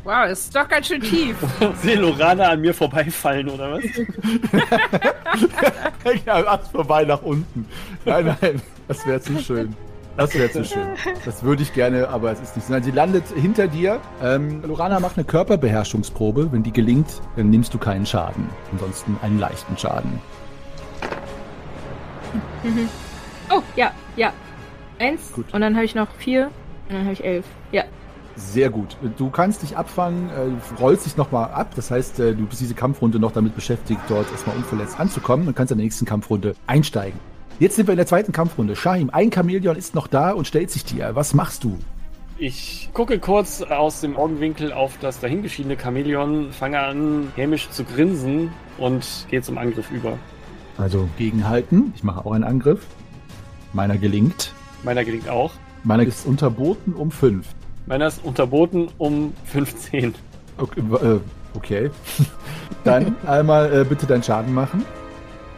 Wow, 0.05 0.29
ist 0.29 0.55
doch 0.55 0.69
ganz 0.69 0.87
schön 0.87 1.01
tief. 1.01 1.35
Sehe 1.81 1.95
Lorana 1.95 2.49
an 2.49 2.61
mir 2.61 2.73
vorbeifallen, 2.73 3.49
oder 3.49 3.73
was? 3.73 3.83
ja, 6.25 6.43
ach, 6.45 6.61
vorbei 6.71 7.03
nach 7.03 7.21
unten. 7.23 7.65
Nein, 8.05 8.37
nein, 8.41 8.61
das 8.87 9.05
wäre 9.05 9.19
zu 9.19 9.37
schön. 9.39 9.75
Das 10.15 10.35
wäre 10.35 10.51
zu 10.51 10.63
schön. 10.63 10.89
Das 11.25 11.41
würde 11.43 11.63
ich 11.63 11.73
gerne, 11.73 12.07
aber 12.09 12.31
es 12.31 12.39
ist 12.39 12.55
nicht 12.55 12.67
so. 12.67 12.73
Nein, 12.73 12.83
sie 12.83 12.91
landet 12.91 13.23
hinter 13.35 13.67
dir. 13.67 13.99
Ähm, 14.21 14.61
Lorana 14.63 14.99
macht 14.99 15.17
eine 15.17 15.25
Körperbeherrschungsprobe. 15.25 16.51
Wenn 16.51 16.61
die 16.61 16.71
gelingt, 16.71 17.21
dann 17.35 17.49
nimmst 17.49 17.73
du 17.73 17.79
keinen 17.79 18.05
Schaden. 18.05 18.47
Ansonsten 18.71 19.17
einen 19.21 19.39
leichten 19.39 19.77
Schaden. 19.77 20.19
Oh, 23.49 23.61
ja, 23.75 23.91
ja. 24.15 24.31
Eins. 24.99 25.33
Gut. 25.33 25.51
Und 25.51 25.61
dann 25.61 25.75
habe 25.75 25.85
ich 25.85 25.95
noch 25.95 26.07
vier. 26.17 26.51
Und 26.89 26.95
dann 26.95 27.03
habe 27.03 27.13
ich 27.13 27.23
elf. 27.23 27.45
Ja. 27.71 27.83
Sehr 28.35 28.69
gut. 28.69 28.97
Du 29.17 29.29
kannst 29.29 29.61
dich 29.63 29.77
abfangen, 29.77 30.29
äh, 30.29 30.81
rollst 30.81 31.05
dich 31.05 31.17
nochmal 31.17 31.51
ab. 31.51 31.71
Das 31.75 31.91
heißt, 31.91 32.19
äh, 32.19 32.35
du 32.35 32.45
bist 32.45 32.61
diese 32.61 32.73
Kampfrunde 32.73 33.19
noch 33.19 33.31
damit 33.31 33.55
beschäftigt, 33.55 34.01
dort 34.07 34.31
erstmal 34.31 34.55
unverletzt 34.55 34.99
anzukommen 34.99 35.47
und 35.47 35.55
kannst 35.55 35.71
in 35.71 35.77
der 35.77 35.85
nächsten 35.85 36.05
Kampfrunde 36.05 36.55
einsteigen. 36.67 37.19
Jetzt 37.63 37.77
sind 37.77 37.87
wir 37.87 37.93
in 37.93 37.97
der 37.97 38.07
zweiten 38.07 38.33
Kampfrunde. 38.33 38.75
Shahim, 38.75 39.09
ein 39.09 39.31
Chamäleon 39.31 39.77
ist 39.77 39.95
noch 39.95 40.07
da 40.07 40.31
und 40.31 40.45
stellt 40.45 40.69
sich 40.69 40.83
dir. 40.83 41.11
Was 41.13 41.33
machst 41.33 41.63
du? 41.63 41.79
Ich 42.37 42.89
gucke 42.91 43.19
kurz 43.19 43.61
aus 43.61 44.01
dem 44.01 44.17
Augenwinkel 44.17 44.73
auf 44.73 44.97
das 44.99 45.21
dahingeschiedene 45.21 45.77
Chamäleon, 45.81 46.51
fange 46.51 46.79
an, 46.79 47.31
hämisch 47.37 47.69
zu 47.69 47.85
grinsen 47.85 48.51
und 48.77 49.27
gehe 49.29 49.41
zum 49.41 49.57
Angriff 49.57 49.89
über. 49.91 50.19
Also 50.77 51.07
gegenhalten. 51.17 51.93
Ich 51.95 52.03
mache 52.03 52.25
auch 52.25 52.33
einen 52.33 52.43
Angriff. 52.43 52.85
Meiner 53.71 53.97
gelingt. 53.97 54.51
Meiner 54.83 55.05
gelingt 55.05 55.29
auch. 55.29 55.53
Meiner 55.85 56.03
ist 56.03 56.25
unterboten 56.25 56.91
um 56.91 57.11
5. 57.11 57.47
Meiner 57.85 58.07
ist 58.07 58.25
unterboten 58.25 58.89
um 58.97 59.31
15. 59.45 60.15
Okay. 60.57 60.81
Äh, 60.81 61.19
okay. 61.55 61.91
Dann 62.83 63.15
einmal 63.25 63.73
äh, 63.73 63.85
bitte 63.85 64.05
deinen 64.05 64.23
Schaden 64.23 64.53
machen. 64.53 64.83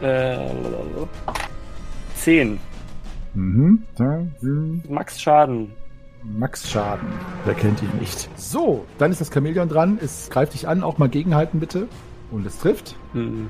Äh, 0.00 0.36
10. 2.26 2.58
Mhm. 3.34 3.84
Max 4.88 5.22
Schaden. 5.22 5.70
Max 6.24 6.68
Schaden. 6.68 7.06
Wer 7.44 7.54
kennt 7.54 7.80
ihn 7.80 8.00
nicht? 8.00 8.28
So, 8.34 8.84
dann 8.98 9.12
ist 9.12 9.20
das 9.20 9.32
Chamäleon 9.32 9.68
dran. 9.68 10.00
Es 10.02 10.28
greift 10.28 10.54
dich 10.54 10.66
an. 10.66 10.82
Auch 10.82 10.98
mal 10.98 11.08
gegenhalten 11.08 11.60
bitte. 11.60 11.86
Und 12.32 12.44
es 12.44 12.58
trifft. 12.58 12.96
Mhm. 13.12 13.48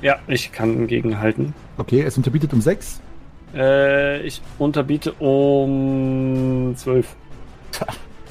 Ja, 0.00 0.20
ich 0.26 0.52
kann 0.52 0.86
gegenhalten. 0.86 1.52
Okay, 1.76 2.00
es 2.00 2.16
unterbietet 2.16 2.54
um 2.54 2.62
6. 2.62 3.02
Äh, 3.54 4.22
ich 4.22 4.40
unterbiete 4.58 5.12
um 5.12 6.72
12. 6.74 7.14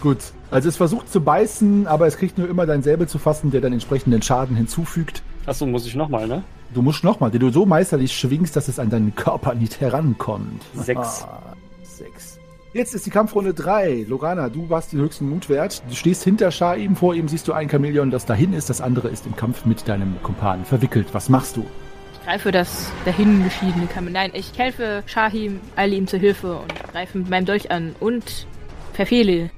Gut. 0.02 0.17
Also 0.50 0.70
es 0.70 0.78
versucht 0.78 1.08
zu 1.08 1.22
beißen, 1.22 1.86
aber 1.86 2.08
es 2.08 2.17
kriegt 2.17 2.39
nur 2.39 2.50
immer 2.50 2.65
dein 2.65 2.82
Säbel 2.82 3.08
zu 3.08 3.20
fassen, 3.20 3.52
der 3.52 3.62
dann 3.62 3.74
entsprechenden 3.74 4.24
Schaden 4.24 4.56
hinzufügt. 4.56 5.22
Achso, 5.45 5.65
muss 5.65 5.86
ich 5.86 5.95
nochmal, 5.95 6.27
ne? 6.27 6.43
Du 6.73 6.82
musst 6.82 7.04
nochmal, 7.04 7.32
den 7.32 7.41
du 7.41 7.49
so 7.49 7.65
meisterlich 7.65 8.13
schwingst, 8.13 8.56
dass 8.56 8.67
es 8.67 8.80
an 8.80 8.89
deinen 8.89 9.15
Körper 9.15 9.56
nicht 9.56 9.82
herankommt. 9.82 10.63
Sechs. 10.73 11.23
Ah, 11.23 11.56
sechs. 11.84 12.39
Jetzt 12.73 12.95
ist 12.95 13.06
die 13.06 13.10
Kampfrunde 13.10 13.54
3. 13.54 14.06
Lorana, 14.08 14.47
du 14.47 14.69
warst 14.69 14.93
den 14.93 15.01
höchsten 15.01 15.30
Mutwert. 15.30 15.84
Du 15.89 15.95
stehst 15.95 16.23
hinter 16.23 16.51
Shahim. 16.51 16.95
Vor 16.95 17.13
ihm 17.13 17.27
siehst 17.27 17.47
du 17.49 17.54
ein 17.54 17.69
Chamäleon, 17.69 18.12
das 18.12 18.25
dahin 18.25 18.54
ist. 18.54 18.69
Das 18.69 18.80
andere 18.80 19.10
ist 19.10 19.25
im 19.25 19.36
Kampf 19.36 19.65
mit 19.65 19.89
deinem 19.89 20.15
Kumpan 20.23 20.63
verwickelt. 20.63 21.08
Was 21.12 21.27
machst 21.27 21.58
du? 21.58 21.65
Ich 22.13 22.25
greife 22.25 22.51
das 22.54 22.89
dahingeschiedene 23.04 23.88
Kamen. 23.88 24.13
Nein, 24.13 24.32
ich 24.34 24.58
helfe 24.58 25.04
Shahim, 25.06 25.60
eile 25.75 25.95
ihm 25.95 26.08
zur 26.08 26.19
Hilfe 26.19 26.60
und 26.60 26.73
greife 26.91 27.17
mit 27.17 27.30
meinem 27.30 27.45
Dolch 27.45 27.71
an 27.71 27.93
und 27.99 28.47
verfehle. 28.93 29.49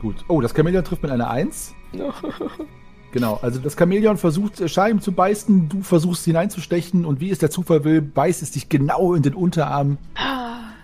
Gut. 0.00 0.16
Oh, 0.26 0.40
das 0.40 0.52
Chamäleon 0.52 0.82
trifft 0.82 1.02
mit 1.02 1.12
einer 1.12 1.30
1. 1.30 1.74
Genau, 3.12 3.38
also 3.42 3.60
das 3.60 3.76
Chamäleon 3.76 4.16
versucht 4.16 4.60
äh, 4.60 4.68
Scheiben 4.68 5.00
zu 5.00 5.12
beißen, 5.12 5.68
du 5.68 5.82
versuchst 5.82 6.24
hineinzustechen 6.24 7.04
und 7.04 7.20
wie 7.20 7.30
es 7.30 7.38
der 7.38 7.50
Zufall 7.50 7.84
will, 7.84 8.00
beißt 8.00 8.42
es 8.42 8.52
dich 8.52 8.68
genau 8.70 9.14
in 9.14 9.22
den 9.22 9.34
Unterarm. 9.34 9.98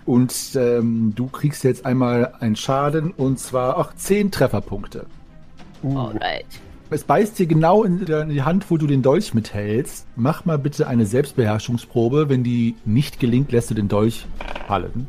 Und 0.05 0.55
ähm, 0.55 1.13
du 1.15 1.27
kriegst 1.27 1.65
jetzt 1.65 1.85
einmal 1.85 2.35
einen 2.41 2.57
Schaden 2.57 3.13
und 3.13 3.39
zwar 3.39 3.79
auch 3.79 3.95
10 3.95 4.31
Trefferpunkte. 4.31 5.07
Alright. 5.83 6.47
Es 6.91 7.05
beißt 7.05 7.39
dir 7.39 7.47
genau 7.47 7.85
in 7.85 8.07
in 8.07 8.29
die 8.31 8.43
Hand, 8.43 8.71
wo 8.71 8.79
du 8.79 8.87
den 8.87 9.03
Dolch 9.03 9.35
mithältst. 9.35 10.07
Mach 10.17 10.47
mal 10.47 10.59
bitte 10.59 10.87
eine 10.87 11.05
Selbstbeherrschungsprobe. 11.05 12.31
Wenn 12.31 12.45
die 12.45 12.77
nicht 12.87 13.21
gelingt, 13.21 13.53
lässt 13.53 13.71
du 13.71 13.75
den 13.75 13.89
Dolch 13.89 14.27
fallen. 14.67 15.07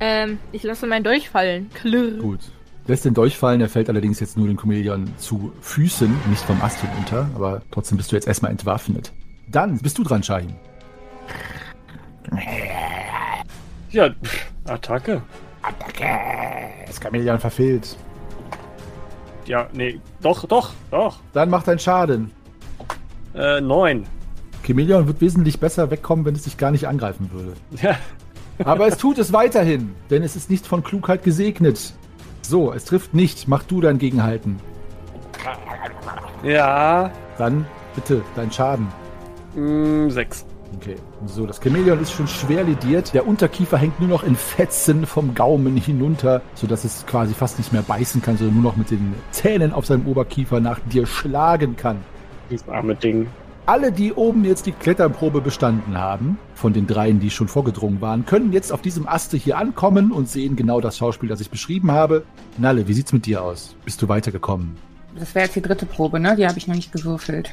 Ähm, 0.00 0.38
ich 0.52 0.62
lasse 0.62 0.86
meinen 0.86 1.04
Dolch 1.04 1.28
fallen. 1.28 1.68
Klirr. 1.74 2.18
Gut. 2.18 2.40
Lässt 2.86 3.06
den 3.06 3.14
Dolch 3.14 3.38
fallen, 3.38 3.62
er 3.62 3.70
fällt 3.70 3.88
allerdings 3.88 4.20
jetzt 4.20 4.36
nur 4.36 4.46
den 4.46 4.58
Chamäleon 4.58 5.10
zu 5.16 5.52
Füßen, 5.62 6.14
nicht 6.28 6.42
vom 6.42 6.60
Ast 6.60 6.80
hinunter, 6.80 7.28
aber 7.34 7.62
trotzdem 7.70 7.96
bist 7.96 8.12
du 8.12 8.16
jetzt 8.16 8.28
erstmal 8.28 8.50
entwaffnet. 8.50 9.12
Dann 9.48 9.78
bist 9.78 9.96
du 9.96 10.04
dran, 10.04 10.22
Shahim. 10.22 10.54
Ja, 13.90 14.10
pff, 14.10 14.46
Attacke. 14.64 15.22
Das 16.86 17.00
Chamäleon 17.00 17.38
verfehlt. 17.38 17.96
Ja, 19.46 19.68
nee, 19.72 19.98
doch, 20.20 20.44
doch, 20.46 20.72
doch. 20.90 21.20
Dann 21.32 21.48
macht 21.48 21.68
dein 21.68 21.78
Schaden. 21.78 22.32
Äh, 23.34 23.62
neun. 23.62 24.04
Chamäleon 24.66 25.06
wird 25.06 25.22
wesentlich 25.22 25.58
besser 25.58 25.90
wegkommen, 25.90 26.24
wenn 26.26 26.34
es 26.34 26.42
dich 26.42 26.58
gar 26.58 26.70
nicht 26.70 26.86
angreifen 26.86 27.30
würde. 27.32 27.54
Ja, 27.82 27.96
Aber 28.64 28.86
es 28.86 28.98
tut 28.98 29.18
es 29.18 29.32
weiterhin, 29.32 29.94
denn 30.10 30.22
es 30.22 30.36
ist 30.36 30.50
nicht 30.50 30.66
von 30.66 30.84
Klugheit 30.84 31.22
gesegnet. 31.24 31.94
So, 32.46 32.72
es 32.74 32.84
trifft 32.84 33.14
nicht. 33.14 33.48
Mach 33.48 33.62
du 33.62 33.80
dein 33.80 33.96
Gegenhalten. 33.98 34.60
ja, 36.42 37.10
Dann 37.38 37.66
bitte 37.94 38.22
dein 38.36 38.50
Schaden. 38.52 38.88
mh, 39.56 40.10
sechs. 40.10 40.44
Okay. 40.76 40.96
So, 41.26 41.46
das 41.46 41.60
Chamäleon 41.62 42.00
ist 42.00 42.12
schon 42.12 42.26
schwer 42.26 42.64
lediert. 42.64 43.14
Der 43.14 43.26
Unterkiefer 43.26 43.78
hängt 43.78 43.98
nur 44.00 44.08
noch 44.08 44.24
in 44.24 44.34
Fetzen 44.36 45.06
vom 45.06 45.34
Gaumen 45.34 45.76
hinunter, 45.76 46.42
sodass 46.54 46.84
es 46.84 47.06
quasi 47.06 47.32
fast 47.32 47.58
nicht 47.58 47.72
mehr 47.72 47.82
beißen 47.82 48.20
kann, 48.20 48.36
sondern 48.36 48.56
nur 48.56 48.64
noch 48.72 48.76
mit 48.76 48.90
den 48.90 49.14
Zähnen 49.30 49.72
auf 49.72 49.86
seinem 49.86 50.06
Oberkiefer 50.06 50.60
nach 50.60 50.80
dir 50.80 51.06
schlagen 51.06 51.76
kann. 51.76 51.98
Das 52.50 52.68
arme 52.68 52.94
Ding. 52.96 53.28
Alle, 53.66 53.92
die 53.92 54.12
oben 54.12 54.44
jetzt 54.44 54.66
die 54.66 54.72
Kletterprobe 54.72 55.40
bestanden 55.40 55.96
haben, 55.96 56.38
von 56.54 56.74
den 56.74 56.86
dreien, 56.86 57.18
die 57.18 57.30
schon 57.30 57.48
vorgedrungen 57.48 58.02
waren, 58.02 58.26
können 58.26 58.52
jetzt 58.52 58.70
auf 58.70 58.82
diesem 58.82 59.08
Aste 59.08 59.38
hier 59.38 59.56
ankommen 59.56 60.12
und 60.12 60.28
sehen 60.28 60.54
genau 60.54 60.82
das 60.82 60.98
Schauspiel, 60.98 61.30
das 61.30 61.40
ich 61.40 61.48
beschrieben 61.48 61.90
habe. 61.90 62.24
Nalle, 62.58 62.86
wie 62.88 62.92
sieht's 62.92 63.14
mit 63.14 63.24
dir 63.24 63.42
aus? 63.42 63.74
Bist 63.86 64.02
du 64.02 64.08
weitergekommen? 64.08 64.76
Das 65.18 65.34
wäre 65.34 65.46
jetzt 65.46 65.56
die 65.56 65.62
dritte 65.62 65.86
Probe, 65.86 66.20
ne? 66.20 66.36
Die 66.36 66.46
habe 66.46 66.58
ich 66.58 66.66
noch 66.66 66.74
nicht 66.74 66.92
gewürfelt. 66.92 67.50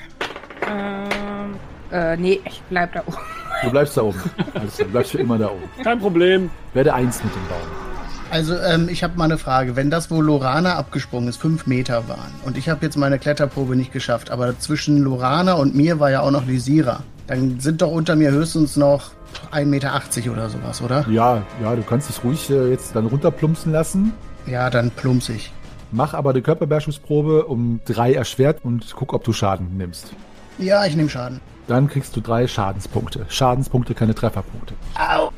Ähm, 0.70 1.56
Äh, 1.92 2.16
nee, 2.16 2.40
ich 2.46 2.62
bleib 2.70 2.94
da 2.94 3.02
oben. 3.06 3.18
Du 3.64 3.70
bleibst 3.70 3.98
da 3.98 4.02
oben. 4.04 4.20
Also, 4.54 4.84
du 4.84 4.90
bleibst 4.90 5.12
für 5.12 5.18
immer 5.18 5.38
da 5.38 5.48
oben. 5.48 5.64
Kein 5.84 6.00
Problem. 6.00 6.50
Werde 6.74 6.94
eins 6.94 7.22
mit 7.24 7.36
dem 7.36 7.48
Baum. 7.50 7.91
Also 8.32 8.58
ähm, 8.58 8.88
ich 8.90 9.04
habe 9.04 9.18
mal 9.18 9.26
eine 9.26 9.38
Frage. 9.38 9.76
Wenn 9.76 9.90
das, 9.90 10.10
wo 10.10 10.22
Lorana 10.22 10.78
abgesprungen 10.78 11.28
ist, 11.28 11.36
fünf 11.38 11.68
Meter 11.68 12.08
waren 12.08 12.32
und 12.46 12.58
ich 12.58 12.70
habe 12.70 12.86
jetzt 12.86 12.98
meine 12.98 13.20
Kletterprobe 13.20 13.76
nicht 13.76 13.92
geschafft, 13.92 14.32
aber 14.32 14.58
zwischen 14.58 15.00
Lorana 15.00 15.54
und 15.54 15.76
mir 15.76 16.00
war 16.00 16.12
ja 16.12 16.22
auch 16.22 16.32
noch 16.32 16.46
Lysira, 16.46 17.04
dann 17.28 17.60
sind 17.60 17.82
doch 17.82 17.92
unter 17.92 18.16
mir 18.16 18.32
höchstens 18.32 18.78
noch 18.78 19.12
1,80 19.52 19.66
Meter 19.66 20.02
oder 20.32 20.50
sowas, 20.50 20.82
oder? 20.82 21.06
Ja, 21.10 21.44
ja, 21.62 21.76
du 21.76 21.84
kannst 21.84 22.08
dich 22.08 22.24
ruhig 22.24 22.50
äh, 22.50 22.70
jetzt 22.70 22.96
dann 22.96 23.06
runterplumpsen 23.06 23.74
lassen. 23.74 24.14
Ja, 24.46 24.70
dann 24.70 24.92
plumpsig. 24.92 25.52
Mach 25.92 26.14
aber 26.14 26.30
eine 26.30 26.42
Körperbeherrschungsprobe 26.42 27.46
um 27.46 27.82
drei 27.86 28.14
erschwert 28.14 28.60
und 28.64 28.96
guck, 28.96 29.14
ob 29.14 29.26
du 29.26 29.34
Schaden 29.34 29.76
nimmst. 29.78 30.14
Ja, 30.58 30.86
ich 30.86 30.96
nehme 30.96 31.10
Schaden. 31.10 31.42
Dann 31.68 31.90
kriegst 31.90 32.16
du 32.16 32.22
drei 32.22 32.48
Schadenspunkte. 32.48 33.26
Schadenspunkte, 33.28 33.94
keine 33.94 34.16
Trefferpunkte. 34.16 34.74
Au. 34.96 35.32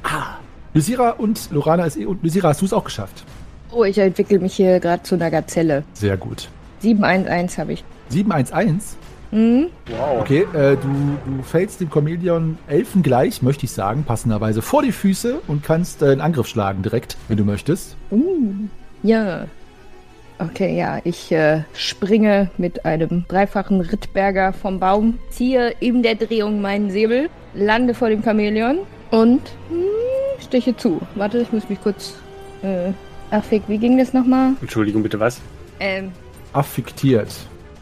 Lysira 0.74 1.12
und 1.12 1.52
Lorana 1.52 1.86
ist 1.86 1.98
eh. 1.98 2.06
Und 2.06 2.24
Lysira, 2.24 2.50
hast 2.50 2.62
du 2.62 2.66
es 2.66 2.74
auch 2.74 2.84
geschafft? 2.84 3.24
Oh, 3.72 3.84
ich 3.84 3.98
entwickle 3.98 4.40
mich 4.40 4.56
hier 4.56 4.80
gerade 4.80 5.04
zu 5.04 5.16
einer 5.16 5.30
Gazelle. 5.30 5.84
Sehr 5.94 6.18
gut. 6.18 6.50
711 6.80 7.58
habe 7.58 7.74
ich. 7.74 7.84
711. 8.10 8.98
Hm? 9.32 9.68
Wow. 9.88 10.22
Okay, 10.22 10.46
äh, 10.54 10.76
du, 10.78 11.18
du 11.26 11.44
fällst 11.44 11.82
dem 11.82 11.90
Chamäleon 11.92 12.58
elfengleich, 12.68 13.42
möchte 13.42 13.66
ich 13.66 13.72
sagen, 13.72 14.04
passenderweise 14.04 14.62
vor 14.62 14.84
die 14.84 14.92
Füße 14.92 15.42
und 15.48 15.64
kannst 15.64 16.02
äh, 16.02 16.06
einen 16.06 16.22
Angriff 16.22 16.48
schlagen 16.48 16.84
direkt, 16.84 17.18
wenn 17.28 17.38
du 17.38 17.44
möchtest. 17.44 17.96
Uh, 18.12 18.54
ja. 19.02 19.46
Okay, 20.38 20.78
ja, 20.78 21.00
ich 21.04 21.32
äh, 21.32 21.64
springe 21.74 22.52
mit 22.58 22.86
einem 22.86 23.26
dreifachen 23.28 23.82
Rittberger 23.82 24.54
vom 24.54 24.80
Baum, 24.80 25.20
ziehe 25.30 25.74
in 25.80 26.04
der 26.04 26.16
Drehung 26.16 26.62
meinen 26.62 26.92
Säbel, 26.92 27.30
lande 27.54 27.94
vor 27.94 28.10
dem 28.10 28.24
Chamäleon 28.24 28.80
und 29.10 29.42
hm, 29.70 29.86
steche 30.40 30.76
zu. 30.76 31.02
Warte, 31.16 31.40
ich 31.40 31.52
muss 31.52 31.70
mich 31.70 31.82
kurz. 31.82 32.16
Äh, 32.62 32.92
Fick, 33.42 33.64
wie 33.68 33.80
ging 33.80 33.98
das 33.98 34.14
nochmal? 34.14 34.54
Entschuldigung, 34.62 35.02
bitte 35.02 35.20
was? 35.20 35.42
Ähm, 35.80 36.12
Affektiert. 36.54 37.30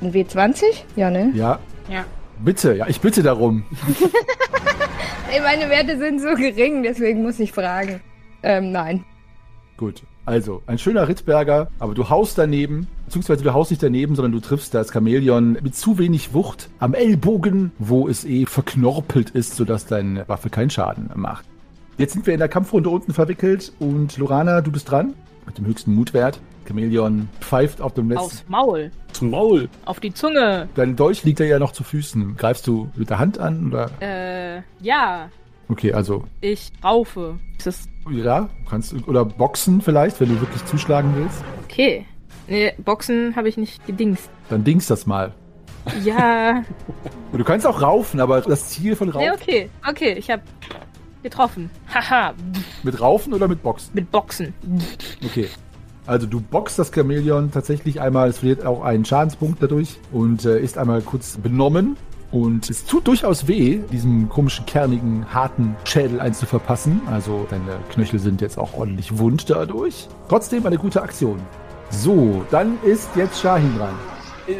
ein 0.02 0.14
W20? 0.14 0.64
Ja, 0.96 1.10
ne? 1.10 1.32
Ja. 1.36 1.60
Ja. 1.90 2.06
Bitte, 2.44 2.74
ja, 2.74 2.88
ich 2.88 3.02
bitte 3.02 3.22
darum. 3.22 3.66
Ey, 5.32 5.42
meine 5.42 5.70
Werte 5.70 5.98
sind 5.98 6.22
so 6.22 6.34
gering, 6.36 6.84
deswegen 6.84 7.22
muss 7.22 7.40
ich 7.40 7.52
fragen. 7.52 8.02
Ähm, 8.44 8.72
nein. 8.72 9.04
Gut. 9.78 10.04
Also, 10.26 10.62
ein 10.68 10.78
schöner 10.78 11.08
Rittberger, 11.08 11.70
aber 11.80 11.94
du 11.96 12.10
haust 12.10 12.38
daneben, 12.38 12.88
beziehungsweise 13.06 13.44
du 13.44 13.54
haust 13.54 13.72
nicht 13.72 13.82
daneben, 13.82 14.16
sondern 14.16 14.32
du 14.32 14.40
triffst 14.40 14.74
das 14.74 14.94
Chamäleon 14.94 15.54
mit 15.62 15.76
zu 15.76 15.98
wenig 15.98 16.34
Wucht 16.34 16.70
am 16.80 16.94
Ellbogen, 16.94 17.72
wo 17.80 18.08
es 18.08 18.24
eh 18.24 18.46
verknorpelt 18.46 19.32
ist, 19.32 19.56
sodass 19.56 19.88
deine 19.88 20.28
Waffe 20.30 20.50
keinen 20.50 20.70
Schaden 20.70 21.10
macht. 21.16 21.46
Jetzt 22.02 22.14
sind 22.14 22.26
wir 22.26 22.34
in 22.34 22.40
der 22.40 22.50
Kampfrunde 22.50 22.90
unten 22.90 23.14
verwickelt 23.14 23.72
und 23.80 24.18
Lorana, 24.18 24.62
du 24.62 24.72
bist 24.72 24.90
dran 24.90 25.14
mit 25.46 25.60
dem 25.60 25.68
höchsten 25.68 25.94
Mutwert. 25.94 26.40
Chameleon 26.68 27.30
pfeift 27.42 27.80
auf 27.80 27.94
dem 27.94 28.10
letzten. 28.10 28.26
Aufs 28.26 28.46
Maul. 28.48 28.92
Zum 29.14 29.30
Maul. 29.30 29.70
Auf 29.86 30.00
die 30.00 30.12
Zunge. 30.12 30.68
Dein 30.74 30.96
Dolch 30.96 31.24
liegt 31.24 31.40
ja 31.40 31.60
noch 31.60 31.74
zu 31.74 31.84
Füßen. 31.84 32.38
Greifst 32.38 32.66
du 32.66 32.90
mit 32.96 33.12
der 33.12 33.20
Hand 33.20 33.38
an 33.38 33.68
oder? 33.68 33.92
Äh, 34.00 34.64
ja. 34.80 35.30
Okay, 35.70 35.94
also 35.94 36.24
Ich 36.42 36.72
raufe. 36.84 37.38
Ist 37.60 37.68
das 37.68 37.88
ja, 38.10 38.50
kannst 38.68 38.94
du 38.94 38.98
oder 39.06 39.24
boxen 39.24 39.80
vielleicht, 39.82 40.20
wenn 40.20 40.30
du 40.30 40.42
wirklich 40.42 40.66
zuschlagen 40.66 41.14
willst. 41.16 41.44
okay? 41.66 42.08
Nee, 42.48 42.74
Boxen 42.84 43.36
habe 43.36 43.48
ich 43.48 43.58
nicht 43.58 43.86
gedingst. 43.86 44.28
Dann 44.50 44.64
dings 44.64 44.88
das 44.88 45.06
mal. 45.06 45.34
Ja. 46.04 46.64
Du 47.34 47.46
kannst 47.46 47.66
auch 47.66 47.82
raufen, 47.82 48.20
aber 48.20 48.42
das 48.42 48.68
Ziel 48.70 48.94
von 48.94 49.08
Raufen 49.08 49.26
nee, 49.30 49.32
okay. 49.34 49.70
Okay, 49.88 50.14
ich 50.18 50.30
habe 50.30 50.42
getroffen. 51.24 51.70
Haha. 51.94 52.34
mit 52.84 53.00
Raufen 53.00 53.34
oder 53.34 53.48
mit 53.48 53.64
Boxen? 53.64 53.92
Mit 53.94 54.12
Boxen. 54.12 54.54
Okay. 55.24 55.50
Also 56.08 56.26
du 56.28 56.42
boxst 56.42 56.80
das 56.80 56.92
Chamäleon 56.94 57.52
tatsächlich 57.52 58.02
einmal, 58.02 58.30
es 58.30 58.40
verliert 58.40 58.66
auch 58.66 58.84
einen 58.84 59.06
Schadenspunkt 59.06 59.62
dadurch 59.62 60.00
und 60.12 60.46
äh, 60.46 60.60
ist 60.60 60.78
einmal 60.78 61.02
kurz 61.02 61.38
benommen. 61.38 61.96
Und 62.32 62.70
es 62.70 62.86
tut 62.86 63.08
durchaus 63.08 63.48
weh, 63.48 63.80
diesem 63.92 64.30
komischen, 64.30 64.66
kernigen, 64.66 65.26
harten 65.34 65.76
Schädel 65.84 66.22
einzuverpassen. 66.22 67.02
Also 67.08 67.46
deine 67.50 67.78
Knöchel 67.92 68.20
sind 68.20 68.40
jetzt 68.40 68.58
auch 68.58 68.74
ordentlich 68.74 69.18
wund 69.18 69.50
dadurch. 69.50 70.08
Trotzdem 70.30 70.66
eine 70.66 70.78
gute 70.78 71.02
Aktion. 71.02 71.40
So, 71.90 72.46
dann 72.50 72.78
ist 72.84 73.10
jetzt 73.18 73.42
Shahin 73.42 73.78
dran. 73.78 73.96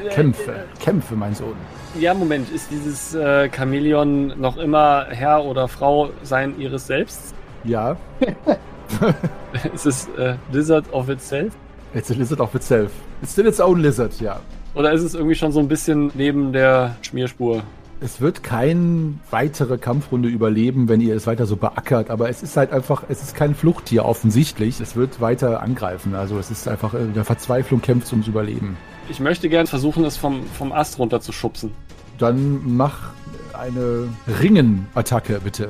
Kämpfe, 0.10 0.66
kämpfe, 0.80 1.16
mein 1.16 1.34
Sohn. 1.34 1.56
Ja, 2.00 2.14
Moment, 2.14 2.50
ist 2.50 2.72
dieses 2.72 3.14
äh, 3.14 3.50
Chamäleon 3.50 4.40
noch 4.40 4.58
immer 4.58 5.08
Herr 5.10 5.44
oder 5.44 5.68
Frau 5.68 6.10
sein 6.24 6.58
ihres 6.60 6.88
Selbst? 6.88 7.36
Ja, 7.64 7.98
ist 9.74 9.86
es 9.86 10.08
äh, 10.18 10.36
Lizard 10.52 10.92
of 10.94 11.10
itself? 11.10 11.54
it's 11.94 12.10
a 12.10 12.14
lizard 12.14 12.40
of 12.40 12.56
itself. 12.56 12.92
It's 13.22 13.34
still 13.34 13.48
its 13.48 13.60
own 13.60 13.82
lizard, 13.82 14.20
ja. 14.22 14.40
Oder 14.74 14.94
ist 14.94 15.04
es 15.04 15.14
irgendwie 15.14 15.36
schon 15.36 15.52
so 15.52 15.60
ein 15.60 15.68
bisschen 15.68 16.12
neben 16.14 16.54
der 16.54 16.96
Schmierspur? 17.02 17.64
Es 18.00 18.22
wird 18.22 18.42
keine 18.42 19.14
weitere 19.30 19.78
Kampfrunde 19.78 20.30
überleben, 20.30 20.90
wenn 20.90 21.02
ihr 21.02 21.16
es 21.16 21.28
weiter 21.28 21.46
so 21.46 21.56
beackert, 21.56 22.10
aber 22.10 22.30
es 22.30 22.42
ist 22.42 22.58
halt 22.58 22.72
einfach, 22.72 23.04
es 23.10 23.22
ist 23.22 23.36
kein 23.36 23.54
Fluchttier 23.54 24.06
offensichtlich. 24.06 24.80
Es 24.80 24.96
wird 24.96 25.22
weiter 25.22 25.62
angreifen. 25.62 26.16
Also 26.16 26.40
es 26.40 26.50
ist 26.50 26.68
einfach 26.68 26.94
in 26.94 27.14
der 27.14 27.26
Verzweiflung 27.26 27.82
kämpft 27.82 28.12
ums 28.12 28.28
Überleben. 28.28 28.78
Ich 29.12 29.20
möchte 29.20 29.50
gern 29.50 29.68
versuchen, 29.68 30.06
es 30.06 30.16
vom, 30.16 30.46
vom 30.58 30.72
Ast 30.72 30.98
runter 30.98 31.20
zu 31.20 31.34
schubsen. 31.34 31.74
Dann 32.18 32.62
mach 32.66 33.10
eine 33.52 34.08
Ringen-Attacke, 34.42 35.42
bitte. 35.44 35.70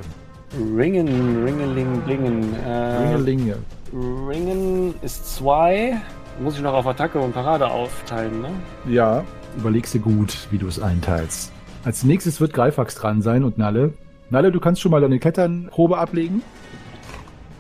Ringen, 0.54 1.44
Ringeling, 1.44 2.02
Blingen. 2.02 2.56
Äh, 2.64 2.98
Ringelinge. 2.98 3.58
Ringen 3.92 4.94
ist 5.02 5.36
zwei. 5.36 6.00
Muss 6.40 6.56
ich 6.56 6.62
noch 6.62 6.76
auf 6.76 6.86
Attacke 6.86 7.20
und 7.20 7.34
Parade 7.34 7.68
aufteilen, 7.68 8.42
ne? 8.42 8.50
Ja, 8.88 9.24
überlegst 9.58 9.96
dir 9.96 10.02
gut, 10.02 10.38
wie 10.52 10.60
du 10.60 10.68
es 10.68 10.80
einteilst. 10.80 11.52
Als 11.84 12.04
nächstes 12.04 12.40
wird 12.42 12.54
Greifax 12.54 12.94
dran 12.94 13.24
sein 13.24 13.44
und 13.44 13.58
Nalle. 13.58 13.96
Nalle, 14.30 14.52
du 14.52 14.60
kannst 14.60 14.82
schon 14.82 14.92
mal 14.92 15.02
deine 15.02 15.18
Kletternprobe 15.18 15.98
ablegen. 15.98 16.44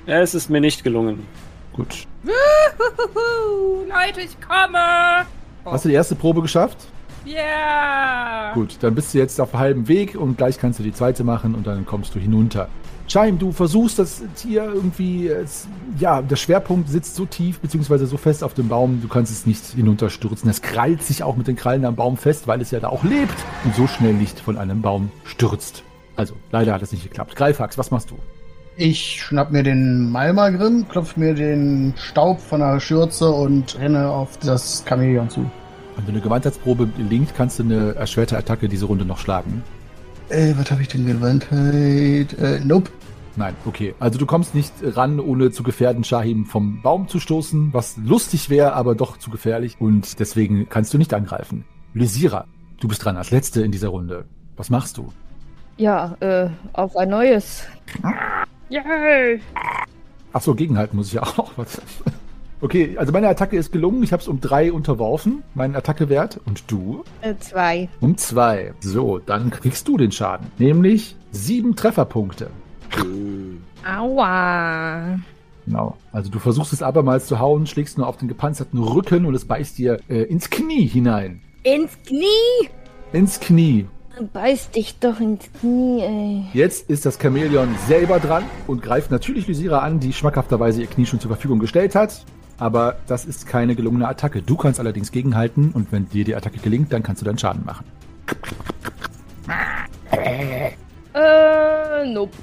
Ja, 0.05 0.21
es 0.21 0.35
ist 0.35 0.47
mir 0.47 0.61
nicht 0.61 0.83
gelungen. 0.83 1.25
Gut. 1.73 2.05
Leute, 3.87 4.21
ich 4.21 4.37
komme! 4.47 5.25
Hast 5.65 5.85
du 5.85 5.89
die 5.89 5.95
erste 5.95 6.15
Probe 6.15 6.41
geschafft? 6.41 6.77
Ja! 7.25 8.51
Gut, 8.53 8.77
dann 8.81 8.95
bist 8.95 9.13
du 9.13 9.19
jetzt 9.19 9.39
auf 9.39 9.53
halbem 9.53 9.87
Weg 9.87 10.15
und 10.15 10.37
gleich 10.37 10.57
kannst 10.57 10.79
du 10.79 10.83
die 10.83 10.91
zweite 10.91 11.23
machen 11.23 11.53
und 11.53 11.67
dann 11.67 11.85
kommst 11.85 12.15
du 12.15 12.19
hinunter. 12.19 12.67
Scheim, 13.07 13.37
du 13.37 13.51
versuchst 13.51 13.99
das 13.99 14.23
Tier 14.35 14.63
irgendwie, 14.63 15.27
es, 15.27 15.67
ja, 15.99 16.21
der 16.21 16.35
Schwerpunkt 16.37 16.89
sitzt 16.89 17.15
so 17.15 17.25
tief 17.25 17.59
beziehungsweise 17.59 18.07
so 18.07 18.17
fest 18.17 18.43
auf 18.43 18.53
dem 18.53 18.69
Baum, 18.69 19.01
du 19.01 19.07
kannst 19.07 19.31
es 19.31 19.45
nicht 19.45 19.65
hinunterstürzen. 19.65 20.49
Es 20.49 20.61
krallt 20.61 21.03
sich 21.03 21.21
auch 21.21 21.35
mit 21.35 21.47
den 21.47 21.57
Krallen 21.57 21.85
am 21.85 21.95
Baum 21.95 22.17
fest, 22.17 22.47
weil 22.47 22.61
es 22.61 22.71
ja 22.71 22.79
da 22.79 22.87
auch 22.87 23.03
lebt 23.03 23.35
und 23.65 23.75
so 23.75 23.85
schnell 23.85 24.13
nicht 24.13 24.39
von 24.39 24.57
einem 24.57 24.81
Baum 24.81 25.11
stürzt. 25.25 25.83
Also, 26.15 26.35
leider 26.51 26.73
hat 26.73 26.81
es 26.81 26.91
nicht 26.91 27.03
geklappt. 27.03 27.35
Greifax, 27.35 27.77
was 27.77 27.91
machst 27.91 28.11
du? 28.11 28.15
Ich 28.77 29.21
schnapp 29.21 29.51
mir 29.51 29.63
den 29.63 30.09
Malmagrim, 30.09 30.87
klopf 30.87 31.17
mir 31.17 31.33
den 31.33 31.93
Staub 31.97 32.39
von 32.39 32.61
der 32.61 32.79
Schürze 32.79 33.29
und 33.29 33.77
renne 33.77 34.09
auf 34.09 34.37
das 34.37 34.83
Chamäleon 34.87 35.29
zu. 35.29 35.49
Wenn 35.95 36.05
du 36.05 36.11
eine 36.11 36.21
Gewandheitsprobe 36.21 36.87
gelingt, 36.87 37.35
kannst 37.35 37.59
du 37.59 37.63
eine 37.63 37.95
erschwerte 37.95 38.37
Attacke 38.37 38.69
diese 38.69 38.85
Runde 38.85 39.05
noch 39.05 39.17
schlagen. 39.17 39.61
Äh, 40.29 40.53
was 40.57 40.71
habe 40.71 40.81
ich 40.81 40.87
denn 40.87 41.05
Gewandtheit? 41.05 42.33
Äh, 42.39 42.61
nope. 42.63 42.89
Nein, 43.35 43.55
okay. 43.65 43.93
Also 43.99 44.17
du 44.17 44.25
kommst 44.25 44.55
nicht 44.55 44.73
ran, 44.81 45.19
ohne 45.19 45.51
zu 45.51 45.63
gefährden, 45.63 46.03
Shahim 46.03 46.45
vom 46.45 46.81
Baum 46.81 47.07
zu 47.07 47.19
stoßen, 47.19 47.73
was 47.73 47.97
lustig 47.97 48.49
wäre, 48.49 48.73
aber 48.73 48.95
doch 48.95 49.17
zu 49.17 49.29
gefährlich. 49.29 49.75
Und 49.79 50.19
deswegen 50.19 50.67
kannst 50.69 50.93
du 50.93 50.97
nicht 50.97 51.13
angreifen. 51.13 51.65
Lysira, 51.93 52.45
du 52.79 52.87
bist 52.87 53.03
dran 53.03 53.17
als 53.17 53.31
Letzte 53.31 53.61
in 53.61 53.71
dieser 53.71 53.89
Runde. 53.89 54.25
Was 54.55 54.69
machst 54.69 54.97
du? 54.97 55.11
Ja, 55.77 56.15
äh, 56.19 56.49
auf 56.73 56.95
ein 56.95 57.09
neues. 57.09 57.65
Yay! 58.71 59.41
Ach 60.31 60.41
so, 60.41 60.55
gegenhalten 60.55 60.95
muss 60.95 61.07
ich 61.07 61.13
ja 61.13 61.23
auch. 61.23 61.51
Was? 61.57 61.81
Okay, 62.61 62.95
also 62.97 63.11
meine 63.11 63.27
Attacke 63.27 63.57
ist 63.57 63.71
gelungen. 63.71 64.01
Ich 64.01 64.13
habe 64.13 64.21
es 64.21 64.29
um 64.29 64.39
drei 64.39 64.71
unterworfen, 64.71 65.43
meinen 65.55 65.75
Attackewert. 65.75 66.39
Und 66.45 66.63
du? 66.71 67.03
Äh, 67.21 67.35
zwei. 67.39 67.89
Um 67.99 68.15
zwei. 68.17 68.73
So, 68.79 69.17
dann 69.17 69.49
kriegst 69.49 69.87
du 69.87 69.97
den 69.97 70.11
Schaden. 70.11 70.47
Nämlich 70.57 71.17
sieben 71.31 71.75
Trefferpunkte. 71.75 72.49
Aua. 73.85 75.19
Genau. 75.65 75.97
Also 76.13 76.29
du 76.31 76.39
versuchst 76.39 76.71
es 76.71 76.81
abermals 76.81 77.25
zu 77.25 77.39
hauen, 77.39 77.67
schlägst 77.67 77.97
nur 77.97 78.07
auf 78.07 78.17
den 78.17 78.27
gepanzerten 78.27 78.79
Rücken 78.79 79.25
und 79.25 79.35
es 79.35 79.45
beißt 79.45 79.77
dir 79.77 79.99
äh, 80.07 80.23
ins 80.23 80.49
Knie 80.49 80.87
hinein. 80.87 81.41
Ins 81.63 81.97
Knie! 82.05 82.69
Ins 83.11 83.39
Knie. 83.39 83.85
Beiß 84.33 84.71
dich 84.71 84.99
doch 84.99 85.19
ins 85.19 85.49
Knie, 85.59 86.01
ey. 86.01 86.45
Jetzt 86.53 86.89
ist 86.89 87.05
das 87.05 87.17
Chamäleon 87.17 87.75
selber 87.87 88.19
dran 88.19 88.43
und 88.67 88.81
greift 88.81 89.09
natürlich 89.09 89.47
Lysira 89.47 89.79
an, 89.79 89.99
die 89.99 90.11
schmackhafterweise 90.11 90.81
ihr 90.81 90.87
Knie 90.87 91.05
schon 91.05 91.19
zur 91.19 91.29
Verfügung 91.29 91.59
gestellt 91.59 91.95
hat. 91.95 92.25
Aber 92.57 92.97
das 93.07 93.25
ist 93.25 93.47
keine 93.47 93.75
gelungene 93.75 94.07
Attacke. 94.07 94.41
Du 94.41 94.55
kannst 94.55 94.79
allerdings 94.79 95.11
gegenhalten 95.11 95.71
und 95.71 95.91
wenn 95.91 96.09
dir 96.09 96.25
die 96.25 96.35
Attacke 96.35 96.59
gelingt, 96.59 96.93
dann 96.93 97.03
kannst 97.03 97.21
du 97.21 97.25
deinen 97.25 97.39
Schaden 97.39 97.65
machen. 97.65 97.85
Äh, 101.13 102.05
nope. 102.05 102.35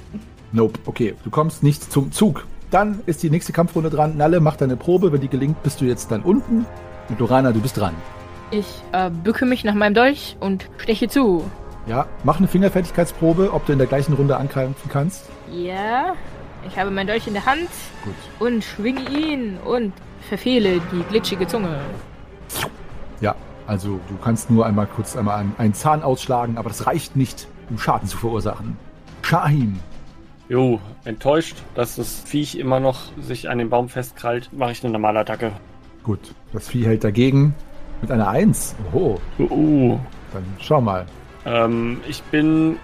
Nope. 0.53 0.79
Okay, 0.87 1.15
du 1.23 1.31
kommst 1.31 1.63
nicht 1.63 1.93
zum 1.93 2.11
Zug. 2.11 2.47
Dann 2.71 3.01
ist 3.07 3.23
die 3.23 3.31
nächste 3.31 3.53
Kampfrunde 3.53 3.91
dran. 3.91 4.17
Nalle, 4.17 4.41
mach 4.41 4.57
deine 4.57 4.77
Probe. 4.77 5.13
Wenn 5.13 5.21
die 5.21 5.29
gelingt, 5.29 5.63
bist 5.63 5.81
du 5.81 5.85
jetzt 5.85 6.11
dann 6.11 6.23
unten. 6.23 6.67
Und 7.09 7.21
Lorana, 7.21 7.53
du 7.53 7.61
bist 7.61 7.77
dran. 7.77 7.95
Ich 8.51 8.67
äh, 8.93 9.11
bücke 9.11 9.45
mich 9.45 9.65
nach 9.65 9.75
meinem 9.75 9.95
Dolch 9.95 10.37
und 10.41 10.69
steche 10.79 11.09
zu. 11.09 11.45
Ja, 11.87 12.07
mach 12.25 12.39
eine 12.39 12.49
Fingerfertigkeitsprobe, 12.49 13.53
ob 13.53 13.67
du 13.67 13.73
in 13.73 13.79
der 13.79 13.87
gleichen 13.87 14.15
Runde 14.15 14.37
angreifen 14.37 14.75
kannst. 14.91 15.29
Ja, 15.53 16.15
ich 16.67 16.79
habe 16.79 16.91
mein 16.91 17.07
Dolch 17.07 17.27
in 17.27 17.35
der 17.35 17.47
Hand 17.47 17.69
Gut. 18.05 18.15
und 18.41 18.65
schwinge 18.65 19.09
ihn 19.11 19.59
und 19.65 19.93
verfehle 20.29 20.81
die 20.93 21.03
glitschige 21.09 21.47
Zunge. 21.47 21.79
Ja, 23.21 23.35
also 23.67 24.01
du 24.09 24.17
kannst 24.23 24.51
nur 24.51 24.67
einmal 24.67 24.87
kurz 24.87 25.17
einmal 25.17 25.39
einen, 25.39 25.55
einen 25.59 25.75
Zahn 25.75 26.03
ausschlagen, 26.03 26.59
aber 26.59 26.69
das 26.69 26.87
reicht 26.87 27.17
nicht, 27.17 27.49
um 27.71 27.79
Schaden 27.79 28.09
zu 28.09 28.17
verursachen. 28.17 28.77
Shahim, 29.23 29.79
Jo, 30.49 30.81
enttäuscht, 31.05 31.57
dass 31.75 31.97
das 31.97 32.23
Viech 32.25 32.55
immer 32.55 32.81
noch 32.81 33.01
sich 33.21 33.51
an 33.51 33.59
dem 33.59 33.69
Baum 33.69 33.91
festkrallt, 33.91 34.51
mache 34.55 34.73
ich 34.73 34.83
eine 34.83 34.93
normale 34.93 35.21
Attacke. 35.21 35.53
gut, 36.03 36.35
das 36.55 36.69
Vieh 36.69 36.87
hält 36.87 37.05
dagegen 37.05 37.55
mit 38.01 38.11
einer 38.11 38.29
Eins. 38.29 38.75
Oh, 38.93 39.17
Uh, 39.39 39.99
dann 40.33 40.43
schau 40.61 40.81
mal. 40.81 41.07
ähm, 41.45 42.01
ich 42.09 42.23
bin 42.25 42.77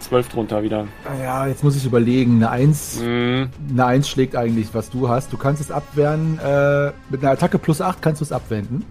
zwölf 0.00 0.28
drunter 0.28 0.62
wieder. 0.62 0.86
Ah 1.04 1.22
Ja, 1.22 1.46
jetzt 1.46 1.64
muss 1.64 1.76
ich 1.76 1.84
überlegen. 1.84 2.36
Eine 2.36 2.50
Eins, 2.50 3.00
Hm, 3.02 3.50
eine 3.70 3.84
Eins 3.86 4.08
schlägt 4.08 4.36
eigentlich, 4.36 4.68
was 4.72 4.90
du 4.90 5.08
hast. 5.08 5.32
Du 5.32 5.36
kannst 5.36 5.60
es 5.60 5.70
abwehren. 5.70 6.38
Äh, 6.38 6.92
mit 7.10 7.22
einer 7.22 7.32
Attacke 7.32 7.58
plus 7.58 7.80
acht 7.80 8.00
kannst 8.02 8.20
du 8.20 8.24
es 8.24 8.32
abwenden. 8.32 8.84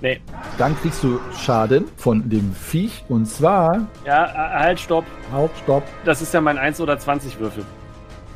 nee. 0.00 0.20
Dann 0.58 0.76
kriegst 0.80 1.02
du 1.04 1.20
Schaden 1.36 1.84
von 1.96 2.28
dem 2.28 2.52
Viech. 2.54 3.04
Und 3.08 3.26
zwar. 3.26 3.86
Ja, 4.04 4.26
äh, 4.26 4.58
halt, 4.60 4.80
stopp. 4.80 5.04
Halt, 5.32 5.50
stopp. 5.62 5.84
Das 6.04 6.20
ist 6.22 6.34
ja 6.34 6.40
mein 6.40 6.58
1 6.58 6.80
oder 6.80 6.98
20 6.98 7.38
Würfel. 7.38 7.64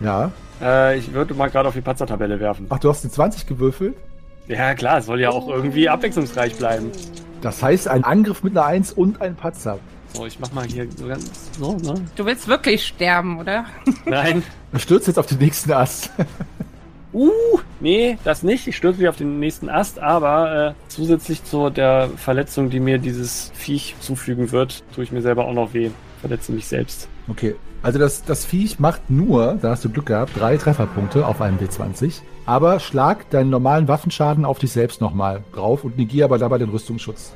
Ja. 0.00 0.30
Äh, 0.60 0.98
ich 0.98 1.12
würde 1.12 1.34
mal 1.34 1.50
gerade 1.50 1.68
auf 1.68 1.74
die 1.74 1.80
Panzertabelle 1.80 2.38
werfen. 2.38 2.66
Ach, 2.70 2.78
du 2.78 2.88
hast 2.88 3.04
eine 3.04 3.12
20 3.12 3.46
gewürfelt? 3.46 3.96
Ja, 4.48 4.74
klar, 4.74 4.98
es 4.98 5.07
soll 5.07 5.20
ja 5.20 5.31
auch 5.31 5.48
irgendwie 5.48 5.88
abwechslungsreich 5.88 6.57
bleiben. 6.57 6.90
Das 7.40 7.62
heißt, 7.62 7.88
ein 7.88 8.05
Angriff 8.05 8.42
mit 8.42 8.57
einer 8.57 8.66
Eins 8.66 8.92
und 8.92 9.20
ein 9.20 9.35
Patzer. 9.35 9.78
So, 10.14 10.26
ich 10.26 10.38
mach 10.38 10.52
mal 10.52 10.66
hier 10.66 10.87
so 10.94 11.07
ganz 11.07 11.31
so, 11.59 11.76
ne? 11.78 11.94
Du 12.16 12.26
willst 12.26 12.46
wirklich 12.46 12.87
sterben, 12.87 13.38
oder? 13.38 13.64
Nein. 14.05 14.42
Er 14.72 14.78
stürzt 14.78 15.07
jetzt 15.07 15.18
auf 15.18 15.26
den 15.26 15.38
nächsten 15.38 15.72
Ast. 15.72 16.11
Uh, 17.14 17.61
nee, 17.81 18.16
das 18.24 18.42
nicht. 18.42 18.66
Ich 18.66 18.76
stürze 18.78 18.98
wieder 18.98 19.11
auf 19.11 19.16
den 19.16 19.38
nächsten 19.38 19.68
Ast, 19.68 19.98
aber 19.98 20.68
äh, 20.68 20.74
zusätzlich 20.88 21.44
zu 21.44 21.68
der 21.68 22.09
Verletzung, 22.16 22.70
die 22.70 22.81
mir 22.81 22.96
dieses 22.96 23.52
Viech 23.55 23.96
zufügen 24.00 24.50
wird, 24.50 24.83
tue 24.94 25.05
ich 25.05 25.12
mir 25.12 25.20
selber 25.20 25.44
auch 25.44 25.52
noch 25.52 25.74
weh. 25.74 25.90
Verletze 26.22 26.52
mich 26.52 26.66
selbst. 26.66 27.09
Okay. 27.28 27.55
Also 27.83 27.98
das, 27.98 28.24
das 28.24 28.46
Viech 28.46 28.78
macht 28.78 29.11
nur, 29.11 29.59
da 29.61 29.70
hast 29.70 29.85
du 29.85 29.90
Glück 29.90 30.07
gehabt, 30.07 30.33
drei 30.38 30.57
Trefferpunkte 30.57 31.26
auf 31.26 31.42
einem 31.42 31.59
D20. 31.59 32.22
Aber 32.44 32.81
schlag 32.81 33.31
deinen 33.31 33.50
normalen 33.50 33.88
Waffenschaden 33.88 34.44
auf 34.44 34.59
dich 34.59 34.72
selbst 34.72 35.00
nochmal 35.00 35.42
drauf 35.52 35.85
und 35.85 35.96
negier 35.96 36.24
aber 36.24 36.38
dabei 36.38 36.59
den 36.59 36.70
Rüstungsschutz. 36.70 37.35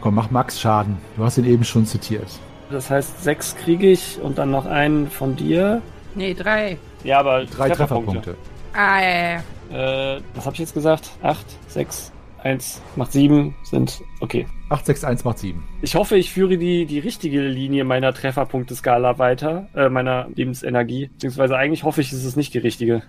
Komm, 0.00 0.14
mach 0.14 0.30
Max 0.30 0.60
Schaden. 0.60 0.98
Du 1.16 1.24
hast 1.24 1.38
ihn 1.38 1.44
eben 1.44 1.64
schon 1.64 1.86
zitiert. 1.86 2.28
Das 2.70 2.90
heißt, 2.90 3.22
sechs 3.22 3.54
kriege 3.56 3.88
ich 3.88 4.18
und 4.20 4.38
dann 4.38 4.50
noch 4.50 4.66
einen 4.66 5.08
von 5.08 5.36
dir. 5.36 5.80
Nee, 6.14 6.34
drei. 6.34 6.78
Ja, 7.04 7.20
aber 7.20 7.44
Drei 7.44 7.70
Trefferpunkte. 7.70 8.36
Ah, 8.72 9.00
ja, 9.00 9.08
ja, 9.08 9.42
ja. 9.70 10.16
Äh, 10.16 10.20
was 10.34 10.46
habe 10.46 10.54
ich 10.54 10.60
jetzt 10.60 10.74
gesagt? 10.74 11.10
Acht, 11.22 11.46
sechs, 11.68 12.12
eins 12.46 12.80
macht 12.94 13.12
sieben, 13.12 13.54
sind 13.62 14.02
okay. 14.20 14.46
861 14.68 15.24
macht 15.24 15.38
7. 15.38 15.64
Ich 15.82 15.94
hoffe, 15.94 16.16
ich 16.16 16.32
führe 16.32 16.58
die, 16.58 16.86
die 16.86 16.98
richtige 16.98 17.40
Linie 17.42 17.84
meiner 17.84 18.12
Trefferpunkteskala 18.12 19.18
weiter, 19.18 19.68
äh, 19.76 19.88
meiner 19.88 20.26
Lebensenergie. 20.34 21.06
Beziehungsweise 21.06 21.56
eigentlich 21.56 21.84
hoffe 21.84 22.00
ich, 22.00 22.12
es 22.12 22.24
ist 22.24 22.36
nicht 22.36 22.52
die 22.52 22.58
richtige. 22.58 23.02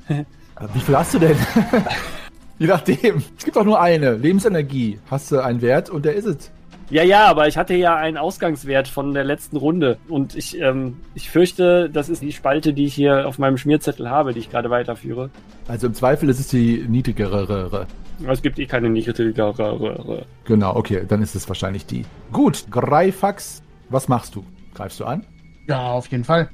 Wie 0.73 0.79
viel 0.79 0.95
hast 0.95 1.15
du 1.15 1.19
denn? 1.19 1.35
Je 2.59 2.67
nachdem. 2.67 3.23
Es 3.37 3.45
gibt 3.45 3.57
auch 3.57 3.63
nur 3.63 3.79
eine. 3.79 4.15
Lebensenergie. 4.15 4.99
Hast 5.09 5.31
du 5.31 5.39
einen 5.39 5.61
Wert 5.61 5.89
und 5.89 6.05
der 6.05 6.13
ist 6.13 6.25
es. 6.25 6.51
ja, 6.89 7.03
ja, 7.03 7.25
aber 7.25 7.47
ich 7.47 7.57
hatte 7.57 7.75
ja 7.75 7.95
einen 7.95 8.17
Ausgangswert 8.17 8.87
von 8.87 9.13
der 9.13 9.23
letzten 9.23 9.57
Runde. 9.57 9.97
Und 10.07 10.35
ich, 10.35 10.59
ähm, 10.59 10.97
ich 11.15 11.29
fürchte, 11.29 11.89
das 11.89 12.09
ist 12.09 12.21
die 12.21 12.31
Spalte, 12.31 12.73
die 12.73 12.85
ich 12.85 12.93
hier 12.93 13.27
auf 13.27 13.39
meinem 13.39 13.57
Schmierzettel 13.57 14.09
habe, 14.09 14.33
die 14.33 14.39
ich 14.39 14.49
gerade 14.49 14.69
weiterführe. 14.69 15.29
Also 15.67 15.87
im 15.87 15.93
Zweifel 15.93 16.29
ist 16.29 16.39
es 16.39 16.47
die 16.47 16.85
niedrigere. 16.87 17.87
Es 18.25 18.41
gibt 18.41 18.57
eh 18.59 18.65
keine 18.65 18.89
niedrigere. 18.89 20.25
Genau, 20.45 20.75
okay, 20.75 21.03
dann 21.07 21.21
ist 21.21 21.35
es 21.35 21.47
wahrscheinlich 21.47 21.85
die. 21.85 22.05
Gut, 22.31 22.65
Greifax, 22.71 23.61
was 23.89 24.07
machst 24.07 24.35
du? 24.35 24.43
Greifst 24.73 24.99
du 24.99 25.05
an? 25.05 25.25
Ja, 25.67 25.91
auf 25.91 26.07
jeden 26.07 26.23
Fall. 26.23 26.49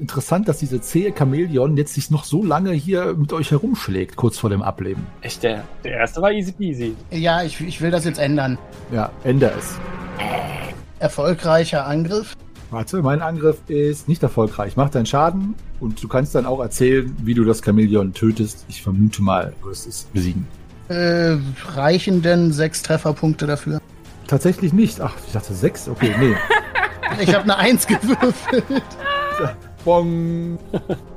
Interessant, 0.00 0.48
dass 0.48 0.58
diese 0.58 0.80
zähe 0.80 1.12
Chamäleon 1.16 1.76
jetzt 1.76 1.94
sich 1.94 2.10
noch 2.10 2.24
so 2.24 2.42
lange 2.42 2.72
hier 2.72 3.14
mit 3.14 3.32
euch 3.32 3.50
herumschlägt, 3.50 4.16
kurz 4.16 4.38
vor 4.38 4.50
dem 4.50 4.62
Ableben. 4.62 5.06
Echt, 5.20 5.42
der, 5.42 5.64
der 5.84 5.98
erste 5.98 6.22
war 6.22 6.32
easy 6.32 6.52
peasy. 6.52 6.94
Ja, 7.10 7.42
ich, 7.42 7.60
ich 7.60 7.80
will 7.80 7.90
das 7.90 8.04
jetzt 8.04 8.18
ändern. 8.18 8.58
Ja, 8.90 9.10
änder 9.24 9.52
es. 9.56 9.78
Erfolgreicher 10.98 11.86
Angriff. 11.86 12.34
Warte, 12.70 13.02
mein 13.02 13.20
Angriff 13.20 13.58
ist 13.68 14.08
nicht 14.08 14.22
erfolgreich. 14.22 14.76
Mach 14.76 14.90
deinen 14.90 15.06
Schaden 15.06 15.54
und 15.80 16.02
du 16.02 16.08
kannst 16.08 16.34
dann 16.34 16.46
auch 16.46 16.60
erzählen, 16.60 17.14
wie 17.22 17.34
du 17.34 17.44
das 17.44 17.62
Chamäleon 17.62 18.14
tötest. 18.14 18.64
Ich 18.68 18.82
vermute 18.82 19.22
mal, 19.22 19.52
du 19.60 19.68
wirst 19.68 19.86
es 19.86 20.04
besiegen. 20.12 20.46
Äh, 20.88 21.36
reichen 21.74 22.22
denn 22.22 22.52
sechs 22.52 22.82
Trefferpunkte 22.82 23.46
dafür? 23.46 23.80
Tatsächlich 24.26 24.72
nicht. 24.72 25.00
Ach, 25.00 25.14
ich 25.26 25.32
dachte 25.32 25.54
sechs. 25.54 25.88
Okay, 25.88 26.14
nee. 26.18 26.34
Ich 27.20 27.32
habe 27.32 27.44
eine 27.44 27.56
Eins 27.56 27.86
gewürfelt. 27.86 28.82
Bong. 29.84 30.58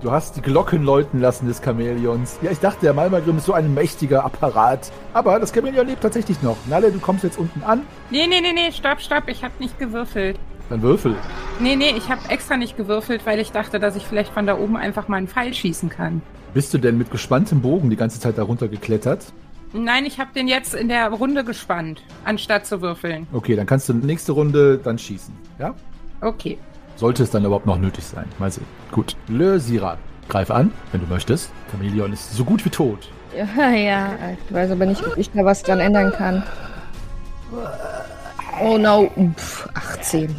Du 0.01 0.11
hast 0.11 0.35
die 0.35 0.41
Glocken 0.41 0.83
läuten 0.83 1.19
lassen 1.21 1.47
des 1.47 1.61
Chamäleons. 1.63 2.37
Ja, 2.41 2.51
ich 2.51 2.59
dachte, 2.59 2.81
der 2.81 2.93
Malmagrim 2.93 3.37
ist 3.37 3.45
so 3.45 3.53
ein 3.53 3.73
mächtiger 3.73 4.23
Apparat. 4.23 4.91
Aber 5.13 5.39
das 5.39 5.53
Chamäleon 5.53 5.87
lebt 5.87 6.01
tatsächlich 6.01 6.41
noch. 6.43 6.57
Nalle, 6.67 6.91
du 6.91 6.99
kommst 6.99 7.23
jetzt 7.23 7.39
unten 7.39 7.63
an. 7.63 7.83
Nee, 8.11 8.27
nee, 8.27 8.41
nee, 8.41 8.53
nee, 8.53 8.71
stopp, 8.71 9.01
stopp, 9.01 9.23
ich 9.27 9.43
hab 9.43 9.59
nicht 9.59 9.79
gewürfelt. 9.79 10.37
Dann 10.69 10.81
würfel. 10.81 11.15
Nee, 11.59 11.77
nee, 11.77 11.93
ich 11.95 12.09
hab 12.09 12.29
extra 12.29 12.57
nicht 12.57 12.75
gewürfelt, 12.75 13.25
weil 13.25 13.39
ich 13.39 13.51
dachte, 13.51 13.79
dass 13.79 13.95
ich 13.95 14.03
vielleicht 14.05 14.33
von 14.33 14.45
da 14.45 14.57
oben 14.57 14.75
einfach 14.75 15.07
mal 15.07 15.17
einen 15.17 15.29
Pfeil 15.29 15.53
schießen 15.53 15.89
kann. 15.89 16.21
Bist 16.53 16.73
du 16.73 16.77
denn 16.77 16.97
mit 16.97 17.09
gespanntem 17.09 17.61
Bogen 17.61 17.89
die 17.89 17.95
ganze 17.95 18.19
Zeit 18.19 18.37
darunter 18.37 18.67
geklettert? 18.67 19.33
Nein, 19.73 20.05
ich 20.05 20.19
hab 20.19 20.33
den 20.33 20.47
jetzt 20.47 20.73
in 20.73 20.87
der 20.87 21.09
Runde 21.09 21.43
gespannt, 21.43 22.01
anstatt 22.23 22.65
zu 22.65 22.81
würfeln. 22.81 23.27
Okay, 23.33 23.55
dann 23.55 23.65
kannst 23.65 23.89
du 23.89 23.93
nächste 23.93 24.31
Runde 24.31 24.77
dann 24.77 24.97
schießen. 24.97 25.33
Ja? 25.59 25.75
Okay. 26.21 26.57
Sollte 26.95 27.23
es 27.23 27.29
dann 27.29 27.45
überhaupt 27.45 27.65
noch 27.65 27.77
nötig 27.77 28.03
sein. 28.05 28.25
Mal 28.39 28.51
sehen. 28.51 28.65
Gut. 28.91 29.15
Le 29.27 29.59
Sira. 29.59 29.97
Greif 30.29 30.51
an, 30.51 30.71
wenn 30.91 31.01
du 31.01 31.07
möchtest. 31.07 31.51
Chamäleon 31.71 32.11
ist 32.11 32.33
so 32.33 32.43
gut 32.43 32.65
wie 32.65 32.69
tot. 32.69 33.09
Ja, 33.37 33.69
ja, 33.71 34.09
ich 34.47 34.53
weiß 34.53 34.71
aber 34.71 34.85
nicht, 34.85 35.05
ob 35.05 35.17
ich 35.17 35.29
da 35.31 35.45
was 35.45 35.63
dran 35.63 35.79
ändern 35.79 36.11
kann. 36.11 36.43
Oh 38.61 38.77
no, 38.77 39.11
Pff, 39.35 39.69
18. 39.73 40.35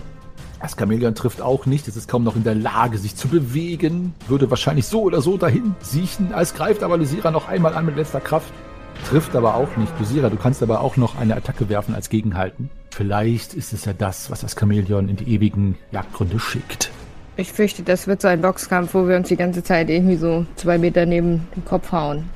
Das 0.61 0.77
Chamäleon 0.77 1.15
trifft 1.15 1.41
auch 1.41 1.67
nicht. 1.67 1.87
Es 1.87 1.97
ist 1.97 2.09
kaum 2.09 2.25
noch 2.25 2.35
in 2.35 2.43
der 2.43 2.57
Lage, 2.57 2.99
sich 2.99 3.15
zu 3.15 3.29
bewegen. 3.29 4.15
Würde 4.27 4.51
wahrscheinlich 4.51 4.87
so 4.87 5.03
oder 5.03 5.21
so 5.21 5.37
dahin 5.37 5.77
siechen. 5.81 6.35
Als 6.35 6.55
greift 6.55 6.83
aber 6.83 6.97
Lysira 6.97 7.31
noch 7.31 7.49
einmal 7.49 7.75
an 7.75 7.87
mit 7.87 7.97
letzter 7.97 8.21
Kraft. 8.21 8.53
Trifft 9.07 9.35
aber 9.37 9.55
auch 9.55 9.77
nicht. 9.77 9.93
Lysira, 9.99 10.29
du 10.29 10.37
kannst 10.37 10.63
aber 10.63 10.81
auch 10.81 10.97
noch 10.97 11.17
eine 11.19 11.37
Attacke 11.37 11.69
werfen 11.69 11.95
als 11.95 12.09
Gegenhalten. 12.11 12.71
Vielleicht 12.91 13.55
ist 13.55 13.73
es 13.73 13.85
ja 13.85 13.93
das, 13.93 14.31
was 14.31 14.41
das 14.41 14.55
Chamäleon 14.59 15.09
in 15.09 15.17
die 15.17 15.33
ewigen 15.35 15.77
Jagdgründe 15.93 16.39
schickt. 16.39 16.91
Ich 17.37 17.53
fürchte, 17.53 17.83
das 17.83 18.07
wird 18.07 18.21
so 18.21 18.29
ein 18.29 18.43
Boxkampf, 18.43 18.95
wo 18.95 19.07
wir 19.07 19.17
uns 19.17 19.29
die 19.29 19.37
ganze 19.37 19.63
Zeit 19.63 19.89
irgendwie 19.89 20.17
so 20.17 20.45
zwei 20.57 20.77
Meter 20.77 21.07
neben 21.07 21.47
den 21.55 21.65
Kopf 21.65 21.93
hauen. 21.93 22.29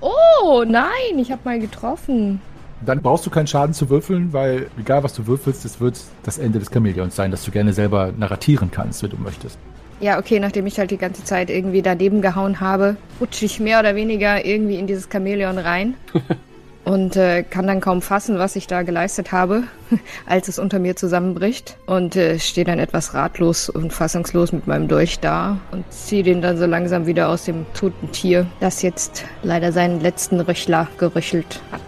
Oh, 0.00 0.64
nein, 0.66 1.16
ich 1.18 1.30
habe 1.30 1.42
mal 1.44 1.60
getroffen. 1.60 2.40
Dann 2.84 3.00
brauchst 3.00 3.24
du 3.24 3.30
keinen 3.30 3.46
Schaden 3.46 3.72
zu 3.72 3.88
würfeln, 3.88 4.32
weil 4.32 4.66
egal 4.76 5.04
was 5.04 5.14
du 5.14 5.28
würfelst, 5.28 5.64
es 5.64 5.80
wird 5.80 6.00
das 6.24 6.38
Ende 6.38 6.58
des 6.58 6.70
Chamäleons 6.72 7.14
sein, 7.14 7.30
das 7.30 7.44
du 7.44 7.52
gerne 7.52 7.72
selber 7.72 8.12
narratieren 8.16 8.72
kannst, 8.72 9.04
wenn 9.04 9.10
du 9.10 9.16
möchtest. 9.18 9.56
Ja, 10.02 10.18
okay, 10.18 10.40
nachdem 10.40 10.66
ich 10.66 10.80
halt 10.80 10.90
die 10.90 10.98
ganze 10.98 11.22
Zeit 11.22 11.48
irgendwie 11.48 11.80
daneben 11.80 12.22
gehauen 12.22 12.58
habe, 12.58 12.96
rutsche 13.20 13.44
ich 13.44 13.60
mehr 13.60 13.78
oder 13.78 13.94
weniger 13.94 14.44
irgendwie 14.44 14.74
in 14.74 14.88
dieses 14.88 15.08
Chamäleon 15.08 15.58
rein. 15.58 15.94
und 16.84 17.14
äh, 17.14 17.44
kann 17.44 17.68
dann 17.68 17.80
kaum 17.80 18.02
fassen, 18.02 18.36
was 18.36 18.56
ich 18.56 18.66
da 18.66 18.82
geleistet 18.82 19.30
habe, 19.30 19.62
als 20.26 20.48
es 20.48 20.58
unter 20.58 20.80
mir 20.80 20.96
zusammenbricht. 20.96 21.76
Und 21.86 22.16
äh, 22.16 22.40
stehe 22.40 22.64
dann 22.64 22.80
etwas 22.80 23.14
ratlos 23.14 23.68
und 23.68 23.92
fassungslos 23.92 24.50
mit 24.50 24.66
meinem 24.66 24.88
Dolch 24.88 25.20
da 25.20 25.58
und 25.70 25.84
ziehe 25.92 26.24
den 26.24 26.42
dann 26.42 26.58
so 26.58 26.66
langsam 26.66 27.06
wieder 27.06 27.28
aus 27.28 27.44
dem 27.44 27.64
toten 27.72 28.10
Tier, 28.10 28.48
das 28.58 28.82
jetzt 28.82 29.24
leider 29.44 29.70
seinen 29.70 30.00
letzten 30.00 30.40
Röchler 30.40 30.88
geröchelt 30.98 31.62
hat. 31.70 31.80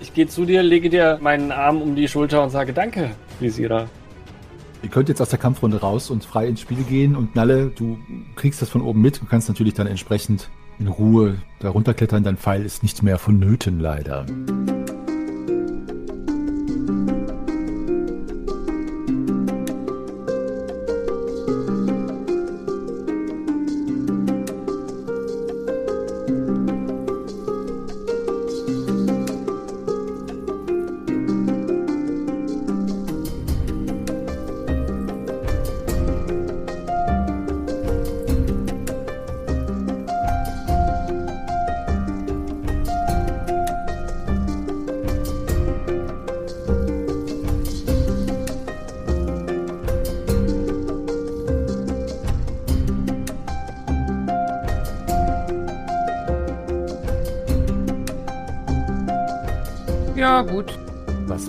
Ich 0.00 0.12
gehe 0.12 0.26
zu 0.26 0.44
dir, 0.44 0.62
lege 0.62 0.90
dir 0.90 1.18
meinen 1.22 1.50
Arm 1.52 1.80
um 1.80 1.96
die 1.96 2.06
Schulter 2.06 2.42
und 2.42 2.50
sage 2.50 2.74
Danke, 2.74 3.12
Visira. 3.40 3.88
Ihr 4.82 4.88
könnt 4.88 5.08
jetzt 5.08 5.22
aus 5.22 5.28
der 5.28 5.38
Kampfrunde 5.38 5.80
raus 5.80 6.10
und 6.10 6.24
frei 6.24 6.48
ins 6.48 6.60
Spiel 6.60 6.82
gehen 6.82 7.14
und 7.14 7.36
Nalle, 7.36 7.68
du 7.68 7.98
kriegst 8.34 8.60
das 8.60 8.68
von 8.68 8.82
oben 8.82 9.00
mit 9.00 9.22
und 9.22 9.30
kannst 9.30 9.48
natürlich 9.48 9.74
dann 9.74 9.86
entsprechend 9.86 10.50
in 10.80 10.88
Ruhe 10.88 11.36
da 11.60 11.70
runterklettern. 11.70 12.24
Dein 12.24 12.36
Pfeil 12.36 12.64
ist 12.64 12.82
nicht 12.82 13.02
mehr 13.02 13.18
vonnöten, 13.18 13.78
leider. 13.78 14.26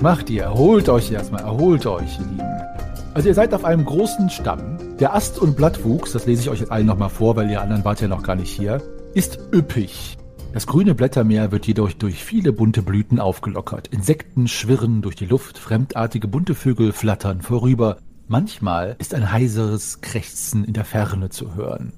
Macht 0.04 0.30
ihr? 0.30 0.44
Erholt 0.44 0.90
euch 0.90 1.12
erstmal, 1.12 1.44
erholt 1.44 1.86
euch, 1.86 2.20
ihr 2.20 2.26
Lieben. 2.26 2.62
Also 3.14 3.30
ihr 3.30 3.34
seid 3.34 3.54
auf 3.54 3.64
einem 3.64 3.86
großen 3.86 4.30
Stamm. 4.30 4.78
Der 5.00 5.16
Ast- 5.16 5.40
und 5.40 5.56
Blattwuchs, 5.56 6.12
das 6.12 6.26
lese 6.26 6.42
ich 6.42 6.50
euch 6.50 6.60
jetzt 6.60 6.72
allen 6.74 6.86
nochmal 6.86 7.10
vor, 7.10 7.38
weil 7.38 7.50
ihr 7.50 7.62
anderen 7.62 7.86
wart 7.86 8.02
ja 8.02 8.10
noch 8.10 8.22
gar 8.22 8.36
nicht 8.36 8.52
hier, 8.52 8.82
ist 9.14 9.40
üppig. 9.54 10.18
Das 10.52 10.68
grüne 10.68 10.94
Blättermeer 10.94 11.54
wird 11.54 11.66
jedoch 11.68 11.94
durch 11.94 12.22
viele 12.22 12.52
bunte 12.52 12.82
Blüten 12.82 13.20
aufgelockert. 13.20 13.88
Insekten 13.88 14.50
schwirren 14.50 15.02
durch 15.02 15.16
die 15.16 15.26
Luft, 15.26 15.58
fremdartige 15.58 16.28
bunte 16.28 16.54
Vögel 16.54 16.92
flattern 16.92 17.42
vorüber. 17.42 17.98
Manchmal 18.28 18.98
ist 19.00 19.14
ein 19.16 19.32
heiseres 19.32 20.02
Krächzen 20.02 20.66
in 20.66 20.74
der 20.74 20.86
Ferne 20.86 21.30
zu 21.30 21.56
hören. 21.56 21.94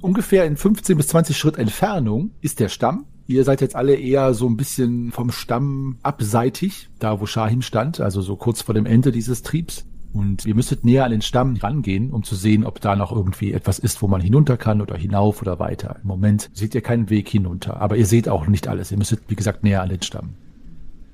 Ungefähr 0.00 0.46
in 0.46 0.56
15 0.56 0.96
bis 0.96 1.08
20 1.08 1.36
Schritt 1.36 1.58
Entfernung 1.58 2.30
ist 2.40 2.60
der 2.60 2.70
Stamm. 2.70 3.04
Ihr 3.26 3.44
seid 3.44 3.60
jetzt 3.60 3.76
alle 3.76 3.94
eher 3.94 4.34
so 4.34 4.48
ein 4.48 4.56
bisschen 4.56 5.12
vom 5.12 5.30
Stamm 5.30 5.98
abseitig, 6.02 6.88
da 6.98 7.20
wo 7.20 7.26
Shahim 7.26 7.62
stand, 7.62 8.00
also 8.00 8.20
so 8.20 8.36
kurz 8.36 8.62
vor 8.62 8.74
dem 8.74 8.86
Ende 8.86 9.12
dieses 9.12 9.42
Triebs. 9.42 9.86
Und 10.12 10.44
ihr 10.44 10.54
müsstet 10.54 10.84
näher 10.84 11.04
an 11.04 11.10
den 11.10 11.22
Stamm 11.22 11.56
rangehen, 11.56 12.10
um 12.10 12.22
zu 12.22 12.34
sehen, 12.34 12.64
ob 12.64 12.80
da 12.80 12.96
noch 12.96 13.12
irgendwie 13.12 13.52
etwas 13.52 13.78
ist, 13.78 14.02
wo 14.02 14.08
man 14.08 14.20
hinunter 14.20 14.58
kann 14.58 14.82
oder 14.82 14.96
hinauf 14.96 15.40
oder 15.40 15.58
weiter. 15.58 15.96
Im 16.02 16.08
Moment 16.08 16.50
seht 16.52 16.74
ihr 16.74 16.82
keinen 16.82 17.08
Weg 17.08 17.28
hinunter, 17.28 17.80
aber 17.80 17.96
ihr 17.96 18.04
seht 18.04 18.28
auch 18.28 18.46
nicht 18.46 18.68
alles. 18.68 18.90
Ihr 18.90 18.98
müsstet, 18.98 19.22
wie 19.28 19.36
gesagt, 19.36 19.64
näher 19.64 19.82
an 19.82 19.88
den 19.88 20.02
Stamm. 20.02 20.34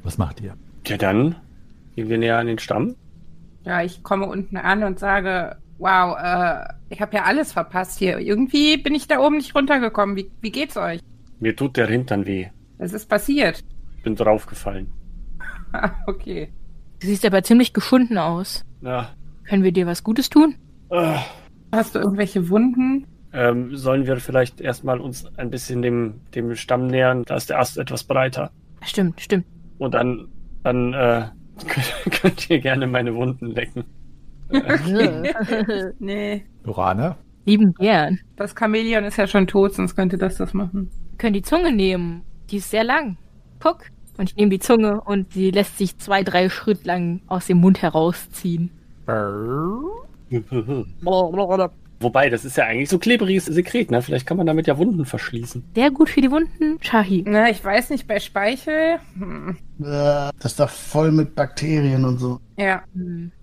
Was 0.02 0.18
macht 0.18 0.40
ihr? 0.40 0.54
Ja, 0.86 0.96
dann 0.96 1.36
gehen 1.94 2.08
wir 2.08 2.18
näher 2.18 2.38
an 2.38 2.48
den 2.48 2.58
Stamm. 2.58 2.96
Ja, 3.64 3.82
ich 3.82 4.02
komme 4.02 4.26
unten 4.26 4.56
an 4.56 4.82
und 4.82 4.98
sage, 4.98 5.56
Wow, 5.78 6.16
äh, 6.20 6.64
ich 6.90 7.00
habe 7.00 7.16
ja 7.16 7.22
alles 7.22 7.52
verpasst 7.52 7.98
hier. 7.98 8.18
Irgendwie 8.18 8.76
bin 8.76 8.94
ich 8.94 9.06
da 9.06 9.20
oben 9.20 9.36
nicht 9.36 9.54
runtergekommen. 9.54 10.16
Wie, 10.16 10.30
wie 10.40 10.50
geht's 10.50 10.76
euch? 10.76 11.00
Mir 11.40 11.54
tut 11.56 11.76
der 11.76 11.86
Hintern 11.86 12.26
weh. 12.26 12.48
Was 12.78 12.92
ist 12.92 13.08
passiert? 13.08 13.64
Bin 14.02 14.14
draufgefallen. 14.14 14.92
Ah, 15.72 15.90
okay. 16.06 16.52
Du 17.00 17.06
siehst 17.06 17.24
aber 17.24 17.42
ziemlich 17.42 17.72
geschunden 17.72 18.18
aus. 18.18 18.64
Ja. 18.82 19.10
Können 19.48 19.62
wir 19.62 19.72
dir 19.72 19.86
was 19.86 20.02
Gutes 20.02 20.28
tun? 20.28 20.54
Äh, 20.90 21.16
Hast 21.72 21.94
du 21.94 21.98
irgendwelche 22.00 22.48
Wunden? 22.48 23.06
ähm, 23.32 23.76
sollen 23.76 24.06
wir 24.06 24.16
vielleicht 24.16 24.60
erstmal 24.60 25.00
uns 25.00 25.26
ein 25.36 25.50
bisschen 25.50 25.82
dem, 25.82 26.20
dem 26.34 26.54
Stamm 26.54 26.86
nähern? 26.86 27.24
Da 27.26 27.36
ist 27.36 27.50
der 27.50 27.58
Ast 27.58 27.76
etwas 27.78 28.04
breiter. 28.04 28.50
Stimmt, 28.82 29.20
stimmt. 29.20 29.44
Und 29.78 29.94
dann, 29.94 30.28
dann 30.64 30.94
äh, 30.94 31.28
könnt, 31.66 32.20
könnt 32.20 32.50
ihr 32.50 32.60
gerne 32.60 32.86
meine 32.86 33.14
Wunden 33.14 33.46
lecken. 33.54 33.84
nee. 35.98 36.44
Lorana? 36.64 37.16
Lieben 37.44 37.72
gern. 37.78 38.18
Das 38.36 38.54
Chamäleon 38.58 39.04
ist 39.04 39.18
ja 39.18 39.26
schon 39.26 39.46
tot, 39.46 39.74
sonst 39.74 39.94
könnte 39.94 40.16
das 40.16 40.36
das 40.36 40.54
machen. 40.54 40.90
Können 41.18 41.34
die 41.34 41.42
Zunge 41.42 41.72
nehmen. 41.72 42.22
Die 42.50 42.58
ist 42.58 42.70
sehr 42.70 42.84
lang. 42.84 43.18
Guck. 43.60 43.80
Und 44.16 44.30
ich 44.30 44.36
nehme 44.36 44.50
die 44.50 44.60
Zunge 44.60 45.00
und 45.00 45.32
sie 45.32 45.50
lässt 45.50 45.78
sich 45.78 45.98
zwei, 45.98 46.22
drei 46.22 46.48
Schritt 46.48 46.84
lang 46.84 47.20
aus 47.26 47.46
dem 47.46 47.58
Mund 47.58 47.82
herausziehen. 47.82 48.70
Wobei, 52.00 52.30
das 52.30 52.44
ist 52.44 52.56
ja 52.56 52.64
eigentlich 52.64 52.88
so 52.88 52.98
klebriges 52.98 53.46
Sekret, 53.46 53.90
ne? 53.90 54.00
Vielleicht 54.02 54.26
kann 54.26 54.36
man 54.36 54.46
damit 54.46 54.68
ja 54.68 54.78
Wunden 54.78 55.04
verschließen. 55.04 55.64
Sehr 55.74 55.90
gut 55.90 56.08
für 56.08 56.20
die 56.20 56.30
Wunden, 56.30 56.78
Shahi. 56.80 57.24
Na, 57.26 57.50
ich 57.50 57.64
weiß 57.64 57.90
nicht, 57.90 58.06
bei 58.06 58.20
Speichel. 58.20 59.00
Hm. 59.18 59.56
Das 59.78 60.52
ist 60.52 60.60
doch 60.60 60.70
voll 60.70 61.10
mit 61.10 61.34
Bakterien 61.34 62.04
und 62.04 62.18
so. 62.18 62.38
Ja. 62.56 62.84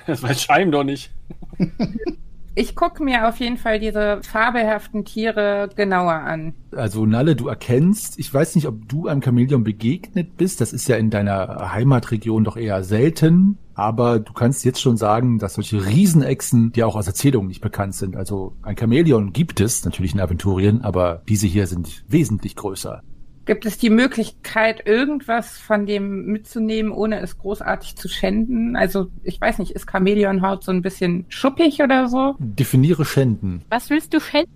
Das 0.08 0.24
weiß 0.24 0.42
Scheim 0.42 0.72
doch 0.72 0.86
nicht. 0.86 1.12
Ich 2.58 2.74
gucke 2.74 3.03
mir 3.03 3.28
auf 3.28 3.38
jeden 3.38 3.58
Fall 3.58 3.82
diese 3.82 4.22
fabelhaften 4.24 5.03
Tiere 5.03 5.70
genauer 5.76 6.14
an. 6.14 6.53
Also 6.72 7.06
Nalle, 7.06 7.36
du 7.36 7.49
erkennst, 7.49 8.18
ich 8.18 8.34
weiß 8.34 8.56
nicht, 8.56 8.66
ob 8.66 8.88
du 8.88 9.08
einem 9.08 9.22
Chamäleon 9.22 9.66
begegnet 9.66 10.38
bist, 10.38 10.62
das 10.62 10.72
ist 10.72 10.88
ja 10.88 10.95
in 10.95 11.10
deiner 11.10 11.74
Heimatregion 11.74 12.45
doch 12.45 12.56
eher 12.56 12.82
selten, 12.86 13.58
aber 13.74 14.20
du 14.20 14.32
kannst 14.32 14.64
jetzt 14.64 14.80
schon 14.80 14.95
sagen, 14.95 15.38
dass 15.38 15.56
solche 15.56 15.86
Riesenechsen 15.86 16.72
dir 16.72 16.88
auch 16.88 16.95
aus 16.95 17.08
Erzählungen 17.08 17.49
nicht 17.49 17.60
bekannt 17.60 17.93
sind. 17.93 18.16
Also 18.16 18.53
ein 18.62 18.78
Chamäleon 18.78 19.34
gibt 19.34 19.60
es 19.60 19.84
natürlich 19.84 20.14
in 20.14 20.22
Aventurien, 20.22 20.82
aber 20.82 21.24
diese 21.28 21.47
hier 21.47 21.68
sind 21.68 22.06
wesentlich 22.08 22.56
größer. 22.56 23.03
Gibt 23.46 23.66
es 23.66 23.78
die 23.78 23.91
Möglichkeit, 23.91 24.88
irgendwas 24.88 25.58
von 25.60 25.86
dem 25.86 26.26
mitzunehmen, 26.26 26.91
ohne 26.91 27.20
es 27.20 27.38
großartig 27.38 27.96
zu 27.96 28.08
schänden? 28.08 28.76
Also, 28.76 29.08
ich 29.24 29.39
weiß 29.39 29.60
nicht, 29.60 29.72
ist 29.72 29.88
Chamäleonhaut 29.88 30.64
so 30.64 30.72
ein 30.72 30.82
bisschen 30.82 31.26
schuppig 31.30 31.82
oder 31.82 32.08
so? 32.08 32.36
Definiere 32.39 33.06
Schänden. 33.06 33.64
Was 33.70 33.89
willst 33.91 34.14
du 34.14 34.20
schänden? 34.20 34.54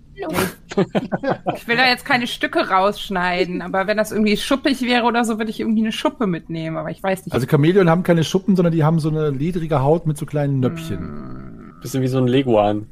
Ich 1.56 1.66
will 1.66 1.76
da 1.76 1.86
jetzt 1.86 2.04
keine 2.04 2.26
Stücke 2.26 2.68
rausschneiden, 2.68 3.62
aber 3.62 3.86
wenn 3.86 3.96
das 3.96 4.12
irgendwie 4.12 4.36
schuppig 4.36 4.82
wäre 4.82 5.04
oder 5.04 5.24
so, 5.24 5.38
würde 5.38 5.50
ich 5.50 5.60
irgendwie 5.60 5.80
eine 5.80 5.92
Schuppe 5.92 6.26
mitnehmen, 6.26 6.76
aber 6.76 6.90
ich 6.90 7.02
weiß 7.02 7.24
nicht. 7.24 7.32
Also 7.32 7.46
Chamäleon 7.46 7.88
haben 7.88 8.02
keine 8.02 8.22
Schuppen, 8.22 8.54
sondern 8.54 8.72
die 8.72 8.84
haben 8.84 9.00
so 9.00 9.08
eine 9.08 9.30
ledrige 9.30 9.82
Haut 9.82 10.06
mit 10.06 10.18
so 10.18 10.26
kleinen 10.26 10.60
Nöpfchen. 10.60 11.74
Bisschen 11.80 12.02
wie 12.02 12.08
so 12.08 12.18
ein 12.18 12.26
Leguan. 12.26 12.86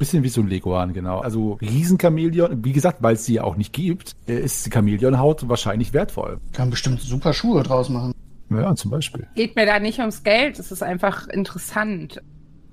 Bisschen 0.00 0.22
wie 0.22 0.30
so 0.30 0.40
ein 0.40 0.48
Leguan, 0.48 0.94
genau. 0.94 1.18
Also 1.18 1.58
Riesenchamäleon, 1.60 2.64
wie 2.64 2.72
gesagt, 2.72 3.02
weil 3.02 3.16
es 3.16 3.26
sie 3.26 3.34
ja 3.34 3.44
auch 3.44 3.56
nicht 3.56 3.74
gibt, 3.74 4.16
äh, 4.26 4.40
ist 4.40 4.64
die 4.64 4.70
Chamäleonhaut 4.70 5.46
wahrscheinlich 5.46 5.92
wertvoll. 5.92 6.40
Kann 6.54 6.70
bestimmt 6.70 7.02
super 7.02 7.34
Schuhe 7.34 7.62
draus 7.62 7.90
machen. 7.90 8.14
Ja, 8.48 8.74
zum 8.74 8.90
Beispiel. 8.90 9.26
Geht 9.34 9.56
mir 9.56 9.66
da 9.66 9.78
nicht 9.78 9.98
ums 9.98 10.22
Geld, 10.22 10.58
es 10.58 10.72
ist 10.72 10.82
einfach 10.82 11.28
interessant. 11.28 12.22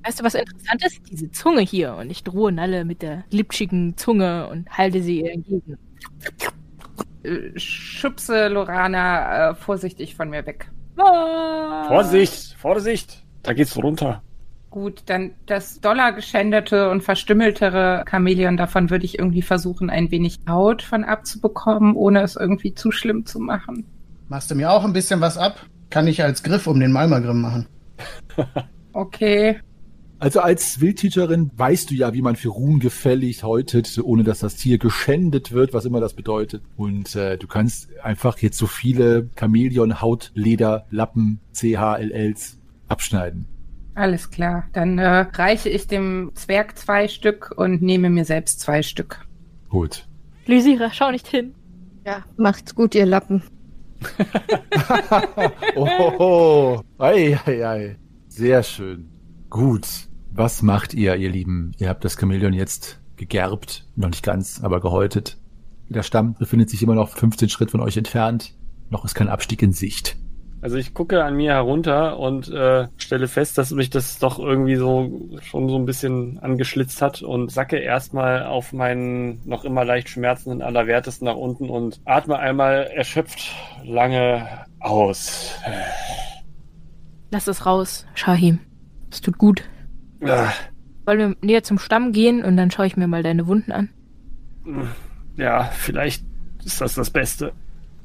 Weißt 0.05 0.21
du, 0.21 0.23
was 0.23 0.35
interessant 0.35 0.85
ist? 0.85 1.01
Diese 1.11 1.29
Zunge 1.31 1.59
hier. 1.59 1.95
Und 1.95 2.09
ich 2.09 2.23
drohe 2.23 2.53
Nalle 2.53 2.85
mit 2.85 3.01
der 3.01 3.25
glitschigen 3.29 3.97
Zunge 3.97 4.47
und 4.47 4.69
halte 4.69 5.01
sie 5.03 5.19
ihr 5.19 5.33
entgegen. 5.33 5.77
Äh, 7.23 7.59
Schubse 7.59 8.47
Lorana 8.47 9.49
äh, 9.49 9.55
vorsichtig 9.55 10.15
von 10.15 10.29
mir 10.29 10.45
weg. 10.45 10.71
Ah. 10.97 11.89
Vorsicht, 11.89 12.55
Vorsicht! 12.57 13.25
Da 13.43 13.51
geht's 13.51 13.75
runter. 13.75 14.23
Gut, 14.69 15.03
dann 15.05 15.31
das 15.45 15.79
dollargeschändete 15.79 16.89
und 16.89 17.01
verstümmeltere 17.01 18.03
Chamäleon, 18.09 18.57
davon 18.57 18.89
würde 18.89 19.05
ich 19.05 19.17
irgendwie 19.17 19.41
versuchen, 19.41 19.89
ein 19.89 20.11
wenig 20.11 20.39
Haut 20.47 20.81
von 20.81 21.03
abzubekommen, 21.03 21.95
ohne 21.95 22.21
es 22.21 22.35
irgendwie 22.35 22.73
zu 22.73 22.91
schlimm 22.91 23.25
zu 23.25 23.39
machen. 23.39 23.85
Machst 24.27 24.51
du 24.51 24.55
mir 24.55 24.69
auch 24.71 24.83
ein 24.83 24.93
bisschen 24.93 25.21
was 25.21 25.37
ab? 25.37 25.65
Kann 25.89 26.07
ich 26.07 26.21
als 26.21 26.43
Griff 26.43 26.67
um 26.67 26.79
den 26.79 26.91
Malmagrim 26.91 27.41
machen. 27.41 27.67
Okay. 28.93 29.59
Also 30.17 30.39
als 30.39 30.81
Wildteacherin 30.81 31.51
weißt 31.55 31.91
du 31.91 31.93
ja, 31.93 32.13
wie 32.15 32.23
man 32.23 32.35
für 32.35 32.49
Ruhen 32.49 32.79
gefällig 32.79 33.43
häutet, 33.43 33.99
ohne 34.03 34.23
dass 34.23 34.39
das 34.39 34.55
Tier 34.55 34.79
geschändet 34.79 35.51
wird, 35.51 35.73
was 35.73 35.85
immer 35.85 35.99
das 35.99 36.15
bedeutet. 36.15 36.63
Und 36.75 37.15
äh, 37.15 37.37
du 37.37 37.45
kannst 37.45 37.89
einfach 38.01 38.39
jetzt 38.39 38.57
so 38.57 38.65
viele 38.65 39.29
Chamäleon, 39.37 40.01
Haut, 40.01 40.31
Leder, 40.33 40.87
Lappen, 40.89 41.39
CHLLs 41.53 42.57
abschneiden. 42.87 43.45
Alles 43.97 44.29
klar. 44.29 44.65
Dann 44.73 44.99
äh, 44.99 45.25
reiche 45.33 45.69
ich 45.69 45.87
dem 45.87 46.29
Zwerg 46.35 46.77
zwei 46.77 47.07
Stück 47.07 47.51
und 47.57 47.81
nehme 47.81 48.11
mir 48.11 48.25
selbst 48.25 48.59
zwei 48.59 48.83
Stück. 48.83 49.25
Gut. 49.69 50.07
Lysira, 50.45 50.91
schau 50.93 51.09
nicht 51.09 51.27
hin. 51.27 51.55
Ja, 52.05 52.23
macht's 52.37 52.75
gut, 52.75 52.93
ihr 52.93 53.07
Lappen. 53.07 53.41
Oh, 55.75 56.79
ei, 56.99 57.39
ei, 57.47 57.67
ei. 57.67 57.95
Sehr 58.27 58.61
schön. 58.61 59.09
Gut. 59.49 59.87
Was 60.31 60.61
macht 60.61 60.93
ihr, 60.93 61.15
ihr 61.15 61.31
Lieben? 61.31 61.71
Ihr 61.79 61.89
habt 61.89 62.05
das 62.05 62.19
Chamäleon 62.19 62.53
jetzt 62.53 63.01
gegerbt, 63.15 63.87
noch 63.95 64.09
nicht 64.09 64.23
ganz, 64.23 64.63
aber 64.63 64.79
gehäutet. 64.79 65.39
Der 65.89 66.03
Stamm 66.03 66.35
befindet 66.35 66.69
sich 66.69 66.83
immer 66.83 66.93
noch 66.93 67.09
15 67.09 67.49
Schritt 67.49 67.71
von 67.71 67.81
euch 67.81 67.97
entfernt. 67.97 68.53
Noch 68.91 69.03
ist 69.05 69.15
kein 69.15 69.29
Abstieg 69.29 69.63
in 69.63 69.73
Sicht. 69.73 70.17
Also 70.59 70.77
ich 70.77 70.93
gucke 70.93 71.23
an 71.23 71.35
mir 71.35 71.53
herunter 71.53 72.17
und 72.17 72.49
äh, 72.49 72.87
stelle 72.97 73.27
fest, 73.27 73.57
dass 73.59 73.71
mich 73.71 73.91
das 73.91 74.17
doch 74.17 74.39
irgendwie 74.39 74.75
so 74.75 75.29
schon 75.41 75.69
so 75.69 75.77
ein 75.77 75.85
bisschen 75.85 76.39
angeschlitzt 76.39 77.01
hat 77.01 77.21
und 77.21 77.51
sacke 77.51 77.77
erstmal 77.77 78.43
auf 78.43 78.73
meinen 78.73 79.39
noch 79.45 79.65
immer 79.65 79.85
leicht 79.85 80.09
schmerzenden 80.09 80.63
Allerwertesten 80.63 81.25
nach 81.25 81.35
unten 81.35 81.69
und 81.69 82.01
atme 82.05 82.39
einmal 82.39 82.85
erschöpft 82.87 83.53
lange 83.83 84.47
aus. 84.79 85.53
Lass 87.29 87.47
es 87.47 87.65
raus, 87.65 88.07
Shahim. 88.15 88.59
Es 89.11 89.21
tut 89.21 89.37
gut. 89.37 89.63
Ah, 90.23 90.49
Wollen 91.05 91.19
wir 91.19 91.35
näher 91.47 91.63
zum 91.63 91.77
Stamm 91.77 92.11
gehen 92.13 92.43
und 92.43 92.57
dann 92.57 92.71
schaue 92.71 92.87
ich 92.87 92.97
mir 92.97 93.07
mal 93.07 93.21
deine 93.21 93.45
Wunden 93.45 93.71
an. 93.71 93.89
Ja, 95.35 95.65
vielleicht 95.65 96.23
ist 96.65 96.81
das 96.81 96.95
das 96.95 97.11
Beste. 97.11 97.53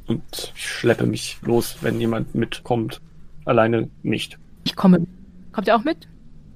Und 0.06 0.52
ich 0.54 0.68
schleppe 0.68 1.06
mich 1.06 1.38
los, 1.42 1.78
wenn 1.80 2.00
jemand 2.00 2.34
mitkommt. 2.34 3.00
Alleine 3.44 3.88
nicht. 4.02 4.38
Ich 4.64 4.76
komme. 4.76 5.06
Kommt 5.52 5.66
ihr 5.66 5.76
auch 5.76 5.84
mit? 5.84 6.08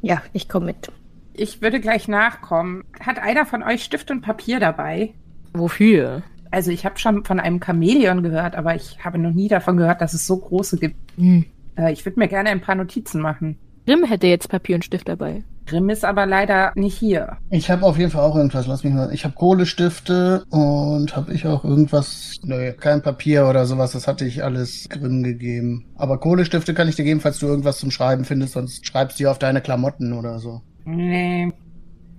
Ja, 0.03 0.23
ich 0.33 0.49
komme 0.49 0.67
mit. 0.67 0.91
Ich 1.33 1.61
würde 1.61 1.81
gleich 1.81 2.09
nachkommen. 2.09 2.85
Hat 3.01 3.19
einer 3.19 3.45
von 3.45 3.63
euch 3.63 3.85
Stift 3.85 4.11
und 4.11 4.23
Papier 4.23 4.61
dabei? 4.61 5.13
Wofür? 5.53 6.23
Also 6.51 6.71
ich 6.71 6.85
habe 6.85 6.99
schon 6.99 7.25
von 7.25 7.41
einem 7.41 7.61
Chamäleon 7.63 8.23
gehört, 8.23 8.57
aber 8.57 8.75
ich 8.75 9.05
habe 9.05 9.19
noch 9.19 9.33
nie 9.33 9.49
davon 9.49 9.77
gehört, 9.77 10.01
dass 10.01 10.15
es 10.15 10.27
so 10.27 10.39
große 10.39 10.79
gibt. 10.79 10.97
Hm. 11.17 11.45
Äh, 11.77 11.93
ich 11.93 12.05
würde 12.05 12.19
mir 12.19 12.29
gerne 12.29 12.51
ein 12.51 12.61
paar 12.61 12.75
Notizen 12.75 13.21
machen. 13.21 13.59
Grimm 13.87 14.05
hätte 14.05 14.27
jetzt 14.27 14.49
Papier 14.49 14.77
und 14.77 14.85
Stift 14.85 15.09
dabei. 15.09 15.45
Grimm 15.67 15.91
ist 15.91 16.05
aber 16.05 16.27
leider 16.27 16.73
nicht 16.77 16.97
hier. 16.97 17.37
Ich 17.51 17.71
habe 17.71 17.85
auf 17.85 17.99
jeden 17.99 18.11
Fall 18.11 18.23
auch 18.23 18.37
irgendwas. 18.37 18.67
Lass 18.67 18.85
mich 18.85 18.95
mal. 18.95 19.13
Ich 19.13 19.25
habe 19.25 19.35
Kohlestifte 19.35 20.45
und 20.51 21.17
habe 21.17 21.35
ich 21.35 21.47
auch 21.47 21.65
irgendwas. 21.65 22.37
Nö, 22.45 22.73
kein 22.73 23.03
Papier 23.03 23.49
oder 23.49 23.67
sowas. 23.67 23.93
Das 23.93 24.07
hatte 24.07 24.25
ich 24.25 24.45
alles 24.45 24.89
Grimm 24.89 25.25
gegeben. 25.25 25.87
Aber 25.97 26.19
Kohlestifte 26.19 26.73
kann 26.73 26.89
ich 26.89 26.95
dir 26.95 27.05
geben, 27.05 27.21
falls 27.21 27.41
du 27.41 27.47
irgendwas 27.47 27.79
zum 27.79 27.91
Schreiben 27.91 28.25
findest. 28.25 28.55
Sonst 28.55 28.87
schreibst 28.87 29.19
du 29.19 29.25
die 29.25 29.27
auf 29.27 29.39
deine 29.39 29.61
Klamotten 29.61 30.13
oder 30.13 30.39
so. 30.39 30.63
Nee. 30.85 31.53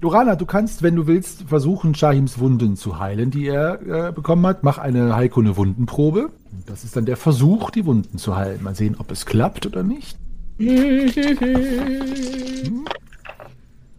Lorana, 0.01 0.35
du 0.35 0.45
kannst, 0.45 0.83
wenn 0.83 0.95
du 0.95 1.07
willst, 1.07 1.43
versuchen, 1.43 1.95
Shahims 1.95 2.37
Wunden 2.37 2.75
zu 2.75 2.99
heilen, 2.99 3.31
die 3.31 3.47
er 3.47 4.09
äh, 4.09 4.11
bekommen 4.11 4.45
hat. 4.45 4.63
Mach 4.63 4.77
eine 4.77 5.15
Heilkunde 5.15 5.57
Wundenprobe. 5.57 6.29
Das 6.67 6.83
ist 6.83 6.97
dann 6.97 7.05
der 7.05 7.17
Versuch, 7.17 7.71
die 7.71 7.85
Wunden 7.85 8.17
zu 8.17 8.35
heilen. 8.35 8.61
Mal 8.61 8.75
sehen, 8.75 8.97
ob 8.99 9.09
es 9.09 9.25
klappt 9.25 9.65
oder 9.65 9.83
nicht. 9.83 10.17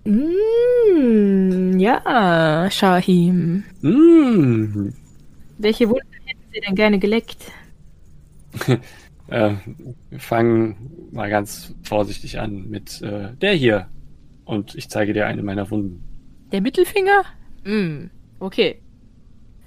Mm, 0.09 1.79
ja, 1.79 2.69
Shahim. 2.71 3.65
Mmh. 3.83 4.93
Welche 5.59 5.89
Wunden 5.91 6.09
hätten 6.25 6.41
Sie 6.51 6.61
denn 6.61 6.75
gerne 6.75 6.99
geleckt? 6.99 7.53
Äh, 9.31 9.57
wir 10.09 10.21
fangen 10.21 11.11
mal 11.13 11.29
ganz 11.29 11.75
vorsichtig 11.83 12.41
an 12.41 12.71
mit 12.71 13.03
äh, 13.03 13.35
der 13.43 13.53
hier. 13.53 13.89
Und 14.47 14.75
ich 14.75 14.89
zeige 14.89 15.13
dir 15.13 15.27
eine 15.27 15.43
meiner 15.43 15.71
Wunden. 15.71 16.03
Der 16.51 16.63
Mittelfinger? 16.63 17.25
Mm, 17.63 18.07
okay. 18.39 18.81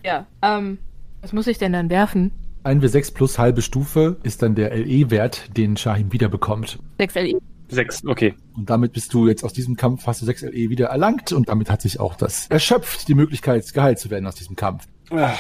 Ja, 0.03 0.25
ähm, 0.41 0.79
was 1.21 1.31
muss 1.31 1.45
ich 1.45 1.59
denn 1.59 1.73
dann 1.73 1.91
werfen? 1.91 2.31
1W6 2.63 3.13
plus 3.13 3.37
halbe 3.37 3.61
Stufe 3.61 4.17
ist 4.23 4.41
dann 4.41 4.55
der 4.55 4.75
LE-Wert, 4.75 5.55
den 5.55 5.77
Shahim 5.77 6.11
wiederbekommt. 6.11 6.79
6 6.97 7.13
LE. 7.13 7.39
Sechs, 7.71 8.05
okay. 8.05 8.33
Und 8.55 8.69
damit 8.69 8.91
bist 8.93 9.13
du 9.13 9.27
jetzt 9.27 9.43
aus 9.43 9.53
diesem 9.53 9.77
Kampf, 9.77 10.05
hast 10.05 10.21
du 10.21 10.25
6 10.25 10.41
LE 10.43 10.69
wieder 10.69 10.87
erlangt 10.87 11.31
und 11.31 11.47
damit 11.49 11.69
hat 11.69 11.81
sich 11.81 11.99
auch 11.99 12.15
das 12.15 12.47
erschöpft, 12.47 13.07
die 13.07 13.15
Möglichkeit, 13.15 13.73
geheilt 13.73 13.97
zu 13.97 14.09
werden 14.09 14.27
aus 14.27 14.35
diesem 14.35 14.55
Kampf. 14.55 14.85
Ah, 15.09 15.33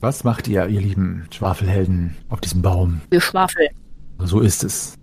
Was 0.00 0.22
macht 0.22 0.48
ihr, 0.48 0.66
ihr 0.66 0.80
lieben 0.80 1.26
Schwafelhelden, 1.30 2.16
auf 2.28 2.40
diesem 2.40 2.62
Baum? 2.62 3.00
Wir 3.10 3.20
schwafeln. 3.20 3.68
So 4.18 4.40
ist 4.40 4.64
es. 4.64 4.94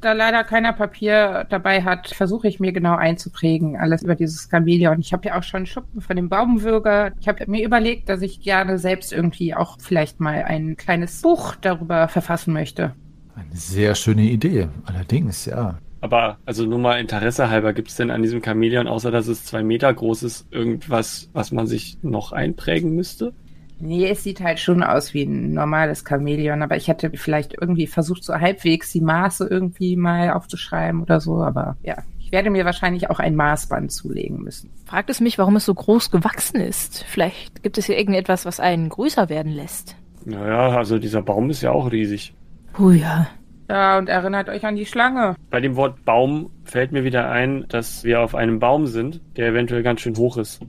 Da 0.00 0.12
leider 0.12 0.44
keiner 0.44 0.74
Papier 0.74 1.46
dabei 1.48 1.82
hat, 1.82 2.08
versuche 2.08 2.46
ich 2.46 2.60
mir 2.60 2.72
genau 2.72 2.94
einzuprägen, 2.94 3.76
alles 3.76 4.02
über 4.02 4.14
dieses 4.14 4.48
Chamäleon. 4.50 5.00
Ich 5.00 5.14
habe 5.14 5.28
ja 5.28 5.38
auch 5.38 5.42
schon 5.42 5.64
Schuppen 5.64 6.02
von 6.02 6.16
dem 6.16 6.28
Baumwürger. 6.28 7.12
Ich 7.20 7.28
habe 7.28 7.50
mir 7.50 7.64
überlegt, 7.64 8.10
dass 8.10 8.20
ich 8.20 8.40
gerne 8.40 8.78
selbst 8.78 9.14
irgendwie 9.14 9.54
auch 9.54 9.78
vielleicht 9.80 10.20
mal 10.20 10.42
ein 10.42 10.76
kleines 10.76 11.22
Buch 11.22 11.54
darüber 11.54 12.08
verfassen 12.08 12.52
möchte. 12.52 12.94
Eine 13.34 13.56
sehr 13.56 13.94
schöne 13.94 14.24
Idee. 14.24 14.68
Allerdings, 14.84 15.46
ja. 15.46 15.78
Aber 16.04 16.36
also 16.44 16.66
nur 16.66 16.78
mal 16.78 17.00
Interesse 17.00 17.48
halber, 17.48 17.72
gibt 17.72 17.88
es 17.88 17.96
denn 17.96 18.10
an 18.10 18.20
diesem 18.20 18.42
Chamäleon, 18.42 18.88
außer 18.88 19.10
dass 19.10 19.26
es 19.26 19.46
zwei 19.46 19.62
Meter 19.62 19.92
groß 19.94 20.22
ist, 20.24 20.46
irgendwas, 20.52 21.30
was 21.32 21.50
man 21.50 21.66
sich 21.66 21.96
noch 22.02 22.32
einprägen 22.32 22.94
müsste? 22.94 23.32
Nee, 23.80 24.10
es 24.10 24.22
sieht 24.22 24.42
halt 24.42 24.60
schon 24.60 24.82
aus 24.82 25.14
wie 25.14 25.22
ein 25.22 25.54
normales 25.54 26.04
Chamäleon, 26.06 26.60
aber 26.60 26.76
ich 26.76 26.88
hätte 26.88 27.10
vielleicht 27.14 27.54
irgendwie 27.58 27.86
versucht, 27.86 28.22
so 28.22 28.34
halbwegs 28.34 28.92
die 28.92 29.00
Maße 29.00 29.48
irgendwie 29.50 29.96
mal 29.96 30.34
aufzuschreiben 30.34 31.00
oder 31.00 31.20
so, 31.20 31.42
aber 31.42 31.78
ja. 31.82 31.96
Ich 32.18 32.30
werde 32.32 32.50
mir 32.50 32.66
wahrscheinlich 32.66 33.08
auch 33.08 33.18
ein 33.18 33.34
Maßband 33.34 33.90
zulegen 33.90 34.42
müssen. 34.42 34.68
Fragt 34.84 35.08
es 35.08 35.22
mich, 35.22 35.38
warum 35.38 35.56
es 35.56 35.64
so 35.64 35.72
groß 35.72 36.10
gewachsen 36.10 36.60
ist. 36.60 37.02
Vielleicht 37.08 37.62
gibt 37.62 37.78
es 37.78 37.86
hier 37.86 37.96
irgendetwas, 37.96 38.44
was 38.44 38.60
einen 38.60 38.90
größer 38.90 39.30
werden 39.30 39.52
lässt. 39.52 39.96
Naja, 40.26 40.76
also 40.76 40.98
dieser 40.98 41.22
Baum 41.22 41.48
ist 41.48 41.62
ja 41.62 41.70
auch 41.70 41.90
riesig. 41.90 42.34
Oh 42.78 42.90
ja. 42.90 43.26
Ja, 43.68 43.98
und 43.98 44.08
erinnert 44.08 44.48
euch 44.48 44.64
an 44.64 44.76
die 44.76 44.86
Schlange. 44.86 45.36
Bei 45.50 45.60
dem 45.60 45.76
Wort 45.76 46.04
Baum 46.04 46.50
fällt 46.64 46.92
mir 46.92 47.04
wieder 47.04 47.30
ein, 47.30 47.64
dass 47.68 48.04
wir 48.04 48.20
auf 48.20 48.34
einem 48.34 48.58
Baum 48.58 48.86
sind, 48.86 49.20
der 49.36 49.48
eventuell 49.48 49.82
ganz 49.82 50.00
schön 50.00 50.16
hoch 50.16 50.36
ist. 50.36 50.60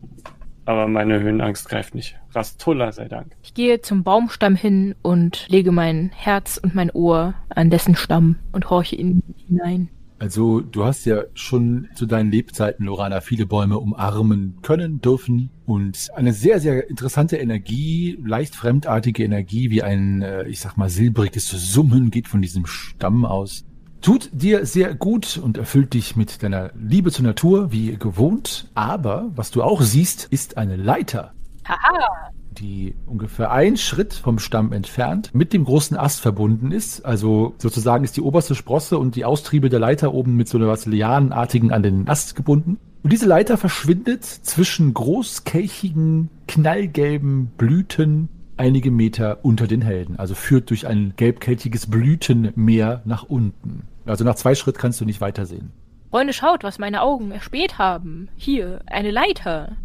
Aber 0.65 0.87
meine 0.87 1.19
Höhenangst 1.19 1.69
greift 1.69 1.93
nicht. 1.93 2.17
Rastulla 2.33 2.91
sei 2.91 3.07
Dank. 3.07 3.35
Ich 3.43 3.53
gehe 3.53 3.81
zum 3.81 4.03
Baumstamm 4.03 4.55
hin 4.55 4.95
und 5.03 5.47
lege 5.47 5.71
mein 5.71 6.11
Herz 6.15 6.57
und 6.57 6.73
mein 6.73 6.89
Ohr 6.89 7.35
an 7.49 7.69
dessen 7.69 7.95
Stamm 7.95 8.37
und 8.51 8.69
horche 8.69 8.95
in 8.95 9.21
ihn 9.21 9.35
hinein. 9.47 9.89
Also, 10.17 10.61
du 10.61 10.85
hast 10.85 11.05
ja 11.05 11.23
schon 11.33 11.89
zu 11.95 12.05
deinen 12.05 12.31
Lebzeiten, 12.31 12.85
Lorana, 12.85 13.21
viele 13.21 13.45
Bäume 13.45 13.79
umarmen 13.79 14.59
können, 14.61 15.01
dürfen 15.01 15.49
und 15.65 16.07
eine 16.15 16.31
sehr, 16.31 16.59
sehr 16.59 16.89
interessante 16.89 17.37
Energie, 17.37 18.17
leicht 18.23 18.55
fremdartige 18.55 19.23
Energie, 19.23 19.69
wie 19.71 19.83
ein, 19.83 20.21
äh, 20.21 20.47
ich 20.47 20.61
sag 20.61 20.77
mal, 20.77 20.89
silbriges 20.89 21.49
Summen 21.49 22.11
geht 22.11 22.27
von 22.27 22.41
diesem 22.41 22.65
Stamm 22.65 23.25
aus. 23.25 23.65
Tut 24.01 24.29
dir 24.31 24.65
sehr 24.65 24.93
gut 24.95 25.37
und 25.37 25.57
erfüllt 25.57 25.93
dich 25.93 26.15
mit 26.15 26.43
deiner 26.43 26.71
Liebe 26.75 27.11
zur 27.11 27.25
Natur, 27.25 27.71
wie 27.71 27.97
gewohnt. 27.97 28.69
Aber 28.75 29.31
was 29.35 29.51
du 29.51 29.63
auch 29.63 29.81
siehst, 29.81 30.27
ist 30.31 30.57
eine 30.57 30.75
Leiter, 30.75 31.33
Haha. 31.65 32.29
Die 32.59 32.95
ungefähr 33.05 33.51
ein 33.51 33.77
Schritt 33.77 34.13
vom 34.13 34.39
Stamm 34.39 34.71
entfernt 34.73 35.29
mit 35.33 35.53
dem 35.53 35.63
großen 35.63 35.97
Ast 35.97 36.21
verbunden 36.21 36.71
ist. 36.71 37.05
Also 37.05 37.53
sozusagen 37.57 38.03
ist 38.03 38.17
die 38.17 38.21
oberste 38.21 38.55
Sprosse 38.55 38.97
und 38.97 39.15
die 39.15 39.25
Austriebe 39.25 39.69
der 39.69 39.79
Leiter 39.79 40.13
oben 40.13 40.35
mit 40.35 40.47
so 40.47 40.57
einer 40.57 40.75
Lianenartigen 40.85 41.71
an 41.71 41.83
den 41.83 42.07
Ast 42.07 42.35
gebunden. 42.35 42.77
Und 43.03 43.13
diese 43.13 43.27
Leiter 43.27 43.57
verschwindet 43.57 44.23
zwischen 44.23 44.93
großkelchigen, 44.93 46.29
knallgelben 46.47 47.51
Blüten 47.57 48.29
einige 48.57 48.91
Meter 48.91 49.39
unter 49.43 49.67
den 49.67 49.81
Helden. 49.81 50.17
Also 50.17 50.33
führt 50.33 50.69
durch 50.69 50.87
ein 50.87 51.13
gelbkelchiges 51.15 51.87
Blütenmeer 51.87 53.01
nach 53.05 53.23
unten. 53.23 53.83
Also 54.05 54.23
nach 54.23 54.35
zwei 54.35 54.55
Schritt 54.55 54.77
kannst 54.77 55.01
du 55.01 55.05
nicht 55.05 55.21
weitersehen. 55.21 55.71
Freunde, 56.09 56.33
schaut, 56.33 56.63
was 56.63 56.79
meine 56.79 57.01
Augen 57.01 57.31
erspäht 57.31 57.77
haben. 57.77 58.29
Hier, 58.37 58.79
eine 58.85 59.11
Leiter. 59.11 59.75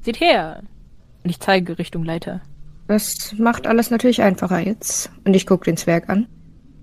Seht 0.00 0.20
her. 0.20 0.62
Und 1.24 1.30
ich 1.30 1.40
zeige 1.40 1.78
Richtung 1.78 2.04
Leiter. 2.04 2.40
Das 2.86 3.34
macht 3.38 3.66
alles 3.66 3.90
natürlich 3.90 4.22
einfacher 4.22 4.60
jetzt. 4.60 5.10
Und 5.24 5.34
ich 5.34 5.46
gucke 5.46 5.64
den 5.64 5.76
Zwerg 5.76 6.08
an. 6.10 6.26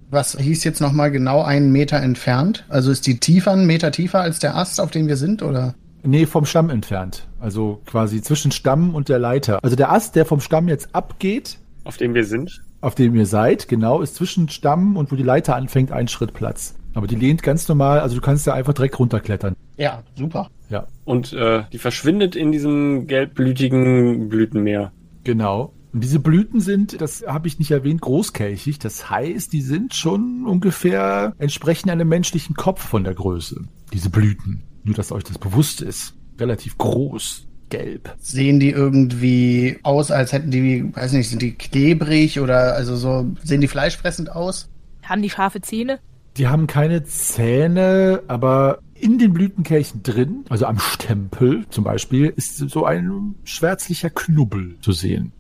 Was 0.10 0.38
hieß 0.38 0.64
jetzt 0.64 0.82
nochmal 0.82 1.12
genau 1.12 1.42
einen 1.44 1.72
Meter 1.72 1.98
entfernt? 2.02 2.66
Also 2.68 2.92
ist 2.92 3.08
die 3.08 3.20
tiefer, 3.20 3.52
einen 3.52 3.68
Meter 3.68 3.92
tiefer 3.92 4.20
als 4.20 4.40
der 4.40 4.56
Ast, 4.58 4.82
auf 4.82 4.92
dem 4.92 5.08
wir 5.08 5.16
sind, 5.16 5.42
oder? 5.42 5.76
Nee, 6.04 6.26
vom 6.26 6.46
Stamm 6.46 6.70
entfernt. 6.70 7.28
Also 7.40 7.82
quasi 7.86 8.22
zwischen 8.22 8.52
Stamm 8.52 8.96
und 8.96 9.08
der 9.08 9.20
Leiter. 9.20 9.60
Also 9.64 9.76
der 9.76 9.92
Ast, 9.92 10.16
der 10.16 10.26
vom 10.26 10.42
Stamm 10.42 10.68
jetzt 10.68 10.94
abgeht, 10.94 11.60
Auf 11.84 11.98
dem 11.98 12.14
wir 12.16 12.26
sind. 12.26 12.62
auf 12.82 12.96
dem 12.96 13.16
ihr 13.16 13.28
seid, 13.28 13.68
genau, 13.68 14.02
ist 14.02 14.16
zwischen 14.16 14.50
Stamm 14.50 14.98
und 14.98 15.12
wo 15.12 15.16
die 15.16 15.24
Leiter 15.24 15.56
anfängt, 15.56 15.92
ein 15.92 16.08
Schritt 16.08 16.34
Platz. 16.34 16.74
Aber 16.96 17.06
die 17.08 17.16
lehnt 17.16 17.44
ganz 17.44 17.68
normal, 17.70 18.00
also 18.00 18.16
du 18.16 18.22
kannst 18.22 18.48
da 18.48 18.54
einfach 18.54 18.74
direkt 18.74 18.98
runterklettern. 19.00 19.56
Ja, 19.82 20.04
super. 20.16 20.52
Ja, 20.70 20.86
Und 21.06 21.34
äh, 21.34 21.64
die 21.74 21.80
verschwindet 21.80 22.36
in 22.36 22.52
diesem 22.52 23.08
gelbblütigen 23.08 24.30
Blütenmeer. 24.30 24.92
genau. 25.24 25.74
Und 25.94 26.06
diese 26.06 26.20
Blüten 26.20 26.62
sind, 26.62 27.02
das 27.02 27.26
habe 27.28 27.50
ich 27.50 27.60
nicht 27.60 27.72
erwähnt, 27.72 28.00
großkelchig. 28.00 28.80
Das 28.80 29.10
heißt, 29.10 29.52
die 29.52 29.62
sind 29.62 29.94
schon 29.94 30.46
ungefähr 30.46 31.34
entsprechen 31.38 31.90
einem 31.90 32.08
menschlichen 32.08 32.56
Kopf 32.56 32.82
von 32.88 33.04
der 33.04 33.14
Größe. 33.14 33.60
Diese 33.92 34.10
Blüten. 34.10 34.64
Nur, 34.86 34.96
dass 34.96 35.12
euch 35.12 35.26
das 35.26 35.38
bewusst 35.38 35.82
ist. 35.82 36.14
Relativ 36.40 36.78
groß. 36.78 37.46
Gelb. 37.70 38.16
Sehen 38.20 38.62
die 38.62 38.70
irgendwie 38.70 39.80
aus, 39.84 40.12
als 40.12 40.32
hätten 40.32 40.50
die, 40.52 40.96
weiß 40.96 41.12
nicht, 41.12 41.28
sind 41.28 41.42
die 41.42 41.56
klebrig 41.56 42.40
oder 42.40 42.74
also 42.76 42.96
so, 42.96 43.30
sehen 43.44 43.60
die 43.60 43.68
fleischfressend 43.68 44.32
aus? 44.32 44.70
Haben 45.04 45.22
die 45.24 45.30
scharfe 45.30 45.60
Zähne? 45.60 46.00
Die 46.38 46.48
haben 46.48 46.68
keine 46.68 47.04
Zähne, 47.04 48.24
aber 48.30 48.80
in 49.02 49.18
den 49.18 49.34
Blütenkelchen 49.34 50.04
drin, 50.04 50.46
also 50.50 50.66
am 50.66 50.80
Stempel 50.80 51.66
zum 51.70 51.84
Beispiel, 51.84 52.32
ist 52.36 52.58
so 52.58 52.86
ein 52.86 53.36
schwärzlicher 53.44 54.10
Knubbel 54.10 54.78
zu 54.82 54.92
sehen. 54.92 55.34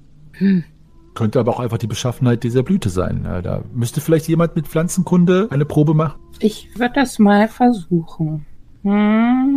Könnte 1.13 1.39
aber 1.39 1.51
auch 1.51 1.59
einfach 1.59 1.77
die 1.77 1.87
Beschaffenheit 1.87 2.43
dieser 2.43 2.63
Blüte 2.63 2.89
sein. 2.89 3.23
Da 3.23 3.63
müsste 3.73 4.01
vielleicht 4.01 4.27
jemand 4.27 4.55
mit 4.55 4.67
Pflanzenkunde 4.67 5.47
eine 5.51 5.65
Probe 5.65 5.93
machen. 5.93 6.19
Ich 6.39 6.69
würde 6.77 6.95
das 6.95 7.19
mal 7.19 7.47
versuchen. 7.47 8.45
Hm. 8.83 9.50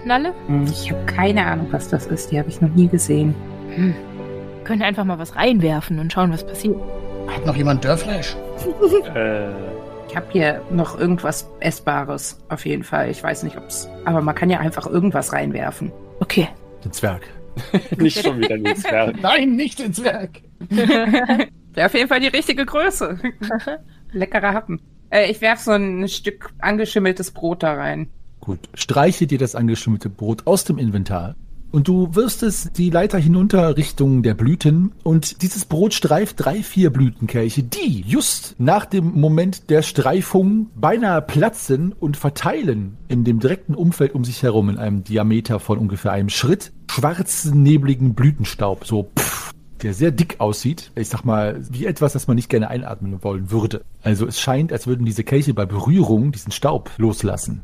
Und 0.00 0.06
Nalle? 0.06 0.34
Hm, 0.46 0.64
Ich 0.66 0.90
habe 0.90 1.04
keine 1.06 1.44
Ahnung, 1.46 1.68
was 1.70 1.88
das 1.88 2.06
ist. 2.06 2.30
Die 2.32 2.38
habe 2.38 2.48
ich 2.48 2.60
noch 2.60 2.70
nie 2.70 2.88
gesehen. 2.88 3.34
Hm. 3.74 3.94
Können 4.64 4.82
einfach 4.82 5.04
mal 5.04 5.18
was 5.18 5.36
reinwerfen 5.36 5.98
und 5.98 6.12
schauen, 6.12 6.32
was 6.32 6.46
passiert. 6.46 6.76
Hat 7.28 7.46
noch 7.46 7.56
jemand 7.56 7.84
Dörrfleisch? 7.84 8.36
Äh, 9.14 9.48
Ich 10.08 10.16
habe 10.16 10.26
hier 10.32 10.60
noch 10.70 10.98
irgendwas 10.98 11.48
Essbares, 11.60 12.38
auf 12.48 12.66
jeden 12.66 12.82
Fall. 12.82 13.10
Ich 13.10 13.22
weiß 13.22 13.42
nicht, 13.44 13.56
ob's. 13.56 13.88
Aber 14.04 14.20
man 14.20 14.34
kann 14.34 14.50
ja 14.50 14.58
einfach 14.58 14.86
irgendwas 14.86 15.32
reinwerfen. 15.32 15.92
Okay. 16.20 16.48
Den 16.84 16.92
Zwerg. 16.92 17.22
nicht 17.98 18.22
schon 18.24 18.38
wieder 18.38 18.54
ein 18.56 18.76
Zwerg. 18.76 19.20
Nein, 19.22 19.56
nicht 19.56 19.80
ins 19.80 20.02
Werk. 20.04 20.40
Wäre 20.68 21.86
auf 21.86 21.94
jeden 21.94 22.08
Fall 22.08 22.20
die 22.20 22.28
richtige 22.28 22.64
Größe. 22.66 23.18
Leckerer 24.12 24.52
Happen. 24.54 24.80
Äh, 25.10 25.30
ich 25.30 25.40
werf 25.40 25.60
so 25.60 25.72
ein 25.72 26.06
Stück 26.08 26.50
angeschimmeltes 26.58 27.30
Brot 27.32 27.62
da 27.62 27.74
rein. 27.74 28.08
Gut. 28.40 28.60
Streiche 28.74 29.26
dir 29.26 29.38
das 29.38 29.54
angeschimmelte 29.54 30.08
Brot 30.08 30.46
aus 30.46 30.64
dem 30.64 30.78
Inventar. 30.78 31.34
Und 31.72 31.86
du 31.86 32.14
wirfst 32.16 32.42
es 32.42 32.72
die 32.72 32.90
Leiter 32.90 33.18
hinunter 33.18 33.76
Richtung 33.76 34.24
der 34.24 34.34
Blüten 34.34 34.90
und 35.04 35.42
dieses 35.42 35.64
Brot 35.64 35.94
streift 35.94 36.44
drei, 36.44 36.64
vier 36.64 36.90
Blütenkelche, 36.90 37.62
die 37.62 38.00
just 38.00 38.56
nach 38.58 38.86
dem 38.86 39.12
Moment 39.12 39.70
der 39.70 39.82
Streifung 39.82 40.70
beinahe 40.74 41.22
platzen 41.22 41.92
und 41.92 42.16
verteilen 42.16 42.96
in 43.06 43.22
dem 43.22 43.38
direkten 43.38 43.76
Umfeld 43.76 44.16
um 44.16 44.24
sich 44.24 44.42
herum 44.42 44.68
in 44.68 44.78
einem 44.78 45.04
Diameter 45.04 45.60
von 45.60 45.78
ungefähr 45.78 46.10
einem 46.10 46.28
Schritt 46.28 46.72
schwarzen, 46.90 47.62
nebligen 47.62 48.14
Blütenstaub. 48.14 48.84
So 48.84 49.08
pff, 49.16 49.52
der 49.82 49.94
sehr 49.94 50.10
dick 50.10 50.40
aussieht. 50.40 50.90
Ich 50.96 51.08
sag 51.08 51.24
mal, 51.24 51.60
wie 51.70 51.86
etwas, 51.86 52.14
das 52.14 52.26
man 52.26 52.34
nicht 52.34 52.48
gerne 52.48 52.68
einatmen 52.68 53.22
wollen 53.22 53.52
würde. 53.52 53.82
Also 54.02 54.26
es 54.26 54.40
scheint, 54.40 54.72
als 54.72 54.88
würden 54.88 55.06
diese 55.06 55.22
Kelche 55.22 55.54
bei 55.54 55.66
Berührung 55.66 56.32
diesen 56.32 56.50
Staub 56.50 56.90
loslassen. 56.96 57.62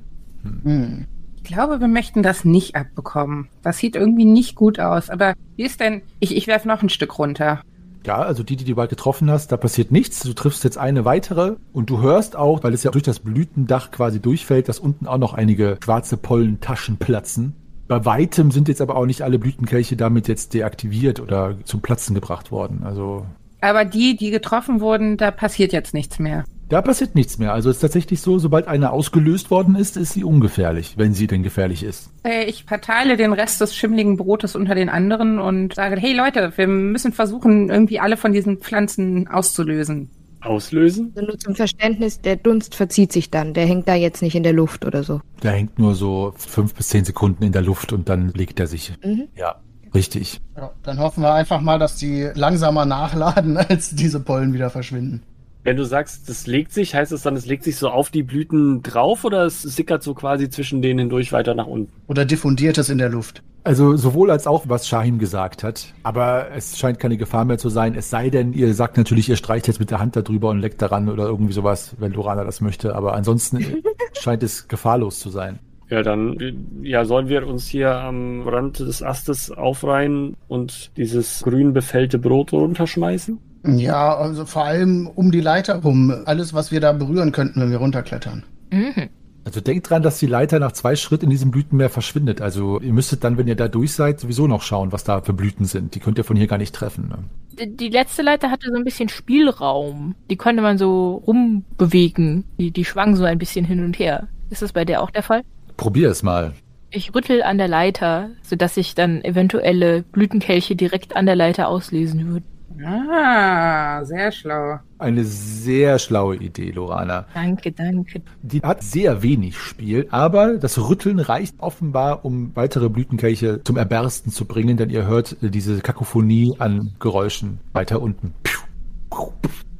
Hm. 0.64 1.06
Ich 1.36 1.44
glaube, 1.44 1.80
wir 1.80 1.88
möchten 1.88 2.22
das 2.22 2.44
nicht 2.44 2.74
abbekommen. 2.74 3.48
Das 3.62 3.78
sieht 3.78 3.94
irgendwie 3.94 4.24
nicht 4.24 4.56
gut 4.56 4.80
aus. 4.80 5.10
Aber 5.10 5.34
wie 5.56 5.62
ist 5.62 5.80
denn? 5.80 6.02
Ich, 6.18 6.36
ich 6.36 6.46
werfe 6.46 6.66
noch 6.66 6.82
ein 6.82 6.88
Stück 6.88 7.18
runter. 7.18 7.60
Ja, 8.06 8.18
also 8.18 8.44
die, 8.44 8.56
die 8.56 8.64
du 8.64 8.76
bald 8.76 8.90
getroffen 8.90 9.30
hast, 9.30 9.50
da 9.50 9.56
passiert 9.56 9.90
nichts. 9.90 10.20
Du 10.20 10.32
triffst 10.32 10.62
jetzt 10.62 10.78
eine 10.78 11.04
weitere 11.04 11.56
und 11.72 11.90
du 11.90 12.00
hörst 12.00 12.36
auch, 12.36 12.62
weil 12.62 12.72
es 12.72 12.84
ja 12.84 12.92
durch 12.92 13.02
das 13.02 13.18
Blütendach 13.18 13.90
quasi 13.90 14.20
durchfällt, 14.20 14.68
dass 14.68 14.78
unten 14.78 15.08
auch 15.08 15.18
noch 15.18 15.34
einige 15.34 15.78
schwarze 15.82 16.16
Pollentaschen 16.16 16.98
platzen. 16.98 17.54
Bei 17.88 18.04
weitem 18.04 18.50
sind 18.50 18.68
jetzt 18.68 18.80
aber 18.80 18.96
auch 18.96 19.06
nicht 19.06 19.22
alle 19.22 19.38
Blütenkelche 19.38 19.96
damit 19.96 20.28
jetzt 20.28 20.54
deaktiviert 20.54 21.20
oder 21.20 21.56
zum 21.64 21.80
Platzen 21.80 22.14
gebracht 22.14 22.50
worden. 22.50 22.82
Also 22.84 23.26
Aber 23.60 23.84
die, 23.84 24.16
die 24.16 24.30
getroffen 24.30 24.80
wurden, 24.80 25.16
da 25.16 25.30
passiert 25.30 25.72
jetzt 25.72 25.94
nichts 25.94 26.18
mehr. 26.18 26.44
Da 26.68 26.82
passiert 26.82 27.14
nichts 27.14 27.38
mehr. 27.38 27.52
Also 27.52 27.70
es 27.70 27.76
ist 27.76 27.80
tatsächlich 27.80 28.20
so, 28.20 28.38
sobald 28.38 28.66
eine 28.68 28.90
ausgelöst 28.90 29.50
worden 29.50 29.76
ist, 29.76 29.96
ist 29.96 30.12
sie 30.12 30.24
ungefährlich, 30.24 30.94
wenn 30.96 31.14
sie 31.14 31.26
denn 31.26 31.42
gefährlich 31.42 31.82
ist. 31.82 32.10
Ich 32.46 32.64
verteile 32.64 33.16
den 33.16 33.32
Rest 33.32 33.60
des 33.60 33.74
schimmligen 33.74 34.16
Brotes 34.16 34.56
unter 34.56 34.74
den 34.74 34.88
anderen 34.88 35.38
und 35.38 35.74
sage, 35.74 35.96
hey 35.96 36.14
Leute, 36.14 36.52
wir 36.56 36.66
müssen 36.66 37.12
versuchen, 37.12 37.70
irgendwie 37.70 38.00
alle 38.00 38.16
von 38.16 38.32
diesen 38.32 38.58
Pflanzen 38.58 39.28
auszulösen. 39.28 40.10
Auslösen? 40.40 41.12
Also 41.16 41.26
nur 41.26 41.38
zum 41.38 41.54
Verständnis, 41.54 42.20
der 42.20 42.36
Dunst 42.36 42.74
verzieht 42.74 43.12
sich 43.12 43.30
dann. 43.30 43.54
Der 43.54 43.66
hängt 43.66 43.88
da 43.88 43.94
jetzt 43.94 44.22
nicht 44.22 44.34
in 44.34 44.42
der 44.42 44.52
Luft 44.52 44.84
oder 44.84 45.02
so. 45.02 45.20
Der 45.42 45.52
hängt 45.52 45.78
nur 45.78 45.94
so 45.94 46.34
fünf 46.36 46.74
bis 46.74 46.88
zehn 46.88 47.04
Sekunden 47.04 47.42
in 47.42 47.52
der 47.52 47.62
Luft 47.62 47.92
und 47.92 48.08
dann 48.08 48.28
legt 48.30 48.60
er 48.60 48.66
sich. 48.66 48.92
Mhm. 49.04 49.28
Ja, 49.34 49.56
richtig. 49.94 50.40
Ja, 50.56 50.70
dann 50.82 50.98
hoffen 50.98 51.22
wir 51.22 51.34
einfach 51.34 51.60
mal, 51.60 51.78
dass 51.78 51.96
die 51.96 52.30
langsamer 52.34 52.84
nachladen, 52.84 53.56
als 53.56 53.90
diese 53.90 54.20
Pollen 54.20 54.52
wieder 54.52 54.70
verschwinden. 54.70 55.22
Wenn 55.66 55.76
du 55.76 55.84
sagst, 55.84 56.28
das 56.28 56.46
legt 56.46 56.72
sich, 56.72 56.94
heißt 56.94 57.10
es 57.10 57.22
dann, 57.22 57.34
es 57.34 57.44
legt 57.44 57.64
sich 57.64 57.74
so 57.74 57.88
auf 57.88 58.10
die 58.10 58.22
Blüten 58.22 58.84
drauf 58.84 59.24
oder 59.24 59.46
es 59.46 59.62
sickert 59.62 60.00
so 60.04 60.14
quasi 60.14 60.48
zwischen 60.48 60.80
denen 60.80 61.00
hindurch 61.00 61.32
weiter 61.32 61.56
nach 61.56 61.66
unten? 61.66 61.92
Oder 62.06 62.24
diffundiert 62.24 62.78
es 62.78 62.88
in 62.88 62.98
der 62.98 63.08
Luft. 63.08 63.42
Also 63.64 63.96
sowohl 63.96 64.30
als 64.30 64.46
auch, 64.46 64.68
was 64.68 64.86
Shahin 64.86 65.18
gesagt 65.18 65.64
hat. 65.64 65.92
Aber 66.04 66.52
es 66.54 66.78
scheint 66.78 67.00
keine 67.00 67.16
Gefahr 67.16 67.44
mehr 67.44 67.58
zu 67.58 67.68
sein. 67.68 67.96
Es 67.96 68.10
sei 68.10 68.30
denn, 68.30 68.52
ihr 68.52 68.72
sagt 68.74 68.96
natürlich, 68.96 69.28
ihr 69.28 69.34
streicht 69.34 69.66
jetzt 69.66 69.80
mit 69.80 69.90
der 69.90 69.98
Hand 69.98 70.14
darüber 70.14 70.50
und 70.50 70.60
leckt 70.60 70.80
daran 70.80 71.08
oder 71.08 71.24
irgendwie 71.24 71.52
sowas, 71.52 71.96
wenn 71.98 72.12
Lorana 72.12 72.44
das 72.44 72.60
möchte. 72.60 72.94
Aber 72.94 73.14
ansonsten 73.14 73.82
scheint 74.12 74.44
es 74.44 74.68
gefahrlos 74.68 75.18
zu 75.18 75.30
sein. 75.30 75.58
Ja, 75.90 76.02
dann 76.02 76.36
ja, 76.82 77.04
sollen 77.04 77.28
wir 77.28 77.44
uns 77.44 77.66
hier 77.66 77.92
am 77.92 78.46
Rand 78.46 78.78
des 78.78 79.02
Astes 79.02 79.50
aufreihen 79.50 80.36
und 80.46 80.96
dieses 80.96 81.42
grün 81.42 81.72
befällte 81.72 82.20
Brot 82.20 82.52
runterschmeißen? 82.52 83.40
Ja, 83.66 84.16
also 84.16 84.44
vor 84.46 84.64
allem 84.64 85.06
um 85.06 85.30
die 85.32 85.40
Leiter 85.40 85.76
rum. 85.76 86.14
Alles, 86.24 86.54
was 86.54 86.70
wir 86.70 86.80
da 86.80 86.92
berühren 86.92 87.32
könnten, 87.32 87.60
wenn 87.60 87.70
wir 87.70 87.78
runterklettern. 87.78 88.44
Mhm. 88.72 89.08
Also 89.44 89.60
denkt 89.60 89.88
dran, 89.88 90.02
dass 90.02 90.18
die 90.18 90.26
Leiter 90.26 90.58
nach 90.58 90.72
zwei 90.72 90.96
Schritten 90.96 91.26
in 91.26 91.30
diesem 91.30 91.52
Blütenmeer 91.52 91.88
verschwindet. 91.88 92.40
Also 92.40 92.80
ihr 92.80 92.92
müsstet 92.92 93.22
dann, 93.22 93.38
wenn 93.38 93.46
ihr 93.46 93.54
da 93.54 93.68
durch 93.68 93.92
seid, 93.92 94.18
sowieso 94.18 94.48
noch 94.48 94.62
schauen, 94.62 94.90
was 94.90 95.04
da 95.04 95.20
für 95.20 95.34
Blüten 95.34 95.66
sind. 95.66 95.94
Die 95.94 96.00
könnt 96.00 96.18
ihr 96.18 96.24
von 96.24 96.36
hier 96.36 96.48
gar 96.48 96.58
nicht 96.58 96.74
treffen. 96.74 97.08
Ne? 97.08 97.18
Die- 97.60 97.76
Die 97.76 97.88
letzte 97.88 98.22
Leiter 98.22 98.50
hatte 98.50 98.68
so 98.70 98.76
ein 98.76 98.82
bisschen 98.82 99.08
Spielraum. 99.08 100.16
Die 100.30 100.36
konnte 100.36 100.62
man 100.62 100.78
so 100.78 101.22
rumbewegen. 101.28 102.44
Die, 102.58 102.70
die 102.72 102.84
schwang 102.84 103.14
so 103.16 103.22
ein 103.24 103.38
bisschen 103.38 103.64
hin 103.64 103.84
und 103.84 103.98
her. 103.98 104.26
Ist 104.50 104.62
das 104.62 104.72
bei 104.72 104.84
der 104.84 105.00
auch 105.02 105.10
der 105.10 105.22
Fall? 105.22 105.42
Probier 105.76 106.10
es 106.10 106.22
mal. 106.24 106.52
Ich 106.90 107.14
rüttel 107.14 107.42
an 107.42 107.58
der 107.58 107.68
Leiter, 107.68 108.30
sodass 108.42 108.74
sich 108.74 108.94
dann 108.96 109.22
eventuelle 109.24 110.02
Blütenkelche 110.02 110.76
direkt 110.76 111.14
an 111.16 111.26
der 111.26 111.36
Leiter 111.36 111.68
auslesen 111.68 112.26
würden. 112.28 112.44
Ah, 112.84 114.04
sehr 114.04 114.30
schlau. 114.32 114.78
Eine 114.98 115.24
sehr 115.24 115.98
schlaue 115.98 116.36
Idee, 116.36 116.70
Lorana. 116.70 117.26
Danke, 117.34 117.72
danke. 117.72 118.22
Die 118.42 118.60
hat 118.62 118.82
sehr 118.82 119.22
wenig 119.22 119.56
Spiel, 119.58 120.06
aber 120.10 120.58
das 120.58 120.78
Rütteln 120.78 121.18
reicht 121.18 121.60
offenbar, 121.60 122.24
um 122.24 122.54
weitere 122.54 122.88
Blütenkelche 122.88 123.62
zum 123.64 123.76
Erbersten 123.76 124.30
zu 124.32 124.44
bringen, 124.44 124.76
denn 124.76 124.90
ihr 124.90 125.06
hört 125.06 125.36
diese 125.40 125.80
Kakophonie 125.80 126.54
an 126.58 126.92
Geräuschen 126.98 127.60
weiter 127.72 128.00
unten. 128.02 128.34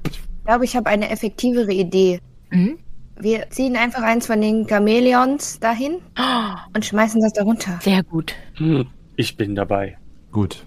Ich 0.06 0.44
glaube, 0.44 0.64
ich 0.64 0.76
habe 0.76 0.88
eine 0.88 1.10
effektivere 1.10 1.72
Idee. 1.72 2.20
Mhm. 2.50 2.78
Wir 3.18 3.48
ziehen 3.50 3.76
einfach 3.76 4.02
eins 4.02 4.26
von 4.26 4.40
den 4.40 4.68
Chamäleons 4.68 5.58
dahin 5.58 5.96
Oh, 6.18 6.54
und 6.74 6.84
schmeißen 6.84 7.20
das 7.20 7.32
da 7.32 7.42
runter. 7.44 7.78
sehr 7.82 8.02
gut. 8.02 8.34
Hm, 8.56 8.86
ich 9.16 9.36
bin 9.36 9.54
dabei. 9.54 9.96
Gut, 10.32 10.64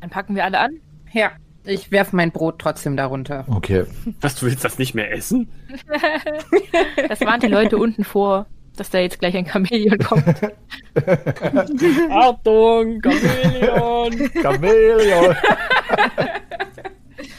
Dann 0.00 0.10
packen 0.10 0.34
wir 0.34 0.44
alle 0.44 0.58
an. 0.58 0.70
Ja, 1.12 1.30
ich 1.64 1.90
werfe 1.92 2.16
mein 2.16 2.32
Brot 2.32 2.58
trotzdem 2.58 2.96
darunter. 2.96 3.44
okay. 3.48 3.84
Was, 4.20 4.34
du 4.36 4.46
willst 4.46 4.64
das 4.64 4.78
nicht 4.78 4.94
mehr 4.94 5.12
essen? 5.12 5.48
Das 7.08 7.20
waren 7.20 7.40
die 7.40 7.46
Leute 7.48 7.76
unten 7.78 8.04
vor, 8.04 8.46
dass 8.76 8.90
da 8.90 8.98
jetzt 8.98 9.18
gleich 9.18 9.36
ein 9.36 9.46
Chamäleon 9.46 9.98
kommt. 9.98 10.24
Achtung, 12.10 13.00
Chamäleon! 13.02 14.30
Chamäleon, 14.42 15.36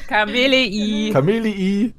Kamelei. 0.07 1.09
Chamelii. 1.11 1.93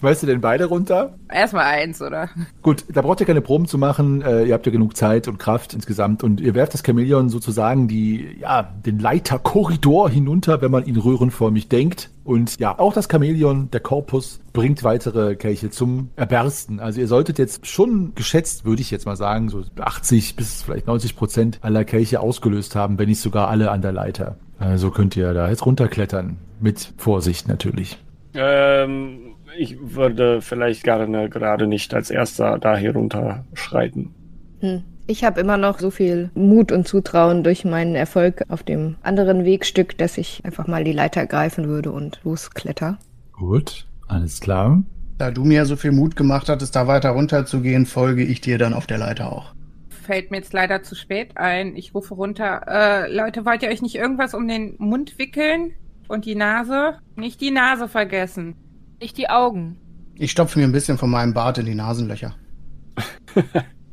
Schmeißt 0.00 0.22
ihr 0.22 0.28
denn 0.28 0.40
beide 0.40 0.64
runter? 0.64 1.12
Erstmal 1.30 1.66
eins, 1.66 2.00
oder? 2.00 2.30
Gut, 2.62 2.86
da 2.88 3.02
braucht 3.02 3.20
ihr 3.20 3.26
keine 3.26 3.42
Proben 3.42 3.66
zu 3.66 3.76
machen. 3.76 4.22
Äh, 4.22 4.44
ihr 4.44 4.54
habt 4.54 4.64
ja 4.64 4.72
genug 4.72 4.96
Zeit 4.96 5.28
und 5.28 5.38
Kraft 5.38 5.74
insgesamt. 5.74 6.24
Und 6.24 6.40
ihr 6.40 6.54
werft 6.54 6.72
das 6.72 6.82
Chamäleon 6.82 7.28
sozusagen 7.28 7.86
die, 7.86 8.38
ja, 8.40 8.62
den 8.62 8.98
Leiterkorridor 8.98 10.08
hinunter, 10.08 10.62
wenn 10.62 10.70
man 10.70 10.86
ihn 10.86 10.96
röhrenförmig 10.96 11.68
denkt. 11.68 12.08
Und 12.24 12.58
ja, 12.58 12.78
auch 12.78 12.94
das 12.94 13.08
Chamäleon, 13.12 13.70
der 13.72 13.80
Korpus, 13.80 14.40
bringt 14.54 14.84
weitere 14.84 15.36
Kelche 15.36 15.68
zum 15.68 16.08
Erbersten. 16.16 16.80
Also 16.80 16.98
ihr 16.98 17.06
solltet 17.06 17.38
jetzt 17.38 17.66
schon 17.66 18.14
geschätzt, 18.14 18.64
würde 18.64 18.80
ich 18.80 18.90
jetzt 18.90 19.04
mal 19.04 19.16
sagen, 19.16 19.50
so 19.50 19.64
80 19.78 20.34
bis 20.34 20.62
vielleicht 20.62 20.86
90 20.86 21.14
Prozent 21.14 21.58
aller 21.60 21.84
Kelche 21.84 22.20
ausgelöst 22.20 22.74
haben, 22.74 22.98
wenn 22.98 23.10
nicht 23.10 23.20
sogar 23.20 23.48
alle 23.48 23.70
an 23.70 23.82
der 23.82 23.92
Leiter. 23.92 24.36
Also 24.58 24.90
könnt 24.90 25.14
ihr 25.14 25.34
da 25.34 25.50
jetzt 25.50 25.66
runterklettern. 25.66 26.38
Mit 26.58 26.94
Vorsicht 26.96 27.48
natürlich. 27.48 27.98
Ähm, 28.32 29.29
ich 29.56 29.76
würde 29.80 30.40
vielleicht 30.40 30.84
gerne 30.84 31.28
gerade 31.28 31.66
nicht 31.66 31.94
als 31.94 32.10
erster 32.10 32.58
da 32.58 32.76
hier 32.76 32.94
runterschreiten. 32.94 34.14
Hm. 34.60 34.82
Ich 35.06 35.24
habe 35.24 35.40
immer 35.40 35.56
noch 35.56 35.80
so 35.80 35.90
viel 35.90 36.30
Mut 36.34 36.70
und 36.70 36.86
Zutrauen 36.86 37.42
durch 37.42 37.64
meinen 37.64 37.96
Erfolg 37.96 38.44
auf 38.48 38.62
dem 38.62 38.96
anderen 39.02 39.44
Wegstück, 39.44 39.98
dass 39.98 40.16
ich 40.18 40.44
einfach 40.44 40.68
mal 40.68 40.84
die 40.84 40.92
Leiter 40.92 41.26
greifen 41.26 41.66
würde 41.66 41.90
und 41.90 42.20
loskletter. 42.22 42.98
Gut, 43.32 43.86
alles 44.06 44.40
klar. 44.40 44.84
Da 45.18 45.30
du 45.32 45.44
mir 45.44 45.66
so 45.66 45.74
viel 45.74 45.90
Mut 45.90 46.14
gemacht 46.14 46.48
hattest, 46.48 46.76
da 46.76 46.86
weiter 46.86 47.10
runter 47.10 47.44
zu 47.44 47.60
gehen, 47.60 47.86
folge 47.86 48.22
ich 48.22 48.40
dir 48.40 48.56
dann 48.56 48.72
auf 48.72 48.86
der 48.86 48.98
Leiter 48.98 49.32
auch. 49.32 49.52
Fällt 49.88 50.30
mir 50.30 50.38
jetzt 50.38 50.52
leider 50.52 50.82
zu 50.82 50.94
spät 50.94 51.36
ein. 51.36 51.76
Ich 51.76 51.92
rufe 51.92 52.14
runter. 52.14 52.62
Äh, 52.68 53.12
Leute, 53.12 53.44
wollt 53.44 53.62
ihr 53.62 53.68
euch 53.68 53.82
nicht 53.82 53.96
irgendwas 53.96 54.32
um 54.32 54.46
den 54.46 54.76
Mund 54.78 55.18
wickeln? 55.18 55.72
Und 56.06 56.24
die 56.24 56.36
Nase? 56.36 56.98
Nicht 57.16 57.40
die 57.40 57.50
Nase 57.50 57.88
vergessen. 57.88 58.54
Nicht 59.00 59.16
die 59.16 59.28
Augen. 59.30 59.76
Ich 60.16 60.30
stopfe 60.30 60.58
mir 60.58 60.66
ein 60.66 60.72
bisschen 60.72 60.98
von 60.98 61.10
meinem 61.10 61.32
Bart 61.32 61.56
in 61.58 61.66
die 61.66 61.74
Nasenlöcher. 61.74 62.34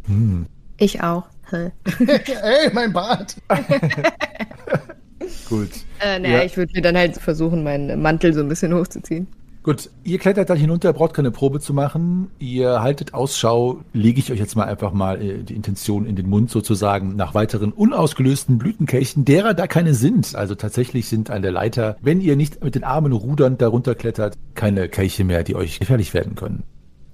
Hm. 0.06 0.46
Ich 0.80 1.02
auch. 1.02 1.24
Ey, 1.52 1.72
mein 2.72 2.94
Bart! 2.94 3.36
Gut. 5.50 5.72
Äh, 6.00 6.20
naja, 6.20 6.38
Ja. 6.38 6.44
ich 6.44 6.56
würde 6.56 6.72
mir 6.76 6.84
dann 6.84 6.96
halt 6.96 7.18
versuchen, 7.18 7.64
meinen 7.64 8.00
Mantel 8.00 8.32
so 8.32 8.42
ein 8.42 8.48
bisschen 8.48 8.76
hochzuziehen. 8.76 9.26
Gut, 9.68 9.90
ihr 10.06 10.18
klettert 10.18 10.50
dann 10.50 10.58
hinunter, 10.58 10.94
braucht 10.94 11.14
keine 11.14 11.30
Probe 11.30 11.60
zu 11.60 11.74
machen. 11.74 12.32
Ihr 12.40 12.82
haltet 12.82 13.14
Ausschau, 13.14 13.82
lege 13.92 14.18
ich 14.18 14.32
euch 14.32 14.40
jetzt 14.40 14.56
mal 14.56 14.64
einfach 14.64 14.94
mal 14.94 15.22
äh, 15.22 15.44
die 15.44 15.56
Intention 15.56 16.06
in 16.06 16.16
den 16.16 16.30
Mund 16.30 16.50
sozusagen, 16.50 17.18
nach 17.18 17.34
weiteren 17.34 17.74
unausgelösten 17.74 18.60
Blütenkelchen, 18.60 19.26
derer 19.26 19.54
da 19.54 19.68
keine 19.68 19.94
sind. 19.94 20.36
Also 20.36 20.56
tatsächlich 20.56 21.10
sind 21.10 21.32
an 21.32 21.42
der 21.42 21.52
Leiter, 21.52 21.98
wenn 22.00 22.22
ihr 22.22 22.38
nicht 22.38 22.64
mit 22.64 22.76
den 22.76 22.86
Armen 22.86 23.12
rudernd 23.12 23.62
darunter 23.62 23.94
klettert, 23.94 24.38
keine 24.56 24.88
Kelche 24.88 25.26
mehr, 25.26 25.44
die 25.44 25.58
euch 25.58 25.82
gefährlich 25.82 26.14
werden 26.14 26.36
können. 26.36 26.64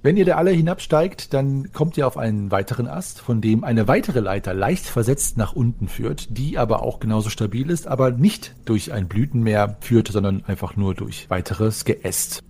Wenn 0.04 0.18
ihr 0.18 0.26
da 0.26 0.36
alle 0.36 0.50
hinabsteigt, 0.50 1.32
dann 1.32 1.72
kommt 1.72 1.96
ihr 1.96 2.06
auf 2.06 2.18
einen 2.18 2.50
weiteren 2.50 2.86
Ast, 2.86 3.22
von 3.22 3.40
dem 3.40 3.64
eine 3.64 3.88
weitere 3.88 4.20
Leiter 4.20 4.52
leicht 4.52 4.84
versetzt 4.84 5.38
nach 5.38 5.54
unten 5.54 5.88
führt, 5.88 6.36
die 6.36 6.58
aber 6.58 6.82
auch 6.82 7.00
genauso 7.00 7.30
stabil 7.30 7.70
ist, 7.70 7.86
aber 7.86 8.10
nicht 8.10 8.54
durch 8.66 8.92
ein 8.92 9.08
Blütenmeer 9.08 9.78
führt, 9.80 10.08
sondern 10.08 10.44
einfach 10.44 10.76
nur 10.76 10.94
durch 10.94 11.30
weiteres 11.30 11.86
Geäst. 11.86 12.42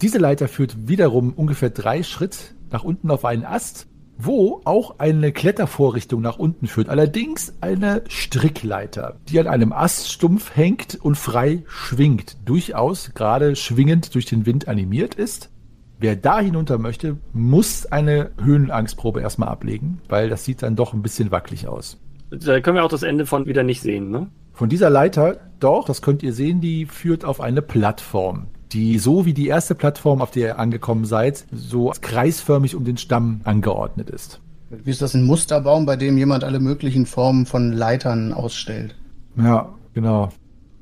Diese 0.00 0.18
Leiter 0.18 0.46
führt 0.46 0.86
wiederum 0.86 1.32
ungefähr 1.32 1.70
drei 1.70 2.04
Schritt 2.04 2.54
nach 2.70 2.84
unten 2.84 3.10
auf 3.10 3.24
einen 3.24 3.44
Ast, 3.44 3.88
wo 4.16 4.60
auch 4.64 5.00
eine 5.00 5.32
Klettervorrichtung 5.32 6.22
nach 6.22 6.38
unten 6.38 6.68
führt. 6.68 6.88
Allerdings 6.88 7.54
eine 7.62 8.04
Strickleiter, 8.06 9.18
die 9.28 9.40
an 9.40 9.48
einem 9.48 9.72
Aststumpf 9.72 10.54
hängt 10.54 10.94
und 10.94 11.16
frei 11.16 11.64
schwingt. 11.66 12.36
Durchaus 12.44 13.10
gerade 13.12 13.56
schwingend 13.56 14.14
durch 14.14 14.26
den 14.26 14.46
Wind 14.46 14.68
animiert 14.68 15.16
ist. 15.16 15.50
Wer 15.98 16.14
da 16.14 16.40
hinunter 16.40 16.78
möchte, 16.78 17.16
muss 17.32 17.86
eine 17.86 18.30
Höhenangstprobe 18.42 19.20
erstmal 19.20 19.48
ablegen, 19.48 20.00
weil 20.08 20.28
das 20.28 20.44
sieht 20.44 20.62
dann 20.62 20.76
doch 20.76 20.92
ein 20.92 21.02
bisschen 21.02 21.30
wackelig 21.30 21.68
aus. 21.68 21.98
Da 22.30 22.60
können 22.60 22.76
wir 22.76 22.84
auch 22.84 22.90
das 22.90 23.02
Ende 23.02 23.24
von 23.24 23.46
wieder 23.46 23.62
nicht 23.62 23.80
sehen, 23.80 24.10
ne? 24.10 24.28
Von 24.52 24.68
dieser 24.68 24.90
Leiter, 24.90 25.38
doch, 25.60 25.86
das 25.86 26.02
könnt 26.02 26.22
ihr 26.22 26.32
sehen, 26.32 26.60
die 26.60 26.86
führt 26.86 27.24
auf 27.24 27.40
eine 27.40 27.62
Plattform, 27.62 28.46
die 28.72 28.98
so 28.98 29.24
wie 29.26 29.34
die 29.34 29.48
erste 29.48 29.74
Plattform, 29.74 30.20
auf 30.20 30.30
der 30.30 30.48
ihr 30.48 30.58
angekommen 30.58 31.04
seid, 31.04 31.44
so 31.52 31.92
kreisförmig 32.00 32.74
um 32.74 32.84
den 32.84 32.96
Stamm 32.96 33.40
angeordnet 33.44 34.10
ist. 34.10 34.40
Wie 34.70 34.90
ist 34.90 35.02
das 35.02 35.14
ein 35.14 35.24
Musterbaum, 35.24 35.86
bei 35.86 35.96
dem 35.96 36.18
jemand 36.18 36.42
alle 36.42 36.58
möglichen 36.58 37.06
Formen 37.06 37.46
von 37.46 37.72
Leitern 37.72 38.32
ausstellt? 38.32 38.96
Ja, 39.36 39.74
genau. 39.94 40.30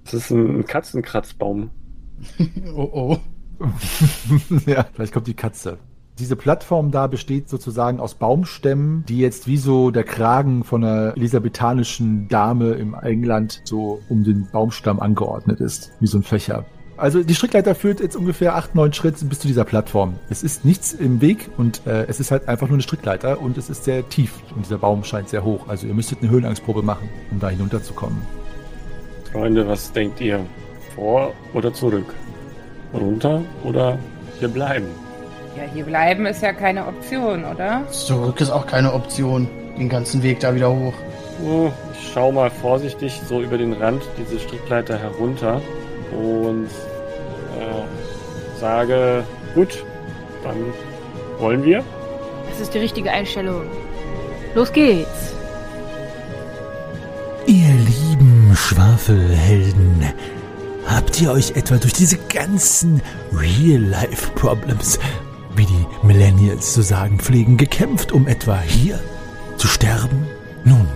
Das 0.04 0.14
ist 0.14 0.30
ein 0.30 0.64
Katzenkratzbaum. 0.64 1.70
oh 2.74 2.90
oh. 2.92 3.18
ja, 4.66 4.86
vielleicht 4.92 5.12
kommt 5.12 5.26
die 5.26 5.34
Katze. 5.34 5.78
Diese 6.18 6.36
Plattform 6.36 6.92
da 6.92 7.08
besteht 7.08 7.48
sozusagen 7.48 7.98
aus 7.98 8.14
Baumstämmen, 8.14 9.04
die 9.08 9.18
jetzt 9.18 9.48
wie 9.48 9.56
so 9.56 9.90
der 9.90 10.04
Kragen 10.04 10.62
von 10.62 10.84
einer 10.84 11.16
elisabethanischen 11.16 12.28
Dame 12.28 12.74
im 12.74 12.94
England 12.94 13.62
so 13.64 14.00
um 14.08 14.22
den 14.22 14.46
Baumstamm 14.52 15.00
angeordnet 15.00 15.60
ist, 15.60 15.90
wie 15.98 16.06
so 16.06 16.18
ein 16.18 16.22
Fächer. 16.22 16.66
Also 16.96 17.24
die 17.24 17.34
Strickleiter 17.34 17.74
führt 17.74 17.98
jetzt 17.98 18.14
ungefähr 18.14 18.54
acht, 18.54 18.76
neun 18.76 18.92
Schritte 18.92 19.24
bis 19.24 19.40
zu 19.40 19.48
dieser 19.48 19.64
Plattform. 19.64 20.14
Es 20.30 20.44
ist 20.44 20.64
nichts 20.64 20.92
im 20.92 21.20
Weg 21.20 21.50
und 21.56 21.84
äh, 21.86 22.04
es 22.06 22.20
ist 22.20 22.30
halt 22.30 22.46
einfach 22.46 22.68
nur 22.68 22.76
eine 22.76 22.82
Strickleiter 22.82 23.40
und 23.40 23.58
es 23.58 23.68
ist 23.68 23.82
sehr 23.82 24.08
tief 24.08 24.32
und 24.54 24.64
dieser 24.64 24.78
Baum 24.78 25.02
scheint 25.02 25.28
sehr 25.28 25.42
hoch. 25.42 25.66
Also 25.66 25.88
ihr 25.88 25.94
müsstet 25.94 26.22
eine 26.22 26.30
Höhenangstprobe 26.30 26.82
machen, 26.82 27.08
um 27.32 27.40
da 27.40 27.48
hinunterzukommen. 27.48 28.22
Freunde, 29.32 29.66
was 29.66 29.90
denkt 29.90 30.20
ihr? 30.20 30.46
Vor 30.94 31.32
oder 31.52 31.74
zurück? 31.74 32.06
Runter 32.94 33.42
oder 33.62 33.98
hier 34.38 34.48
bleiben? 34.48 34.86
Ja, 35.56 35.62
hier 35.72 35.84
bleiben 35.84 36.26
ist 36.26 36.42
ja 36.42 36.52
keine 36.52 36.86
Option, 36.86 37.44
oder? 37.44 37.82
Zurück 37.90 38.40
ist 38.40 38.50
auch 38.50 38.66
keine 38.66 38.92
Option. 38.92 39.48
Den 39.78 39.88
ganzen 39.88 40.22
Weg 40.22 40.40
da 40.40 40.54
wieder 40.54 40.70
hoch. 40.70 40.94
Oh, 41.44 41.70
ich 41.92 42.10
schau 42.12 42.30
mal 42.32 42.50
vorsichtig 42.50 43.20
so 43.28 43.40
über 43.40 43.58
den 43.58 43.72
Rand 43.72 44.02
diese 44.18 44.38
Strickleiter 44.38 44.98
herunter 44.98 45.60
und 46.12 46.66
äh, 47.58 48.60
sage, 48.60 49.24
gut, 49.54 49.84
dann 50.44 50.56
wollen 51.38 51.64
wir. 51.64 51.82
Das 52.50 52.60
ist 52.60 52.74
die 52.74 52.78
richtige 52.78 53.10
Einstellung. 53.10 53.62
Los 54.54 54.72
geht's. 54.72 55.34
Ihr 57.46 57.74
lieben 57.74 58.52
Schwafelhelden, 58.54 60.12
habt 60.86 61.20
ihr 61.20 61.32
euch 61.32 61.52
etwa 61.56 61.76
durch 61.76 61.92
diese 61.92 62.18
ganzen 62.18 63.02
Real-Life-Problems 63.32 64.98
wie 65.56 65.66
die 65.66 65.86
Millennials 66.02 66.72
zu 66.72 66.82
sagen 66.82 67.18
pflegen, 67.18 67.56
gekämpft, 67.56 68.12
um 68.12 68.26
etwa 68.26 68.60
hier 68.60 68.98
zu 69.56 69.68
sterben? 69.68 70.26
Nun, 70.64 70.88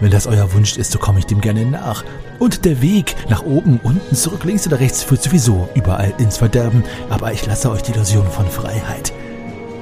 wenn 0.00 0.10
das 0.10 0.26
euer 0.26 0.52
Wunsch 0.54 0.76
ist, 0.76 0.92
so 0.92 0.98
komme 0.98 1.18
ich 1.18 1.26
dem 1.26 1.40
gerne 1.40 1.64
nach. 1.66 2.04
Und 2.38 2.64
der 2.64 2.80
Weg 2.80 3.16
nach 3.28 3.42
oben, 3.42 3.80
unten, 3.82 4.14
zurück, 4.14 4.44
links 4.44 4.66
oder 4.66 4.80
rechts 4.80 5.02
führt 5.02 5.22
sowieso 5.22 5.68
überall 5.74 6.14
ins 6.18 6.38
Verderben, 6.38 6.84
aber 7.10 7.32
ich 7.32 7.44
lasse 7.46 7.70
euch 7.70 7.82
die 7.82 7.92
Illusion 7.92 8.30
von 8.30 8.46
Freiheit. 8.46 9.12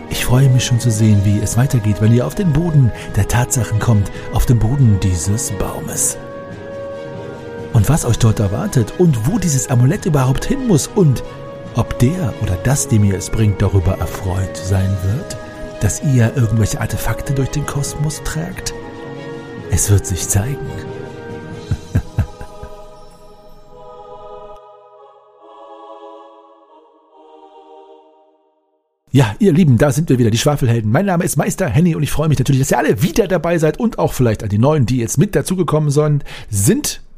Ich 0.09 0.25
freue 0.25 0.49
mich 0.49 0.65
schon 0.65 0.81
zu 0.81 0.91
sehen, 0.91 1.21
wie 1.25 1.39
es 1.41 1.57
weitergeht, 1.57 2.01
wenn 2.01 2.15
ihr 2.15 2.27
auf 2.27 2.35
den 2.35 2.53
Boden 2.53 2.91
der 3.17 3.29
Tatsachen 3.29 3.79
kommt, 3.79 4.11
auf 4.33 4.47
den 4.47 4.59
Boden 4.59 4.99
dieses 5.03 5.51
Baumes. 5.53 6.17
Und 7.77 7.91
was 7.91 8.07
euch 8.07 8.19
dort 8.19 8.41
erwartet 8.41 8.95
und 8.97 9.27
wo 9.27 9.39
dieses 9.39 9.69
Amulett 9.69 10.07
überhaupt 10.07 10.47
hin 10.47 10.67
muss 10.67 10.87
und 10.87 11.23
ob 11.75 11.99
der 11.99 12.33
oder 12.43 12.57
das, 12.65 12.89
dem 12.89 13.05
ihr 13.05 13.19
es 13.19 13.29
bringt, 13.29 13.61
darüber 13.61 13.99
erfreut 13.99 14.57
sein 14.57 14.89
wird, 15.03 15.37
dass 15.83 16.03
ihr 16.03 16.35
irgendwelche 16.35 16.81
Artefakte 16.81 17.35
durch 17.35 17.51
den 17.51 17.67
Kosmos 17.67 18.23
tragt? 18.25 18.73
Es 19.71 19.91
wird 19.91 20.07
sich 20.07 20.27
zeigen. 20.27 20.57
Ja, 29.13 29.35
ihr 29.39 29.53
Lieben, 29.53 29.79
da 29.79 29.93
sind 29.93 30.11
wir 30.11 30.19
wieder, 30.19 30.31
die 30.31 30.37
Schwafelhelden. 30.37 30.91
Mein 30.91 31.07
Name 31.07 31.25
ist 31.25 31.37
Meister 31.37 31.69
Henny 31.69 31.95
und 31.95 32.03
ich 32.03 32.11
freue 32.11 32.29
mich 32.29 32.39
natürlich, 32.39 32.61
dass 32.61 32.71
ihr 32.71 32.79
alle 32.79 33.03
wieder 33.03 33.27
dabei 33.27 33.57
seid 33.57 33.79
und 33.81 33.99
auch 33.99 34.13
vielleicht 34.13 34.43
an 34.43 34.51
die 34.51 34.59
Neuen, 34.59 34.85
die 34.85 34.99
jetzt 34.99 35.17
mit 35.17 35.35
dazugekommen 35.35 35.91
sind. 35.91 36.23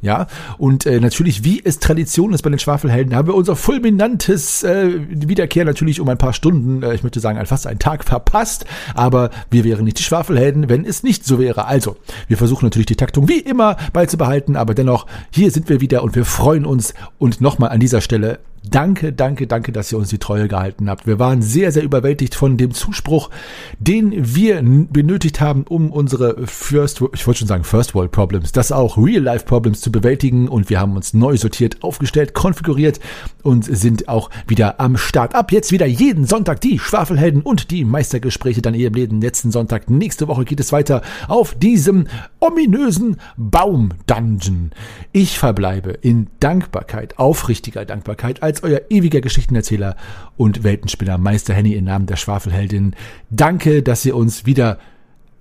Ja, 0.01 0.28
und 0.59 0.86
äh, 0.86 1.01
natürlich, 1.01 1.42
wie 1.42 1.61
es 1.64 1.80
Tradition 1.80 2.32
ist 2.32 2.42
bei 2.42 2.51
den 2.51 2.61
Schwafelhelden, 2.61 3.16
haben 3.16 3.26
wir 3.26 3.34
unser 3.34 3.57
fulminantes 3.57 4.62
äh, 4.62 4.92
Wiederkehr 5.09 5.64
natürlich 5.64 6.01
um 6.01 6.09
ein 6.09 6.18
paar 6.18 6.32
Stunden, 6.32 6.84
äh, 6.84 6.94
ich 6.94 7.03
möchte 7.03 7.18
sagen, 7.18 7.44
fast 7.46 7.66
einen 7.66 7.80
Tag 7.80 8.05
verpasst. 8.05 8.64
Aber 8.94 9.30
wir 9.51 9.64
wären 9.64 9.84
nicht 9.84 9.99
die 9.99 10.05
Schwafelhelden, 10.05 10.68
wenn 10.68 10.84
es 10.84 11.03
nicht 11.03 11.24
so 11.24 11.40
wäre. 11.40 11.66
Also, 11.66 11.96
wir 12.28 12.36
versuchen 12.36 12.66
natürlich 12.66 12.86
die 12.86 12.96
Taktung 12.96 13.28
wie 13.28 13.40
immer 13.40 13.76
beizubehalten, 13.92 14.55
aber 14.55 14.74
dennoch, 14.74 15.07
hier 15.30 15.51
sind 15.51 15.68
wir 15.68 15.80
wieder 15.80 16.05
und 16.05 16.14
wir 16.14 16.24
freuen 16.24 16.64
uns. 16.64 16.94
Und 17.18 17.40
nochmal 17.40 17.70
an 17.70 17.80
dieser 17.80 18.01
Stelle 18.01 18.38
Danke, 18.65 19.13
danke, 19.13 19.47
danke, 19.47 19.73
dass 19.73 19.93
ihr 19.93 19.99
uns 19.99 20.09
die 20.09 20.19
Treue 20.19 20.49
gehalten 20.49 20.91
habt. 20.91 21.07
Wir 21.07 21.19
waren 21.19 21.43
sehr, 21.43 21.73
sehr 21.73 21.83
überwältigt 21.83 22.35
von 22.35 22.57
dem 22.57 22.73
Zuspruch, 22.73 23.31
den 23.79 24.13
wir 24.35 24.63
benötigt 24.63 25.41
haben, 25.41 25.63
um 25.63 25.91
unsere 25.91 26.47
First, 26.47 27.03
ich 27.15 27.27
wollte 27.27 27.41
schon 27.41 27.49
sagen 27.49 27.65
First 27.65 27.95
World 27.95 28.13
Problems, 28.13 28.53
das 28.53 28.73
auch 28.73 28.99
Real 28.99 29.23
Life 29.23 29.47
Problems 29.47 29.81
zu 29.81 29.93
bewältigen. 29.93 30.49
Und 30.49 30.71
wir 30.71 30.81
haben 30.81 30.97
uns 30.97 31.15
neu 31.15 31.37
sortiert, 31.37 31.83
aufgestellt, 31.83 32.35
konfiguriert 32.35 33.01
und 33.43 33.65
sind 33.65 34.09
auch 34.09 34.31
wieder 34.47 34.81
am 34.81 34.97
Start. 34.97 35.35
Ab 35.35 35.53
jetzt 35.53 35.73
wieder 35.73 35.87
jeden 35.87 36.27
Sonntag 36.27 36.61
die 36.61 36.79
Schwafelhelden 36.79 37.43
und 37.43 37.71
die 37.71 37.85
Meistergespräche 37.85 38.61
dann 38.61 38.75
eben 38.75 38.97
jeden 38.97 39.21
letzten 39.21 39.51
Sonntag. 39.51 39.89
Nächste 39.89 40.29
Woche 40.29 40.45
geht 40.45 40.61
es 40.61 40.73
weiter 40.73 41.03
auf 41.29 41.55
diesem 41.55 42.07
ominösen 42.41 43.17
Baum-Dungeon. 43.37 44.73
Ich 45.13 45.39
verbleibe 45.39 45.91
in 45.91 46.27
Dankbarkeit, 46.41 47.19
aufrichtiger 47.19 47.85
Dankbarkeit 47.85 48.43
als 48.49 48.62
euer 48.62 48.80
ewiger 48.88 49.20
Geschichtenerzähler 49.20 49.94
und 50.38 50.64
Weltenspinner 50.64 51.18
Meister 51.18 51.53
Henny 51.53 51.74
im 51.74 51.84
Namen 51.84 52.07
der 52.07 52.16
Schwafelheldin. 52.16 52.96
Danke, 53.28 53.82
dass 53.82 54.07
ihr 54.07 54.16
uns 54.16 54.46
wieder 54.46 54.78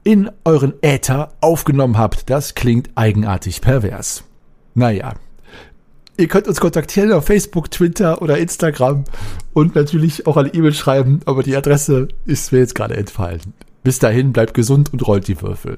in 0.03 0.29
euren 0.43 0.73
Äther 0.81 1.31
aufgenommen 1.39 1.97
habt. 1.97 2.29
Das 2.29 2.53
klingt 2.53 2.89
eigenartig 2.95 3.61
pervers. 3.61 4.25
Naja. 4.73 5.13
Ihr 6.17 6.27
könnt 6.27 6.49
uns 6.49 6.59
kontaktieren 6.59 7.13
auf 7.13 7.27
Facebook, 7.27 7.71
Twitter 7.71 8.21
oder 8.21 8.39
Instagram 8.39 9.05
und 9.53 9.75
natürlich 9.75 10.27
auch 10.27 10.35
eine 10.35 10.53
E-Mail 10.53 10.73
schreiben, 10.73 11.21
aber 11.23 11.43
die 11.43 11.55
Adresse 11.55 12.09
ist 12.25 12.51
mir 12.51 12.59
jetzt 12.59 12.75
gerade 12.75 12.97
entfallen. 12.97 13.53
Bis 13.85 13.99
dahin, 13.99 14.33
bleibt 14.33 14.53
gesund 14.53 14.91
und 14.91 15.07
rollt 15.07 15.29
die 15.29 15.41
Würfel. 15.41 15.77